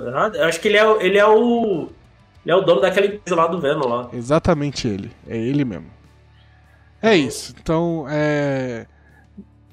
errado, 0.07 0.35
eu 0.37 0.45
acho 0.45 0.59
que 0.59 0.67
ele 0.67 0.77
é, 0.77 1.05
ele 1.05 1.17
é 1.19 1.25
o 1.27 1.87
ele 2.43 2.51
é 2.51 2.55
o 2.55 2.61
dono 2.61 2.81
daquela 2.81 3.05
empresa 3.05 3.35
lá 3.35 3.45
do 3.45 3.61
Venom 3.61 3.87
lá. 3.87 4.09
Exatamente 4.11 4.87
ele. 4.87 5.11
É 5.27 5.37
ele 5.37 5.63
mesmo. 5.63 5.85
É 7.01 7.15
isso. 7.15 7.55
Então, 7.59 8.05
é. 8.07 8.85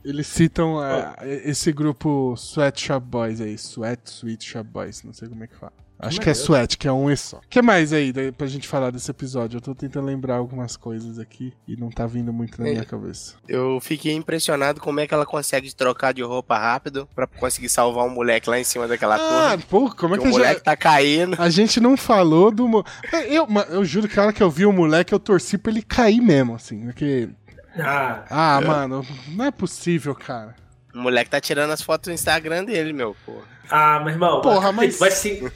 Eles 0.05 0.27
citam 0.27 0.83
é, 0.83 1.15
esse 1.45 1.71
grupo 1.71 2.35
Sweat 2.35 2.81
Shop 2.81 3.05
Boys 3.07 3.41
aí. 3.41 3.55
Sweat, 3.59 4.09
Sweet 4.11 4.45
Shop 4.45 4.69
Boys. 4.71 5.03
Não 5.03 5.13
sei 5.13 5.29
como 5.29 5.45
é 5.45 5.47
que 5.47 5.57
fala. 5.57 5.73
Acho 6.01 6.21
que 6.21 6.29
é 6.29 6.33
maneiro. 6.33 6.47
Sweat, 6.47 6.79
que 6.79 6.87
é 6.87 6.93
um 6.93 7.11
E 7.11 7.17
só. 7.17 7.39
O 7.39 7.41
que 7.51 7.61
mais 7.61 7.93
aí 7.93 8.13
pra 8.33 8.47
gente 8.47 8.69
falar 8.69 8.91
desse 8.93 9.11
episódio? 9.11 9.57
Eu 9.57 9.61
tô 9.61 9.75
tentando 9.75 10.07
lembrar 10.07 10.37
algumas 10.37 10.77
coisas 10.77 11.19
aqui 11.19 11.53
e 11.67 11.77
não 11.77 11.91
tá 11.91 12.07
vindo 12.07 12.33
muito 12.33 12.61
na 12.63 12.69
É. 12.69 12.73
minha 12.73 12.85
cabeça. 12.85 13.35
Eu 13.49 13.81
fiquei 13.81 14.13
impressionado 14.15 14.81
como 14.81 15.01
é 15.01 15.07
que 15.07 15.13
ela 15.15 15.27
consegue 15.27 15.75
trocar 15.75 16.13
de 16.15 16.23
roupa 16.23 16.57
rápido 16.57 17.09
pra 17.15 17.27
conseguir 17.27 17.69
salvar 17.69 18.05
um 18.07 18.11
moleque 18.11 18.49
lá 18.49 18.61
em 18.61 18.65
cima 18.65 18.87
daquela 18.87 19.17
Ah, 19.17 19.51
torre. 19.57 19.65
pô, 19.69 19.91
como 19.95 20.15
é 20.15 20.19
que 20.19 20.23
que 20.25 20.29
o 20.29 20.31
a 20.31 20.33
gente. 20.33 20.41
moleque 20.41 20.63
tá 20.63 20.77
caindo. 20.77 21.37
A 21.41 21.51
gente 21.51 21.81
não 21.81 21.97
falou 21.97 22.51
do. 22.53 22.69
mo- 22.69 22.85
Eu, 23.29 23.47
eu 23.71 23.85
juro 23.85 24.07
que 24.09 24.19
a 24.21 24.23
hora 24.23 24.33
que 24.33 24.43
eu 24.43 24.51
vi 24.51 24.67
o 24.67 24.73
moleque, 24.73 25.13
eu 25.13 25.19
torci 25.19 25.59
pra 25.59 25.73
ele 25.73 25.83
cair 25.83 26.21
mesmo, 26.21 26.55
assim. 26.55 26.85
Porque. 26.87 27.29
Ah, 27.77 28.25
Ah, 28.31 28.61
mano, 28.61 29.05
não 29.29 29.45
é 29.45 29.51
possível, 29.51 30.15
cara. 30.15 30.55
O 30.95 30.99
moleque 31.01 31.31
tá 31.31 31.41
tirando 31.41 31.71
as 31.71 31.83
fotos 31.83 32.09
do 32.09 32.15
Instagram 32.15 32.65
dele, 32.65 32.93
meu, 32.93 33.15
pô. 33.25 33.41
ah, 33.71 34.01
meu 34.01 34.09
irmão. 34.09 34.41
Porra, 34.41 34.73
mas- 34.73 34.99
Vai 34.99 35.11
sim. 35.13 35.49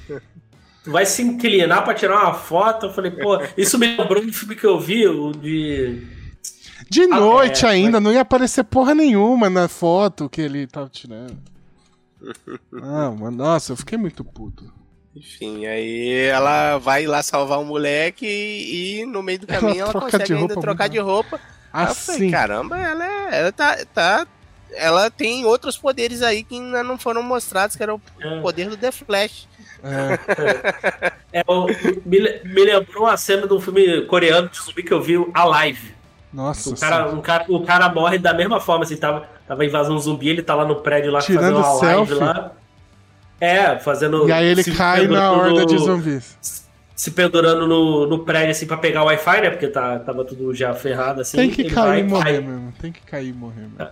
Tu 0.85 0.91
vai 0.91 1.05
se 1.07 1.23
inclinar 1.23 1.85
pra 1.85 1.95
tirar 1.95 2.23
uma 2.25 2.35
foto. 2.35 2.87
Eu 2.87 2.93
falei, 2.93 3.11
pô, 3.11 3.39
isso 3.57 3.79
me 3.79 3.97
lembrou 3.97 4.23
um 4.23 4.33
filme 4.33 4.55
que 4.57 4.67
eu 4.67 4.79
vi, 4.81 5.07
o 5.07 5.33
de. 5.33 6.07
De 6.91 7.03
Ah, 7.05 7.07
noite 7.21 7.65
é, 7.65 7.69
ainda, 7.71 8.01
não 8.01 8.13
ia 8.13 8.21
aparecer 8.21 8.65
porra 8.65 8.95
nenhuma 8.95 9.49
na 9.49 9.67
foto 9.69 10.29
que 10.29 10.41
ele 10.43 10.67
tava 10.67 10.89
tirando. 10.89 11.37
Ah, 12.83 13.11
mano, 13.11 13.37
nossa, 13.37 13.73
eu 13.73 13.77
fiquei 13.77 13.99
muito 13.99 14.25
puto. 14.25 14.73
Enfim, 15.15 15.67
aí 15.67 16.13
ela 16.25 16.79
vai 16.79 17.07
lá 17.07 17.23
salvar 17.23 17.59
o 17.61 17.65
moleque 17.65 18.25
e, 18.27 19.01
e 19.01 19.07
no 19.07 19.23
meio 19.23 19.41
do 19.41 19.47
Ela 19.49 19.61
caminho 19.61 19.81
ela, 19.83 19.91
troca 19.91 20.07
consegue 20.07 20.25
de 20.25 20.35
ainda 20.35 20.55
trocar 20.61 20.89
de 20.89 20.99
roupa. 20.99 21.39
Aí 21.73 21.87
eu 21.89 21.95
falei, 21.95 22.21
Assim. 22.21 22.31
caramba, 22.31 22.79
ela, 22.79 23.05
é- 23.05 23.41
ela 23.41 23.53
tá, 23.53 23.79
tá. 23.93 24.27
Ela 24.75 25.11
tem 25.11 25.45
outros 25.45 25.77
poderes 25.77 26.23
aí 26.23 26.43
que 26.45 26.55
ainda 26.55 26.83
não 26.83 26.97
foram 26.97 27.23
mostrados, 27.23 27.77
que 27.77 27.83
era 27.83 27.95
o 27.95 28.01
É. 28.21 28.41
poder 28.41 28.71
do 28.71 28.77
The 28.77 28.91
Flash. 28.93 29.47
É, 29.85 31.13
É, 31.33 31.43
o- 31.47 31.67
me, 32.05 32.21
me 32.45 32.65
lembrou 32.65 33.07
a 33.07 33.17
cena 33.17 33.47
de 33.47 33.53
um 33.55 33.61
filme 33.61 34.03
coreano 34.03 34.49
de 34.49 34.59
zumbi 34.59 34.83
que 34.83 34.93
eu 34.93 35.01
vi, 35.03 35.15
Alive. 35.35 35.95
nossa. 36.33 36.71
O 36.71 36.79
cara, 36.79 36.97
senhora. 36.97 37.17
um 37.17 37.21
cara, 37.21 37.45
o 37.49 37.65
cara 37.65 37.89
morre 37.89 38.19
da 38.19 38.35
mesma 38.35 38.61
forma, 38.61 38.85
assim, 38.85 38.97
tava, 38.97 39.27
tava 39.47 39.65
invasão 39.65 39.99
zumbi, 39.99 40.29
ele 40.29 40.43
tá 40.43 40.55
lá 40.55 40.65
no 40.65 40.77
prédio 40.77 41.11
lá 41.11 41.21
Tirando 41.21 41.63
fazendo 41.63 41.81
live 41.85 42.07
selfie? 42.09 42.15
lá. 42.25 42.53
É, 43.41 43.79
fazendo. 43.79 44.29
E 44.29 44.33
aí 44.33 44.47
ele 44.47 44.63
cai 44.63 45.09
na 45.09 45.33
horda 45.33 45.67
de 45.67 45.77
zumbis. 45.79 46.37
Se 46.95 47.11
pendurando 47.11 47.67
no, 47.67 48.07
no 48.07 48.21
prédio, 48.21 48.53
assim, 48.53 48.67
pra 48.67 48.77
pegar 48.77 49.03
o 49.03 49.07
Wi-Fi, 49.07 49.41
né? 49.41 49.51
Porque 49.51 49.67
tá, 49.67 49.99
tava 49.99 50.25
tudo 50.25 50.55
já 50.55 50.73
ferrado, 50.75 51.21
assim. 51.23 51.37
Tem 51.39 51.51
que 51.51 51.65
cair 51.65 51.75
vai 51.89 52.01
e 52.01 52.03
morrer 52.05 52.33
cai. 52.35 52.41
mesmo. 52.41 52.73
Tem 52.81 52.93
que 52.93 53.01
cair 53.01 53.29
e 53.31 53.33
morrer 53.33 53.63
mesmo. 53.63 53.89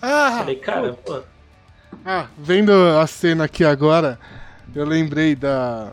Ah, 0.00 0.36
Falei, 0.38 0.54
cara, 0.56 0.92
pô. 0.92 1.20
Ah, 2.04 2.26
vendo 2.38 2.70
a 2.72 3.04
cena 3.08 3.44
aqui 3.44 3.64
agora, 3.64 4.16
eu 4.74 4.84
lembrei 4.84 5.34
da. 5.34 5.92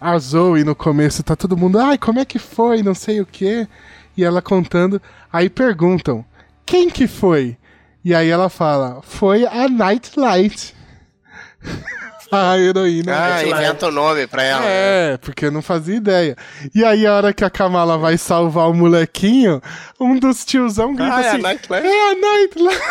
A 0.00 0.18
Zoe 0.18 0.64
no 0.64 0.74
começo, 0.74 1.22
tá 1.22 1.34
todo 1.34 1.56
mundo, 1.56 1.78
ai, 1.78 1.96
como 1.96 2.18
é 2.18 2.24
que 2.24 2.38
foi? 2.38 2.82
Não 2.82 2.94
sei 2.94 3.20
o 3.20 3.26
quê. 3.26 3.66
E 4.16 4.22
ela 4.22 4.42
contando. 4.42 5.00
Aí 5.32 5.48
perguntam, 5.48 6.24
quem 6.66 6.90
que 6.90 7.06
foi? 7.06 7.56
E 8.04 8.14
aí 8.14 8.28
ela 8.28 8.50
fala, 8.50 9.00
foi 9.02 9.46
a 9.46 9.66
Nightlight. 9.68 10.74
a 12.30 12.58
heroína. 12.58 13.12
Ah, 13.16 13.44
inventa 13.44 13.86
o 13.88 13.90
nome 13.90 14.26
pra 14.26 14.42
ela. 14.42 14.60
né? 14.60 14.66
É, 15.14 15.16
porque 15.16 15.46
eu 15.46 15.50
não 15.50 15.62
fazia 15.62 15.96
ideia. 15.96 16.36
E 16.74 16.84
aí, 16.84 17.06
a 17.06 17.14
hora 17.14 17.32
que 17.32 17.44
a 17.44 17.50
Kamala 17.50 17.96
vai 17.96 18.18
salvar 18.18 18.68
o 18.68 18.74
molequinho, 18.74 19.62
um 19.98 20.18
dos 20.18 20.44
tiozão 20.44 20.94
grita 20.94 21.14
Ah, 21.14 21.22
é 21.22 21.28
a 21.28 21.32
assim: 21.32 21.42
Nightlight? 21.42 21.86
É 21.86 22.10
a 22.10 22.14
Nightlight! 22.14 22.82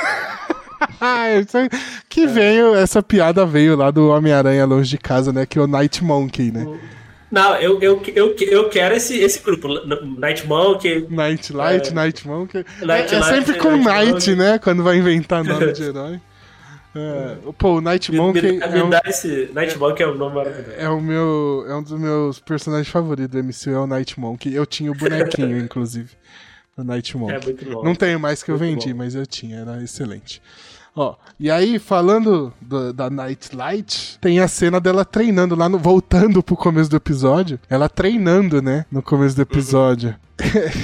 Ah, 1.02 1.26
que 2.10 2.26
veio, 2.28 2.76
essa 2.76 3.02
piada 3.04 3.46
veio 3.46 3.76
lá 3.76 3.92
do 3.92 4.10
Homem-Aranha 4.10 4.66
Longe 4.66 4.90
de 4.90 4.98
Casa, 4.98 5.32
né? 5.34 5.46
Que 5.46 5.60
é 5.60 5.62
o 5.62 5.68
Night 5.68 6.04
Monkey, 6.04 6.52
né? 6.52 6.66
Não, 7.32 7.56
eu, 7.56 7.82
eu, 7.82 8.02
eu, 8.16 8.36
eu 8.40 8.70
quero 8.70 8.94
esse, 8.96 9.18
esse 9.18 9.40
grupo. 9.40 9.68
Night 10.20 10.46
Monkey. 10.46 11.08
Nightlight, 11.10 11.90
É. 11.90 11.92
Night 11.94 12.28
Monkey. 12.28 12.60
É- 12.82 12.86
Night 12.86 13.16
é, 13.16 13.20
Light, 13.20 13.36
sempre 13.36 13.58
com 13.58 13.76
Night 13.76 14.12
Night, 14.12 14.36
né? 14.36 14.60
Quando 14.60 14.84
vai 14.84 14.98
inventar 14.98 15.44
nome 15.46 15.72
de 15.74 15.84
herói. 15.84 16.22
É, 16.96 17.38
pô, 17.58 17.78
o 17.78 17.82
Night 17.82 18.12
Me, 18.12 18.18
Monkey 18.20 18.42
me, 18.52 18.62
é 18.62 18.68
me 18.70 18.84
um, 18.84 18.90
dá 18.90 19.02
esse. 19.08 19.50
Night 19.52 19.76
Monkey 19.80 20.04
é 20.04 20.08
um 20.08 20.14
nome 20.16 20.36
maravilhoso. 20.36 20.76
é 20.78 20.88
o 20.88 21.02
meu. 21.02 21.66
É 21.68 21.76
um 21.76 21.82
dos 21.82 22.00
meus 22.00 22.40
personagens 22.40 22.88
favoritos 22.88 23.32
do 23.32 23.44
MCU, 23.44 23.72
é 23.76 23.80
o 23.80 23.88
Night 23.88 24.20
Monkey. 24.20 24.54
Eu 24.54 24.64
tinha 24.68 24.92
o 24.92 24.96
bonequinho, 24.96 25.58
inclusive. 25.60 26.10
Do 26.78 26.84
Night 26.84 27.18
Monkey. 27.18 27.36
É 27.36 27.40
muito 27.44 27.66
bom. 27.66 27.84
Não 27.84 27.96
tenho 27.96 28.20
mais 28.20 28.44
que 28.44 28.52
eu 28.52 28.60
Muito 28.60 28.70
vendi, 28.82 28.92
bom. 28.94 29.00
mas 29.00 29.16
eu 29.16 29.26
tinha, 29.26 29.58
era 29.62 29.82
excelente. 29.84 30.40
Ó, 30.96 31.16
e 31.40 31.50
aí, 31.50 31.80
falando 31.80 32.54
do- 32.62 32.94
da 32.94 33.10
Nightlight, 33.10 34.18
tem 34.22 34.40
a 34.40 34.48
cena 34.48 34.80
dela 34.80 35.04
treinando 35.04 35.56
lá 35.56 35.68
no. 35.68 35.80
Voltando 35.80 36.44
pro 36.44 36.56
começo 36.56 36.90
do 36.90 36.96
episódio. 36.98 37.60
Ela 37.70 37.90
treinando, 37.90 38.62
né? 38.62 38.86
No 38.92 39.02
começo 39.02 39.36
do 39.36 39.42
episódio. 39.42 40.16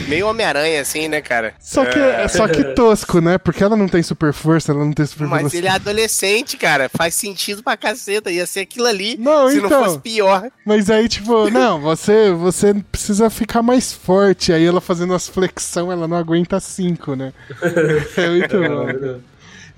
Meio 0.08 0.28
Homem-Aranha, 0.28 0.82
assim, 0.82 1.08
né, 1.08 1.22
cara? 1.22 1.54
Só 1.60 1.84
que, 1.84 2.00
só 2.30 2.48
que 2.48 2.64
tosco, 2.76 3.20
né? 3.20 3.38
Porque 3.38 3.64
ela 3.64 3.76
não 3.76 3.88
tem 3.88 4.02
super 4.02 4.32
força, 4.32 4.72
ela 4.72 4.86
não 4.86 4.94
tem 4.94 5.06
super 5.06 5.28
Mas 5.28 5.40
velocidade. 5.40 5.58
ele 5.66 5.68
é 5.68 5.76
adolescente, 5.76 6.56
cara. 6.58 6.88
Faz 6.90 7.16
sentido 7.16 7.62
pra 7.64 7.76
caceta. 7.76 8.32
Ia 8.32 8.46
ser 8.46 8.62
aquilo 8.62 8.86
ali 8.88 9.18
Não, 9.18 9.50
se 9.50 9.58
então. 9.58 9.70
não 9.70 9.84
fosse 9.86 10.00
pior. 10.00 10.50
Mas 10.66 10.90
aí, 10.90 11.08
tipo, 11.10 11.50
não, 11.52 11.80
você, 11.82 12.32
você 12.32 12.74
precisa 12.92 13.30
ficar 13.30 13.62
mais 13.64 13.92
forte. 13.92 14.54
Aí 14.54 14.64
ela 14.66 14.80
fazendo 14.82 15.14
as 15.14 15.28
flexão, 15.28 15.92
ela 15.92 16.08
não 16.08 16.18
aguenta 16.18 16.60
cinco, 16.60 17.16
né? 17.16 17.34
É 18.18 18.30
muito 18.30 18.58
bom. 18.58 19.20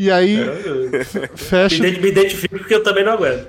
E 0.04 0.10
aí, 0.10 0.40
f- 0.94 1.30
fecha. 1.36 1.80
Me, 1.84 1.90
ident- 1.90 2.02
me 2.02 2.10
identifico 2.10 2.58
porque 2.58 2.74
eu 2.74 2.82
também 2.82 3.04
não 3.04 3.12
aguento. 3.14 3.48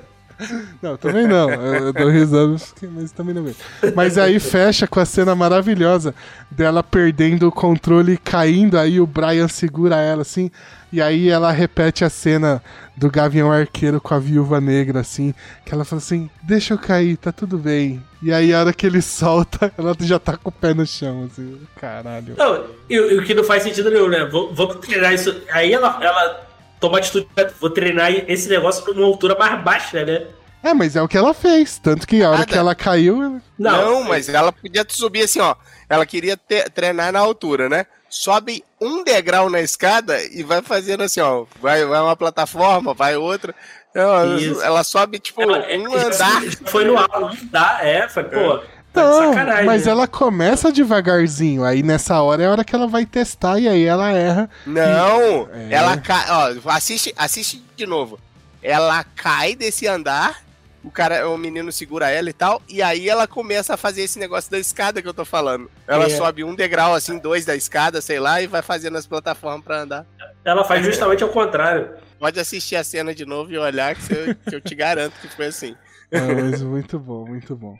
Não, 0.80 0.96
também 0.96 1.26
não. 1.26 1.50
Eu, 1.50 1.86
eu 1.86 1.92
dou 1.92 2.08
risada, 2.08 2.56
mas 2.90 3.12
também 3.12 3.34
não 3.34 3.42
vejo. 3.42 3.56
Mas 3.94 4.18
aí 4.18 4.38
fecha 4.40 4.86
com 4.86 5.00
a 5.00 5.04
cena 5.04 5.34
maravilhosa 5.34 6.14
dela 6.50 6.82
perdendo 6.82 7.48
o 7.48 7.52
controle 7.52 8.16
caindo, 8.16 8.78
aí 8.78 9.00
o 9.00 9.06
Brian 9.06 9.48
segura 9.48 9.96
ela 9.96 10.22
assim, 10.22 10.50
e 10.92 11.00
aí 11.00 11.28
ela 11.30 11.50
repete 11.50 12.04
a 12.04 12.10
cena 12.10 12.62
do 12.94 13.10
Gavião 13.10 13.50
Arqueiro 13.50 14.00
com 14.00 14.14
a 14.14 14.18
viúva 14.18 14.60
negra, 14.60 15.00
assim, 15.00 15.34
que 15.64 15.72
ela 15.72 15.84
fala 15.84 16.02
assim, 16.02 16.28
deixa 16.42 16.74
eu 16.74 16.78
cair, 16.78 17.16
tá 17.16 17.32
tudo 17.32 17.56
bem. 17.56 18.02
E 18.22 18.30
aí 18.30 18.52
a 18.52 18.60
hora 18.60 18.72
que 18.72 18.86
ele 18.86 19.00
solta, 19.00 19.72
ela 19.78 19.96
já 19.98 20.18
tá 20.18 20.36
com 20.36 20.50
o 20.50 20.52
pé 20.52 20.74
no 20.74 20.86
chão, 20.86 21.28
assim, 21.30 21.58
caralho. 21.80 22.34
Não, 22.36 22.66
e, 22.90 23.00
o 23.00 23.24
que 23.24 23.34
não 23.34 23.42
faz 23.42 23.62
sentido 23.62 23.90
nenhum, 23.90 24.08
né? 24.08 24.24
Vamos 24.26 24.76
treinar 24.76 25.14
isso. 25.14 25.34
Aí 25.50 25.72
ela, 25.72 25.98
ela 26.02 26.51
toma 26.82 26.98
atitude, 26.98 27.26
vou 27.60 27.70
treinar 27.70 28.10
esse 28.28 28.48
negócio 28.48 28.92
numa 28.92 29.06
altura 29.06 29.36
mais 29.38 29.62
baixa, 29.62 30.04
né? 30.04 30.26
É, 30.64 30.74
mas 30.74 30.94
é 30.94 31.02
o 31.02 31.08
que 31.08 31.16
ela 31.16 31.32
fez, 31.34 31.78
tanto 31.78 32.06
que 32.06 32.22
a 32.22 32.28
hora 32.28 32.38
Nada. 32.40 32.52
que 32.52 32.58
ela 32.58 32.74
caiu, 32.74 33.20
ela- 33.22 33.42
Não, 33.58 34.04
mas 34.04 34.28
ela 34.28 34.52
podia 34.52 34.84
subir 34.88 35.22
assim, 35.22 35.40
ó. 35.40 35.56
Ela 35.88 36.04
queria 36.06 36.36
te- 36.36 36.68
treinar 36.70 37.12
na 37.12 37.18
altura, 37.18 37.68
né? 37.68 37.86
Sobe 38.08 38.62
um 38.80 39.02
degrau 39.02 39.48
na 39.50 39.60
escada 39.60 40.22
e 40.22 40.42
vai 40.44 40.62
fazendo 40.62 41.02
assim, 41.02 41.20
ó. 41.20 41.46
Vai, 41.60 41.84
vai 41.84 42.00
uma 42.00 42.14
plataforma, 42.16 42.94
vai 42.94 43.16
outra. 43.16 43.54
Ela, 43.94 44.38
ela 44.64 44.84
sobe, 44.84 45.18
tipo, 45.18 45.42
Ela, 45.42 45.66
um 45.76 45.98
já- 45.98 46.06
andar. 46.06 46.42
Foi 46.66 46.84
no 46.84 46.96
alto, 46.96 47.18
um 47.18 47.26
andar, 47.28 47.84
é, 47.84 48.08
foi, 48.08 48.24
pô. 48.24 48.58
Tá 48.58 48.64
Não, 48.94 49.28
sacanagem. 49.32 49.64
mas 49.66 49.86
né? 49.86 49.92
ela 49.92 50.06
começa 50.06 50.70
devagarzinho. 50.72 51.64
Aí 51.64 51.82
nessa 51.82 52.20
hora 52.20 52.42
é 52.42 52.46
a 52.46 52.50
hora 52.50 52.64
que 52.64 52.74
ela 52.74 52.86
vai 52.86 53.06
testar 53.06 53.58
e 53.58 53.68
aí 53.68 53.84
ela 53.84 54.10
erra. 54.12 54.50
Não! 54.66 55.48
É. 55.52 55.68
Ela 55.70 55.96
cai. 55.96 56.24
Ó, 56.30 56.70
assiste, 56.70 57.12
assiste 57.16 57.62
de 57.76 57.86
novo. 57.86 58.18
Ela 58.62 59.02
cai 59.04 59.56
desse 59.56 59.86
andar, 59.88 60.42
o 60.84 60.90
cara, 60.90 61.28
o 61.28 61.36
menino 61.38 61.72
segura 61.72 62.10
ela 62.10 62.28
e 62.30 62.32
tal, 62.32 62.60
e 62.68 62.80
aí 62.82 63.08
ela 63.08 63.26
começa 63.26 63.74
a 63.74 63.76
fazer 63.76 64.02
esse 64.02 64.18
negócio 64.18 64.50
da 64.50 64.58
escada 64.58 65.00
que 65.02 65.08
eu 65.08 65.14
tô 65.14 65.24
falando. 65.24 65.70
Ela 65.86 66.04
É. 66.06 66.10
sobe 66.10 66.44
um 66.44 66.54
degrau, 66.54 66.94
assim, 66.94 67.18
dois 67.18 67.44
da 67.44 67.56
escada, 67.56 68.00
sei 68.00 68.20
lá, 68.20 68.40
e 68.42 68.46
vai 68.46 68.62
fazendo 68.62 68.96
as 68.98 69.06
plataformas 69.06 69.64
pra 69.64 69.80
andar. 69.80 70.06
Ela 70.44 70.64
faz 70.64 70.84
justamente 70.84 71.22
ao 71.24 71.28
contrário. 71.30 71.90
Pode 72.20 72.38
assistir 72.38 72.76
a 72.76 72.84
cena 72.84 73.12
de 73.14 73.24
novo 73.26 73.50
e 73.52 73.58
olhar 73.58 73.94
que, 73.96 74.02
você- 74.02 74.36
que 74.48 74.54
eu 74.54 74.60
te 74.60 74.74
garanto 74.76 75.14
que 75.20 75.28
foi 75.28 75.46
assim. 75.46 75.74
É, 76.10 76.20
mas 76.34 76.62
muito 76.62 76.98
bom, 77.00 77.26
muito 77.26 77.56
bom. 77.56 77.76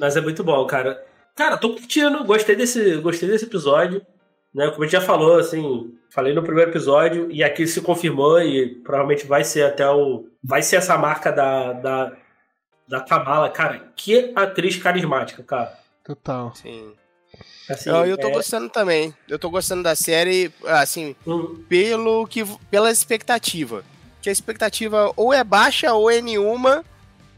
Mas 0.00 0.16
é 0.16 0.20
muito 0.22 0.42
bom, 0.42 0.66
cara. 0.66 1.04
Cara, 1.36 1.58
tô 1.58 1.74
curtindo, 1.74 2.24
gostei 2.24 2.56
desse, 2.56 2.96
gostei 2.96 3.28
desse 3.28 3.44
episódio. 3.44 4.04
Né? 4.52 4.68
Como 4.70 4.82
a 4.82 4.86
gente 4.86 4.92
já 4.92 5.00
falou, 5.00 5.38
assim, 5.38 5.94
falei 6.10 6.32
no 6.32 6.42
primeiro 6.42 6.70
episódio, 6.70 7.30
e 7.30 7.44
aqui 7.44 7.66
se 7.66 7.82
confirmou, 7.82 8.40
e 8.40 8.76
provavelmente 8.76 9.26
vai 9.26 9.44
ser 9.44 9.64
até 9.64 9.88
o. 9.88 10.26
Vai 10.42 10.62
ser 10.62 10.76
essa 10.76 10.96
marca 10.96 11.30
da, 11.30 11.74
da, 11.74 12.12
da 12.88 13.00
Kamala, 13.00 13.50
cara. 13.50 13.92
Que 13.94 14.32
atriz 14.34 14.76
carismática, 14.76 15.42
cara. 15.42 15.78
Total. 16.02 16.52
Sim. 16.54 16.94
Assim, 17.68 17.90
eu, 17.90 18.06
eu 18.06 18.18
tô 18.18 18.28
é- 18.28 18.32
gostando 18.32 18.68
também. 18.70 19.14
Eu 19.28 19.38
tô 19.38 19.50
gostando 19.50 19.82
da 19.82 19.94
série, 19.94 20.50
assim, 20.64 21.14
Hum, 21.26 21.62
pelo 21.68 22.26
que 22.26 22.42
pela 22.70 22.90
expectativa. 22.90 23.84
Que 24.20 24.28
a 24.28 24.32
expectativa 24.32 25.12
ou 25.14 25.32
é 25.32 25.44
baixa 25.44 25.92
ou 25.92 26.10
é 26.10 26.20
nenhuma, 26.20 26.84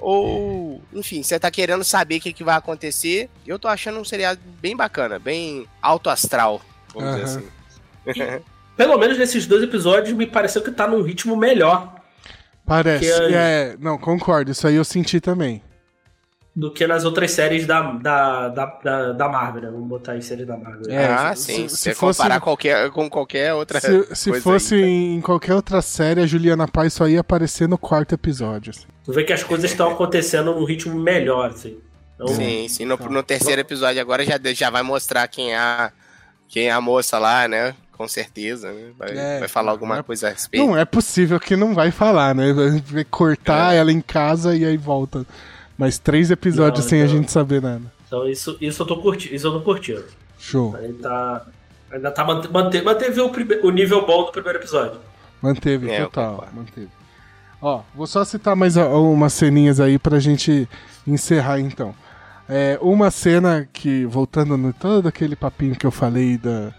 ou 0.03 0.83
enfim, 0.93 1.23
você 1.23 1.39
tá 1.39 1.51
querendo 1.51 1.85
saber 1.85 2.17
o 2.17 2.21
que, 2.21 2.33
que 2.33 2.45
vai 2.45 2.57
acontecer. 2.57 3.31
Eu 3.47 3.59
tô 3.59 3.69
achando 3.69 3.99
um 4.01 4.05
seriado 4.05 4.41
bem 4.61 4.77
bacana, 4.77 5.19
bem 5.19 5.67
alto 5.81 6.11
astral, 6.11 6.61
vamos 6.95 7.15
dizer 7.17 7.39
Aham. 7.39 7.45
assim. 8.09 8.43
Pelo 8.77 8.99
menos 8.99 9.19
nesses 9.19 9.47
dois 9.47 9.63
episódios 9.63 10.17
me 10.17 10.27
pareceu 10.27 10.63
que 10.63 10.71
tá 10.71 10.87
num 10.89 11.03
ritmo 11.03 11.37
melhor 11.37 11.95
Parece. 12.65 13.05
Que 13.05 13.13
aí- 13.13 13.35
É, 13.35 13.77
não, 13.79 13.99
concordo. 13.99 14.51
Isso 14.51 14.67
aí 14.67 14.77
eu 14.77 14.85
senti 14.85 15.21
também. 15.21 15.63
Do 16.55 16.71
que 16.71 16.87
nas 16.87 17.05
outras 17.05 17.31
séries 17.31 17.67
da, 17.67 17.81
da, 17.93 18.49
da, 18.49 18.67
da, 18.85 19.13
da 19.13 19.29
Marvel, 19.29 19.63
né? 19.63 19.71
Vamos 19.71 19.89
botar 19.89 20.13
aí 20.13 20.23
séries 20.23 20.47
da 20.47 20.57
Marvel. 20.57 20.83
É, 20.91 21.07
ah, 21.07 21.35
se- 21.35 21.45
sim. 21.55 21.69
se- 21.69 21.77
Se, 21.79 21.95
fosse- 21.95 22.19
comparar 22.21 22.41
qualquer, 22.41 22.91
com 22.91 23.09
qualquer 23.09 23.55
outra 23.55 23.81
Se, 23.81 24.15
se 24.15 24.29
coisa 24.31 24.43
fosse 24.45 24.75
aí. 24.75 25.15
em 25.15 25.21
qualquer 25.23 25.55
outra 25.55 25.81
série, 25.81 26.21
a 26.21 26.27
Juliana 26.27 26.69
Paz 26.69 26.93
só 26.93 27.09
ia 27.09 27.21
aparecer 27.21 27.67
no 27.69 27.79
quarto 27.79 28.15
episódio. 28.15 28.71
assim. 28.71 28.87
Tu 29.05 29.13
vê 29.13 29.25
que 29.25 29.33
as 29.33 29.43
coisas 29.43 29.71
estão 29.71 29.91
acontecendo 29.91 30.55
num 30.55 30.65
ritmo 30.65 30.95
melhor, 31.01 31.51
assim. 31.51 31.79
Então, 32.15 32.29
Sim, 32.29 32.69
sim. 32.69 32.85
No, 32.85 32.97
no 32.97 33.23
terceiro 33.23 33.61
episódio 33.63 34.01
agora 34.01 34.23
já, 34.25 34.39
já 34.53 34.69
vai 34.69 34.83
mostrar 34.83 35.27
quem 35.29 35.55
é, 35.55 35.57
a, 35.59 35.91
quem 36.47 36.69
é 36.69 36.71
a 36.71 36.81
moça 36.83 37.19
lá, 37.19 37.49
né? 37.49 37.75
Com 37.93 38.07
certeza, 38.07 38.71
né? 38.73 38.91
Vai, 38.99 39.09
É, 39.17 39.39
vai 39.41 39.49
falar 39.49 39.71
alguma 39.73 39.95
não 39.95 40.01
é- 40.01 40.05
coisa 40.05 40.27
a 40.29 40.31
respeito. 40.31 40.67
Não 40.67 40.77
é 40.77 40.85
possível 40.85 41.41
que 41.41 41.57
não 41.57 41.75
vai 41.75 41.91
falar, 41.91 42.35
né? 42.35 42.53
Vai 42.85 43.05
cortar 43.05 43.75
ela 43.75 43.91
em 43.91 44.01
casa 44.03 44.55
e 44.55 44.65
aí 44.67 44.77
volta 44.77 45.25
mais 45.79 45.99
três 45.99 46.31
episódios 46.31 46.85
Não, 46.85 46.89
sem 46.91 47.01
a 47.03 47.05
então- 47.07 47.17
gente 47.17 47.31
saber 47.33 47.61
nada. 47.63 47.83
Então 48.07 48.29
isso, 48.29 48.57
isso 48.61 48.83
eu 48.83 48.87
tô 48.87 48.97
curtindo. 48.99 49.35
Isso 49.35 49.47
eu 49.47 49.53
não 49.53 49.61
curtindo. 49.63 50.05
Show. 50.39 50.75
Aí 50.77 50.93
tá. 50.95 51.47
Ainda 51.91 52.11
tá 52.11 52.25
mante, 52.25 52.49
mante, 52.51 52.81
manteve 52.83 53.21
o, 53.21 53.29
prime- 53.31 53.61
o 53.63 53.71
nível 53.71 54.07
bom 54.07 54.25
do 54.25 54.33
primeiro 54.33 54.59
episódio. 54.59 54.99
Manteve, 55.43 55.91
É, 55.91 56.03
total. 56.05 56.47
Manteve. 56.55 56.89
Ó, 57.61 57.83
vou 57.95 58.07
só 58.07 58.25
citar 58.25 58.57
mais 58.57 58.77
a- 58.77 58.89
umas 58.89 59.33
ceninhas 59.33 59.79
aí 59.81 59.99
pra 59.99 60.19
gente 60.19 60.69
encerrar 61.07 61.61
então. 61.61 61.95
É, 62.49 62.79
uma 62.83 63.11
cena 63.11 63.69
que, 63.73 64.05
voltando 64.07 64.57
no 64.57 64.73
todo 64.73 65.07
aquele 65.07 65.37
papinho 65.37 65.77
que 65.77 65.87
eu 65.87 65.91
falei 65.91 66.37
da, 66.39 66.73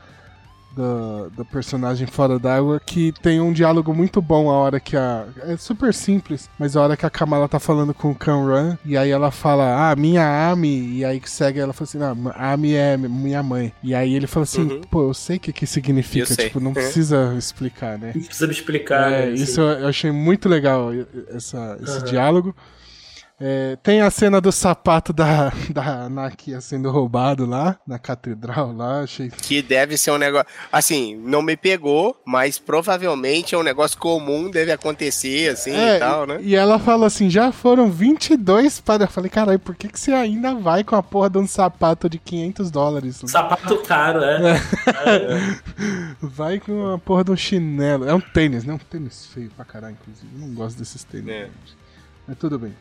da, 0.76 1.30
da 1.38 1.45
personagem 1.45 2.07
fora 2.07 2.38
d'água, 2.39 2.80
que 2.86 3.11
tem 3.21 3.39
um 3.39 3.53
diálogo 3.53 3.93
muito 3.93 4.21
bom 4.21 4.49
a 4.49 4.53
hora 4.53 4.80
que 4.80 4.95
a. 4.97 5.26
É 5.43 5.55
super 5.57 5.93
simples, 5.93 6.49
mas 6.59 6.76
a 6.76 6.82
hora 6.82 6.97
que 6.97 7.05
a 7.05 7.09
Kamala 7.09 7.47
tá 7.47 7.59
falando 7.59 7.93
com 7.93 8.11
o 8.11 8.15
Kamran, 8.15 8.78
e 8.86 8.97
aí 8.97 9.09
ela 9.11 9.32
fala, 9.32 9.91
ah, 9.91 9.95
minha 9.95 10.49
Ami, 10.51 10.97
e 10.97 11.05
aí 11.05 11.19
que 11.19 11.30
segue 11.30 11.59
ela 11.59 11.74
fala 11.74 11.88
assim, 11.88 11.97
não, 11.97 12.32
Ami 12.36 12.74
é 12.74 12.97
minha 12.97 13.41
mãe. 13.43 13.71
E 13.84 13.93
aí 13.93 14.13
ele 14.13 14.28
fala 14.28 14.43
assim, 14.43 14.61
Uhum. 14.63 14.82
pô, 14.89 15.03
eu 15.09 15.13
sei 15.13 15.38
o 15.38 15.39
que 15.39 15.53
que 15.53 15.65
significa, 15.67 16.26
tipo, 16.36 16.59
não 16.59 16.71
É. 16.71 16.74
precisa 16.76 17.34
explicar, 17.38 17.97
né? 17.97 18.11
Não 18.15 18.24
precisa 18.24 18.47
me 18.47 18.53
explicar. 18.53 19.11
É, 19.11 19.26
né, 19.28 19.32
isso 19.34 19.61
eu 19.61 19.88
achei 19.88 20.11
muito 20.11 20.47
legal, 20.49 20.89
essa, 21.34 21.78
esse 21.82 21.97
Aham. 21.97 22.05
diálogo. 22.05 22.55
É, 23.46 23.76
tem 23.84 24.00
a 24.00 24.10
cena 24.10 24.39
do 24.39 24.54
sapato 24.54 25.12
da, 25.12 25.52
da 25.70 26.08
Nakia 26.08 26.62
sendo 26.62 26.89
roubado 26.89 27.46
lá, 27.46 27.78
na 27.86 28.00
catedral 28.00 28.72
lá, 28.72 29.02
achei. 29.02 29.30
Que 29.30 29.62
deve 29.62 29.98
ser 29.98 30.12
um 30.12 30.18
negócio. 30.18 30.48
Assim, 30.72 31.18
não 31.18 31.41
me 31.41 31.58
pegou, 31.58 32.18
mas 32.26 32.58
provavelmente 32.58 33.54
é 33.54 33.58
um 33.58 33.64
negócio 33.64 33.98
comum, 33.98 34.50
deve 34.50 34.72
acontecer, 34.72 35.50
assim 35.50 35.72
É, 35.72 35.98
e 35.98 36.00
tal, 36.00 36.26
né? 36.26 36.39
E 36.41 36.56
ela 36.56 36.80
fala 36.80 37.08
assim: 37.08 37.30
já 37.30 37.52
foram 37.52 37.91
22 37.91 38.80
para. 38.80 39.04
Eu 39.04 39.10
falei, 39.10 39.30
caralho, 39.30 39.60
por 39.60 39.76
que, 39.76 39.89
que 39.89 40.00
você 40.00 40.14
ainda 40.14 40.56
vai 40.56 40.82
com 40.82 40.96
a 40.96 41.04
porra 41.04 41.30
de 41.30 41.38
um 41.38 41.46
sapato 41.46 42.08
de 42.10 42.20
500 42.20 42.72
dólares? 42.72 43.22
Sapato 43.26 43.78
caro, 43.80 44.24
é. 44.24 44.54
É. 44.56 46.14
Vai 46.22 46.62
com 46.62 46.94
a 46.94 46.98
porra 46.98 47.26
de 47.26 47.32
um 47.32 47.36
chinelo. 47.36 48.08
É 48.08 48.14
um 48.14 48.22
tênis, 48.22 48.64
né? 48.64 48.74
Um 48.74 48.78
tênis 48.78 49.26
feio 49.26 49.50
pra 49.54 49.66
caralho, 49.66 49.98
inclusive. 50.00 50.30
Eu 50.34 50.48
não 50.48 50.56
gosto 50.56 50.78
desses 50.78 51.04
tênis. 51.04 51.28
É. 51.30 51.50
Mas 52.26 52.38
tudo 52.38 52.58
bem. 52.58 52.74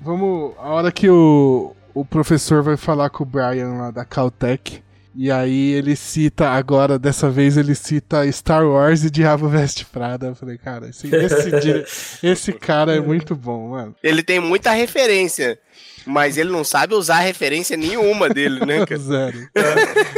Vamos. 0.00 0.54
A 0.58 0.68
hora 0.68 0.92
que 0.92 1.08
o, 1.08 1.74
o 1.94 2.04
professor 2.04 2.62
vai 2.62 2.76
falar 2.76 3.10
com 3.10 3.22
o 3.22 3.26
Brian 3.26 3.72
lá 3.74 3.90
da 3.90 4.04
Caltech. 4.04 4.82
E 5.18 5.30
aí 5.30 5.72
ele 5.72 5.96
cita, 5.96 6.50
agora, 6.50 6.98
dessa 6.98 7.30
vez 7.30 7.56
ele 7.56 7.74
cita 7.74 8.30
Star 8.30 8.66
Wars 8.66 9.02
e 9.02 9.10
Diabo 9.10 9.48
Veste 9.48 9.86
Prada. 9.86 10.26
Eu 10.26 10.34
falei, 10.34 10.58
cara, 10.58 10.90
esse, 10.90 11.08
esse, 11.08 12.18
esse 12.26 12.52
cara 12.52 12.94
é 12.96 13.00
muito 13.00 13.34
bom, 13.34 13.70
mano. 13.70 13.96
Ele 14.02 14.22
tem 14.22 14.38
muita 14.40 14.72
referência, 14.72 15.58
mas 16.04 16.36
ele 16.36 16.50
não 16.50 16.62
sabe 16.62 16.94
usar 16.94 17.20
referência 17.20 17.78
nenhuma 17.78 18.28
dele, 18.28 18.66
né, 18.66 18.84
cara? 18.84 19.00
Zero. 19.00 19.38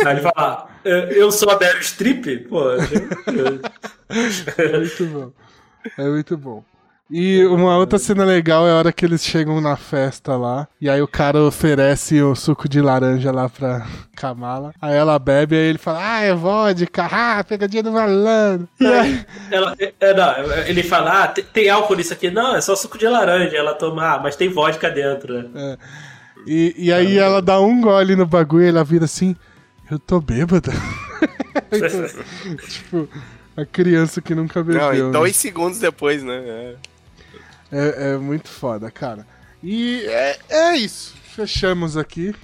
Aí 0.05 0.17
ele 0.17 0.21
fala, 0.23 0.69
"Eu- 0.85 0.99
eu 1.13 1.31
sou 1.31 1.49
a 1.49 1.57
Meryl 1.61 1.81
Streep? 1.81 2.49
Pô, 2.49 2.69
eu- 2.73 2.81
É 4.59 4.79
muito 4.79 5.07
bom. 5.07 5.31
É 5.97 6.09
muito 6.09 6.37
bom. 6.37 6.65
E 7.11 7.43
uma 7.47 7.77
outra 7.79 7.99
cena 7.99 8.23
legal 8.23 8.69
é 8.69 8.71
a 8.71 8.75
hora 8.75 8.93
que 8.93 9.05
eles 9.05 9.25
chegam 9.25 9.63
na 9.63 9.77
festa 9.77 10.37
lá. 10.37 10.69
E 10.79 10.91
aí 10.91 11.01
o 11.01 11.09
cara 11.09 11.41
oferece 11.41 12.21
o 12.21 12.35
suco 12.35 12.69
de 12.69 12.83
laranja 12.83 13.33
lá 13.33 13.49
pra 13.49 13.87
Kamala. 14.15 14.75
Aí 14.81 14.95
ela 14.95 15.19
bebe 15.19 15.57
e 15.57 15.59
aí 15.59 15.67
ele 15.69 15.79
fala: 15.79 16.01
Ah, 16.03 16.21
é 16.21 16.35
vodka, 16.35 17.09
ah, 17.11 17.43
pegadinha 17.43 17.83
do 17.83 17.93
malandro. 17.93 18.69
Aí, 18.81 19.25
ela, 19.51 19.75
é, 19.79 20.15
não, 20.15 20.53
ele 20.67 20.83
fala, 20.83 21.25
ah, 21.25 21.29
tem, 21.29 21.45
tem 21.45 21.71
álcool 21.71 21.97
nisso 21.97 22.13
aqui? 22.13 22.31
Não, 22.31 22.55
é 22.55 22.61
só 22.61 22.77
suco 22.77 22.99
de 22.99 23.09
laranja. 23.09 23.57
Ela 23.57 23.73
toma, 23.75 24.15
ah, 24.15 24.21
mas 24.23 24.37
tem 24.37 24.51
vodka 24.51 24.91
dentro. 24.91 25.49
né? 25.49 25.79
e, 26.47 26.75
e 26.77 26.93
aí 26.93 27.17
ela 27.17 27.41
dá 27.41 27.59
um 27.59 27.81
gole 27.81 28.17
no 28.17 28.27
bagulho 28.27 28.65
e 28.65 28.69
ela 28.69 28.85
vira 28.85 29.07
assim: 29.07 29.35
Eu 29.91 29.99
tô 29.99 30.21
bêbada. 30.21 30.73
tipo, 32.69 33.09
a 33.57 33.65
criança 33.65 34.21
que 34.21 34.35
nunca 34.35 34.63
bebeu. 34.63 34.83
Não, 34.83 34.93
né? 34.93 34.99
e 34.99 35.13
dois 35.13 35.37
segundos 35.37 35.79
depois, 35.79 36.23
né? 36.23 36.37
É. 36.37 36.75
É, 37.71 38.13
é 38.13 38.17
muito 38.17 38.49
foda, 38.49 38.91
cara. 38.91 39.27
E 39.63 40.03
é, 40.07 40.39
é 40.49 40.77
isso. 40.77 41.15
Fechamos 41.35 41.97
aqui. 41.97 42.35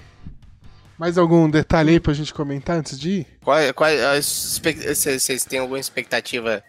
Mais 0.97 1.17
algum 1.17 1.49
detalhe 1.49 1.91
aí 1.91 1.99
pra 1.99 2.13
gente 2.13 2.33
comentar 2.33 2.77
antes 2.77 2.97
de 2.97 3.09
ir? 3.19 3.27
Qual, 3.43 3.57
qual, 3.73 3.89
as 4.15 4.25
expec- 4.25 4.77
Vocês 4.81 5.21
vocês 5.23 5.43
têm 5.43 5.59
alguma 5.59 5.79
expectativa 5.79 6.63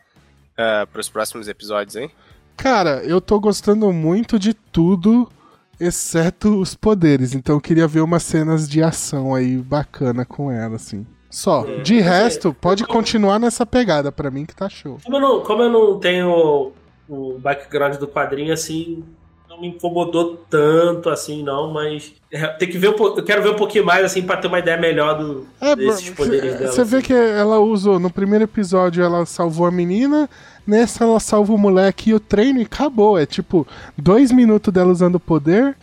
para 0.57 1.01
os 1.01 1.09
próximos 1.09 1.47
episódios, 1.49 1.95
hein? 1.97 2.11
Cara, 2.57 3.03
eu 3.05 3.21
tô 3.21 3.39
gostando 3.39 3.93
muito 3.93 4.39
de 4.39 4.53
tudo, 4.55 5.31
exceto 5.79 6.59
os 6.61 6.75
poderes. 6.75 7.35
Então 7.35 7.55
eu 7.57 7.61
queria 7.61 7.87
ver 7.87 8.01
umas 8.01 8.23
cenas 8.25 8.69
de 8.69 8.83
ação 8.83 9.35
aí 9.35 9.59
bacana 9.59 10.25
com 10.25 10.51
ela, 10.51 10.75
assim. 10.77 11.07
Só. 11.31 11.65
É, 11.69 11.83
De 11.83 11.95
mas 11.97 12.07
é- 12.07 12.09
resto, 12.09 12.53
pode 12.55 12.85
continuar 12.85 13.39
nessa 13.39 13.65
pegada. 13.67 14.11
Pra 14.11 14.31
mim 14.31 14.45
que 14.47 14.57
tá 14.57 14.69
show. 14.69 14.99
Como 15.05 15.17
eu 15.19 15.21
não, 15.21 15.41
como 15.43 15.63
eu 15.63 15.71
não 15.71 16.01
tenho 16.01 16.73
o 17.09 17.39
background 17.39 17.97
do 17.97 18.07
quadrinho, 18.09 18.53
assim, 18.53 19.05
não 19.49 19.61
me 19.61 19.69
incomodou 19.69 20.37
tanto, 20.51 21.09
assim, 21.09 21.43
não, 21.43 21.73
mas 21.73 22.15
é, 22.31 22.47
tem 22.49 22.69
que 22.69 22.79
ver 22.79 22.89
eu 22.89 23.25
quero 23.25 23.43
ver 23.43 23.51
um 23.51 23.57
pouquinho 23.57 23.85
mais, 23.85 24.05
assim, 24.05 24.23
pra 24.23 24.37
ter 24.37 24.49
uma 24.49 24.59
ideia 24.59 24.77
melhor 24.77 25.19
do, 25.19 25.47
É, 25.61 25.75
desses 25.75 26.11
poderes 26.11 26.59
dela. 26.59 26.73
você 26.73 26.85
vê 26.85 26.97
assim. 26.99 27.07
que 27.07 27.13
ela 27.13 27.59
usou, 27.59 27.99
no 27.99 28.11
primeiro 28.11 28.45
episódio 28.45 29.03
ela 29.03 29.25
salvou 29.25 29.67
a 29.67 29.71
menina, 29.71 30.29
nessa 30.67 31.05
ela 31.05 31.21
salva 31.21 31.53
o 31.53 31.59
moleque 31.59 32.11
e 32.11 32.15
o 32.15 32.21
treino 32.21 32.59
e 32.61 32.63
acabou. 32.65 33.19
É 33.19 33.25
tipo, 33.25 33.67
dois 33.97 34.31
minutos 34.33 34.73
dela 34.73 34.91
usando 34.91 35.15
o 35.15 35.21
poder 35.21 35.77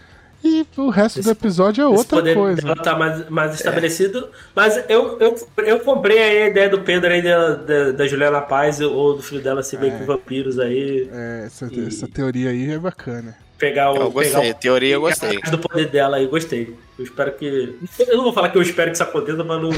e 0.44 0.68
o 0.78 0.90
resto 0.90 1.20
Esse- 1.20 1.28
do 1.30 1.32
episódio 1.32 1.82
é 1.84 1.88
outra 1.88 2.18
poder 2.18 2.36
coisa. 2.36 2.76
tá 2.76 2.98
mais, 2.98 3.30
mais 3.30 3.54
estabelecido. 3.56 4.28
Mas 4.56 4.84
eu, 4.90 5.18
eu, 5.20 5.36
eu 5.66 5.80
comprei 5.80 6.18
aí 6.20 6.44
a 6.44 6.48
ideia 6.50 6.70
do 6.70 6.80
Pedro 6.82 7.10
aí 7.12 7.22
da, 7.22 7.56
da, 7.56 7.92
da 7.94 8.08
Juliana 8.08 8.42
Paz 8.42 8.80
ou 8.82 9.16
do 9.16 9.22
filho 9.24 9.42
dela 9.42 9.64
ser 9.64 9.80
meio 9.80 9.98
que 9.98 10.04
vampiros 10.04 10.60
aí. 10.60 11.10
É, 11.12 11.44
essa, 11.46 11.68
E- 11.72 11.88
essa 11.88 12.08
teoria 12.08 12.50
aí 12.50 12.72
é 12.72 12.78
bacana. 12.78 13.36
Pegar 13.64 13.92
o. 13.92 13.96
Eu 13.96 14.12
gostei, 14.12 14.34
pegar 14.34 14.48
o- 14.48 14.52
a 14.52 14.54
teoria 14.56 14.94
eu 14.96 15.02
gostei. 15.02 15.40
do 15.40 15.58
poder 15.60 15.88
dela 15.90 16.18
aí, 16.18 16.28
gostei. 16.28 16.76
Eu 17.00 17.06
espero 17.06 17.32
que. 17.34 17.80
Eu 18.00 18.18
não 18.18 18.24
vou 18.26 18.34
falar 18.34 18.50
que 18.50 18.58
eu 18.58 18.62
espero 18.62 18.90
que 18.92 18.96
isso 18.96 19.04
aconteça, 19.04 19.42
mas 19.44 19.62
não 19.62 19.72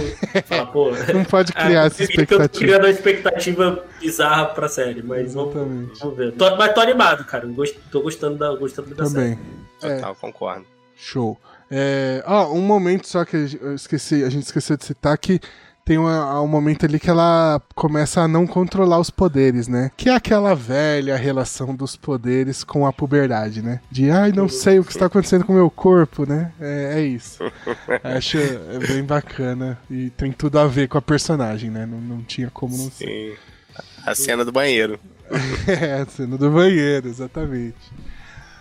falar, 0.44 0.66
pô. 0.68 0.90
Não 1.14 1.24
pode 1.24 1.54
criar 1.54 1.84
Ah, 1.84 1.86
essa 1.86 2.02
eu- 2.04 2.08
Eu 2.10 2.16
tô 2.16 2.22
expectativa. 2.22 2.50
criando 2.66 2.84
uma 2.86 2.90
expectativa 2.90 3.86
bizarra 4.02 4.46
pra 4.48 4.68
série, 4.68 5.04
mas 5.04 5.34
vamos, 5.36 5.56
Exatamente. 5.56 6.00
vamos 6.00 6.18
ver. 6.18 6.32
Tô- 6.34 6.56
mas 6.56 6.74
tô 6.74 6.82
animado, 6.82 7.24
cara. 7.26 7.46
Gost- 7.46 7.78
Tô 7.92 8.02
gostando 8.02 8.38
da, 8.38 8.56
gostando 8.56 8.94
da 8.96 9.06
série. 9.06 9.36
Também. 9.36 9.40
É, 9.84 9.96
Total, 9.98 10.16
concordo. 10.16 10.66
show. 10.96 11.38
É, 11.70 12.24
ah, 12.26 12.48
um 12.48 12.62
momento 12.62 13.08
só 13.08 13.24
que 13.26 13.58
eu 13.62 13.74
esqueci, 13.76 14.24
a 14.24 14.30
gente 14.30 14.44
esqueceu 14.44 14.78
de 14.78 14.86
citar 14.86 15.18
que 15.18 15.40
tem 15.86 15.98
uma- 16.00 16.42
um 16.42 16.48
momento 16.48 16.84
ali 16.86 17.00
que 17.00 17.10
ela 17.10 17.62
começa 17.76 18.22
a 18.22 18.28
não 18.28 18.48
controlar 18.48 19.00
os 19.00 19.12
poderes, 19.12 19.68
né? 19.68 19.92
Que 19.96 20.10
é 20.10 20.16
aquela 20.16 20.56
velha 20.56 21.16
relação 21.16 21.76
dos 21.76 21.96
poderes 21.96 22.64
com 22.64 22.88
a 22.88 22.92
puberdade, 22.92 23.62
né? 23.62 23.80
De, 23.92 24.10
ai, 24.10 24.32
não 24.32 24.50
sei 24.50 24.80
o 24.80 24.84
que 24.84 24.92
está 24.92 25.06
acontecendo 25.06 25.46
com 25.46 25.54
o 25.54 25.56
meu 25.56 25.70
corpo, 25.70 26.26
né? 26.28 26.52
É, 26.60 26.96
é 26.96 27.02
isso. 27.02 27.38
Acho 28.04 28.38
é 28.40 28.80
bem 28.88 29.04
bacana 29.04 29.78
e 29.90 30.10
tem 30.10 30.32
tudo 30.32 30.58
a 30.58 30.66
ver 30.66 30.88
com 30.88 30.98
a 30.98 31.02
personagem, 31.02 31.70
né? 31.70 31.86
Não, 31.86 32.00
não 32.02 32.22
tinha 32.24 32.50
como 32.50 32.76
não 32.76 32.90
ser. 32.90 33.06
Sim. 33.06 33.84
A 34.06 34.16
cena 34.16 34.44
do 34.44 34.52
banheiro. 34.52 35.00
É, 35.68 36.02
a 36.02 36.06
cena 36.06 36.38
do 36.38 36.50
banheiro, 36.52 37.08
exatamente. 37.08 37.76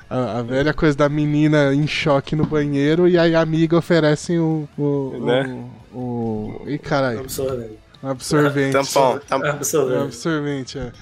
A, 0.08 0.38
a 0.38 0.42
velha 0.42 0.72
coisa 0.74 0.96
da 0.96 1.08
menina 1.08 1.74
em 1.74 1.86
choque 1.86 2.34
no 2.36 2.44
banheiro 2.46 3.08
e 3.08 3.18
aí 3.18 3.34
a 3.34 3.40
amiga 3.40 3.76
oferece 3.76 4.38
o. 4.38 4.68
o, 4.78 5.12
Né? 5.24 5.42
o, 5.46 5.70
o 5.94 6.62
ih, 6.66 6.78
caralho, 6.78 7.20
Absorvente. 7.20 7.78
absorvente. 8.02 8.72
Tampão, 8.72 9.20
tampão. 9.26 9.50
Absorvente. 9.50 10.02
absorvente, 10.02 10.78
é. 10.78 10.92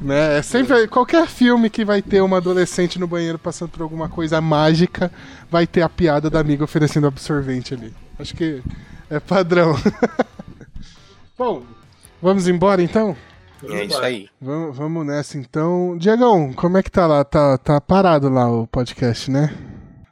Né? 0.00 0.38
É 0.38 0.42
sempre 0.42 0.86
qualquer 0.88 1.26
filme 1.26 1.70
que 1.70 1.84
vai 1.84 2.02
ter 2.02 2.20
uma 2.20 2.36
adolescente 2.38 2.98
no 2.98 3.06
banheiro 3.06 3.38
passando 3.38 3.70
por 3.70 3.82
alguma 3.82 4.08
coisa 4.08 4.40
mágica, 4.40 5.10
vai 5.50 5.66
ter 5.66 5.82
a 5.82 5.88
piada 5.88 6.28
da 6.28 6.40
amiga 6.40 6.64
oferecendo 6.64 7.06
absorvente 7.06 7.74
ali. 7.74 7.92
Acho 8.18 8.34
que 8.34 8.62
é 9.08 9.18
padrão. 9.18 9.74
Bom, 11.36 11.62
vamos 12.20 12.46
embora 12.46 12.82
então? 12.82 13.16
É 13.68 13.84
isso 13.84 13.98
aí. 14.00 14.28
Vamos, 14.40 14.76
vamos 14.76 15.06
nessa 15.06 15.36
então. 15.36 15.96
Diegão, 15.98 16.52
como 16.54 16.78
é 16.78 16.82
que 16.82 16.90
tá 16.90 17.06
lá? 17.06 17.24
Tá, 17.24 17.58
tá 17.58 17.80
parado 17.80 18.28
lá 18.28 18.50
o 18.50 18.66
podcast, 18.66 19.30
né? 19.30 19.54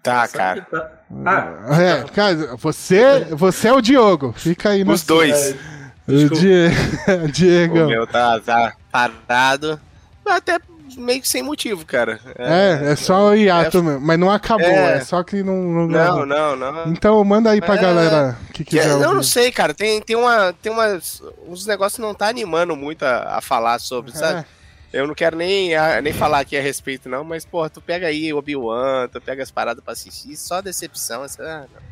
Tá, 0.03 0.27
cara. 0.29 0.63
tá- 0.71 0.91
Ah, 1.27 1.83
É, 1.83 2.03
cara, 2.15 2.57
você, 2.57 3.27
você 3.31 3.69
é 3.69 3.73
o 3.73 3.81
Diogo. 3.81 4.33
Fica 4.37 4.71
aí. 4.71 4.83
Os 4.85 5.03
dois. 5.03 5.55
O 6.09 6.11
Desculpa. 6.11 6.37
Die... 6.41 7.25
O 7.25 7.29
Diegão. 7.31 7.87
meu 7.89 8.07
tá, 8.07 8.41
tá 8.41 8.73
parado. 8.91 9.79
Até 10.25 10.59
meio 10.97 11.21
que 11.21 11.29
sem 11.29 11.43
motivo, 11.43 11.85
cara. 11.85 12.19
É, 12.39 12.93
é 12.93 12.97
só 12.97 13.29
o 13.29 13.35
hiato 13.35 13.83
mesmo. 13.85 14.01
Mas 14.01 14.19
não 14.19 14.31
acabou, 14.31 14.65
é, 14.67 14.95
É. 14.97 15.01
só 15.01 15.23
que 15.23 15.43
não. 15.43 15.55
não, 15.55 15.87
Não, 15.87 16.25
não, 16.27 16.57
não. 16.57 16.87
Então 16.91 17.23
manda 17.25 17.51
aí 17.51 17.61
pra 17.61 17.75
É. 17.75 17.79
galera 17.79 18.39
que 18.55 18.65
Que- 18.65 18.79
quiser. 18.79 18.91
eu 18.91 19.13
não 19.15 19.23
sei, 19.23 19.53
cara. 19.53 19.75
Tem, 19.75 20.01
tem 20.01 20.17
uma. 20.17 20.51
Tem 20.63 20.73
umas. 20.73 21.23
Uns 21.47 21.67
negócios 21.67 21.97
que 21.97 22.01
não 22.01 22.15
tá 22.15 22.27
animando 22.27 22.75
muito 22.75 23.03
a, 23.05 23.37
a 23.37 23.41
falar 23.43 23.79
sobre, 23.79 24.17
sabe? 24.17 24.47
Eu 24.93 25.07
não 25.07 25.15
quero 25.15 25.37
nem, 25.37 25.71
nem 26.03 26.13
falar 26.13 26.41
aqui 26.41 26.57
a 26.57 26.63
respeito, 26.63 27.09
não, 27.09 27.23
mas, 27.23 27.45
pô, 27.45 27.69
tu 27.69 27.81
pega 27.81 28.07
aí 28.07 28.33
Obi-Wan, 28.33 29.09
tu 29.13 29.21
pega 29.21 29.43
as 29.43 29.51
paradas 29.51 29.85
pra 29.85 29.93
assistir, 29.93 30.35
só 30.37 30.61
decepção. 30.63 31.25
Essa, 31.25 31.43
ah, 31.43 31.61
não. 31.73 31.83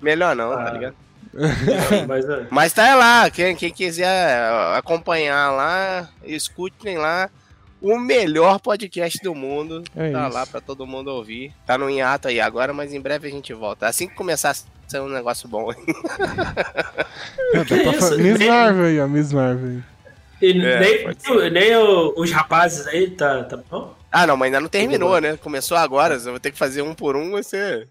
Melhor 0.00 0.34
não, 0.34 0.50
tá 0.52 0.68
Ah. 0.68 0.70
ligado? 0.72 0.94
Enfim, 1.34 2.04
mas, 2.08 2.28
é, 2.28 2.46
Mas 2.50 2.72
tá 2.72 2.94
lá, 2.96 3.30
quem, 3.30 3.54
quem 3.54 3.70
quiser 3.72 4.42
acompanhar 4.76 5.50
lá, 5.52 6.08
escutem 6.24 6.98
lá. 6.98 7.30
O 7.80 7.98
melhor 7.98 8.60
podcast 8.60 9.18
do 9.24 9.34
mundo. 9.34 9.82
É 9.96 10.10
tá 10.12 10.26
isso. 10.28 10.34
lá 10.36 10.46
pra 10.46 10.60
todo 10.60 10.86
mundo 10.86 11.08
ouvir. 11.08 11.52
Tá 11.66 11.76
no 11.78 11.90
hiato 11.90 12.28
aí 12.28 12.40
agora, 12.40 12.72
mas 12.72 12.92
em 12.94 13.00
breve 13.00 13.26
a 13.26 13.30
gente 13.30 13.52
volta. 13.54 13.86
Assim 13.88 14.06
que 14.06 14.14
começar 14.14 14.50
a 14.50 14.54
ser 14.88 15.00
um 15.00 15.08
negócio 15.08 15.48
bom. 15.48 15.70
Ah, 15.70 17.64
fa- 17.64 18.16
Miss 18.16 18.38
Marvel 18.46 18.84
aí, 18.86 19.00
ó, 19.00 19.08
Miss 19.08 19.32
Marvel. 19.32 19.82
E 20.42 20.60
É, 20.64 20.80
nem, 20.80 21.02
pode 21.04 21.50
nem 21.50 21.76
o- 21.76 22.14
os 22.16 22.30
rapazes 22.30 22.86
aí, 22.86 23.10
tá, 23.10 23.44
tá 23.44 23.58
bom? 23.70 23.94
ah, 24.10 24.26
não, 24.26 24.36
mas 24.36 24.46
ainda 24.46 24.60
não 24.60 24.68
terminou, 24.68 25.20
né? 25.20 25.36
Começou 25.36 25.76
agora, 25.76 26.14
eu 26.14 26.20
vou 26.32 26.40
ter 26.40 26.50
que 26.50 26.58
fazer 26.58 26.82
um 26.82 26.94
por 26.94 27.16
um, 27.16 27.30
você. 27.30 27.86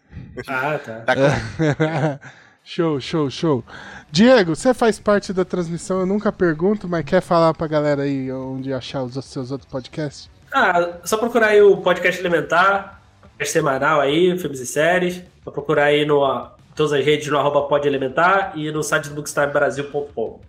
Ah, 0.48 0.78
tá. 0.84 1.00
Tá 1.02 1.16
com... 1.16 1.22
show, 2.64 3.00
show, 3.00 3.30
show. 3.30 3.64
Diego, 4.12 4.56
você 4.56 4.74
faz 4.74 5.00
parte 5.00 5.32
da 5.34 5.46
transmissão, 5.46 6.02
eu 6.02 6.06
nunca 6.06 6.32
pergunto, 6.32 6.88
mas 6.88 7.06
quer 7.06 7.22
falar 7.22 7.54
pra 7.54 7.66
galera 7.68 8.04
aí 8.04 8.32
onde 8.32 8.74
achar 8.74 9.04
os 9.04 9.14
seus 9.26 9.52
outros 9.52 9.70
podcasts? 9.72 10.30
Ah, 10.54 10.98
só 11.06 11.18
procurar 11.18 11.48
aí 11.48 11.62
o 11.62 11.78
podcast 11.78 12.20
Elementar, 12.20 13.02
podcast 13.22 13.54
semanal 13.54 14.02
aí, 14.02 14.38
filmes 14.38 14.60
e 14.60 14.66
séries. 14.68 15.22
Só 15.44 15.50
procurar 15.50 15.86
aí 15.86 16.06
no, 16.06 16.24
em 16.26 16.76
todas 16.76 16.92
as 16.94 17.04
redes 17.06 17.28
no 17.30 17.40
arroba 17.40 17.62
Pod 17.64 17.88
Elementar 17.88 18.52
e 18.56 18.70
no 18.70 18.84
site 18.84 19.08
do 19.10 19.16
bookstimebrasil.com. 19.16 20.40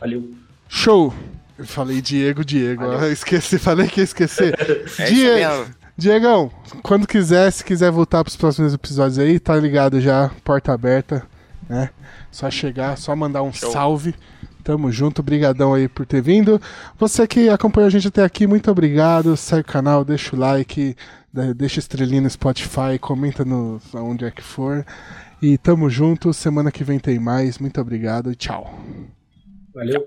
Valeu. 0.00 0.30
Show! 0.68 1.12
Eu 1.58 1.66
falei 1.66 2.00
Diego, 2.00 2.44
Diego, 2.44 2.84
esqueci, 3.06 3.58
falei 3.58 3.88
que 3.88 4.00
ia 4.00 4.04
esquecer. 4.04 4.54
É 4.98 5.04
Diego. 5.06 5.66
Diegão, 5.96 6.50
quando 6.84 7.08
quiser, 7.08 7.50
se 7.50 7.64
quiser 7.64 7.90
voltar 7.90 8.22
pros 8.22 8.36
próximos 8.36 8.72
episódios 8.72 9.18
aí, 9.18 9.40
tá 9.40 9.56
ligado 9.56 10.00
já, 10.00 10.30
porta 10.44 10.72
aberta, 10.72 11.26
né? 11.68 11.90
Só 12.30 12.48
chegar, 12.48 12.96
só 12.96 13.16
mandar 13.16 13.42
um 13.42 13.52
Show. 13.52 13.72
salve. 13.72 14.14
Tamo 14.62 14.92
junto, 14.92 15.22
brigadão 15.22 15.74
aí 15.74 15.88
por 15.88 16.06
ter 16.06 16.22
vindo. 16.22 16.60
Você 16.98 17.26
que 17.26 17.48
acompanhou 17.48 17.88
a 17.88 17.90
gente 17.90 18.06
até 18.06 18.22
aqui, 18.22 18.46
muito 18.46 18.70
obrigado. 18.70 19.36
Segue 19.36 19.62
o 19.62 19.64
canal, 19.64 20.04
deixa 20.04 20.36
o 20.36 20.38
like, 20.38 20.94
né, 21.32 21.52
deixa 21.52 21.80
estrelinha 21.80 22.20
no 22.20 22.30
Spotify, 22.30 22.96
comenta 23.00 23.44
no 23.44 23.80
onde 23.94 24.24
é 24.24 24.30
que 24.30 24.42
for. 24.42 24.86
E 25.42 25.58
tamo 25.58 25.90
junto, 25.90 26.32
semana 26.32 26.70
que 26.70 26.84
vem 26.84 26.98
tem 26.98 27.18
mais. 27.18 27.58
Muito 27.58 27.80
obrigado 27.80 28.30
e 28.30 28.36
tchau. 28.36 28.72
Valeu. 29.74 30.06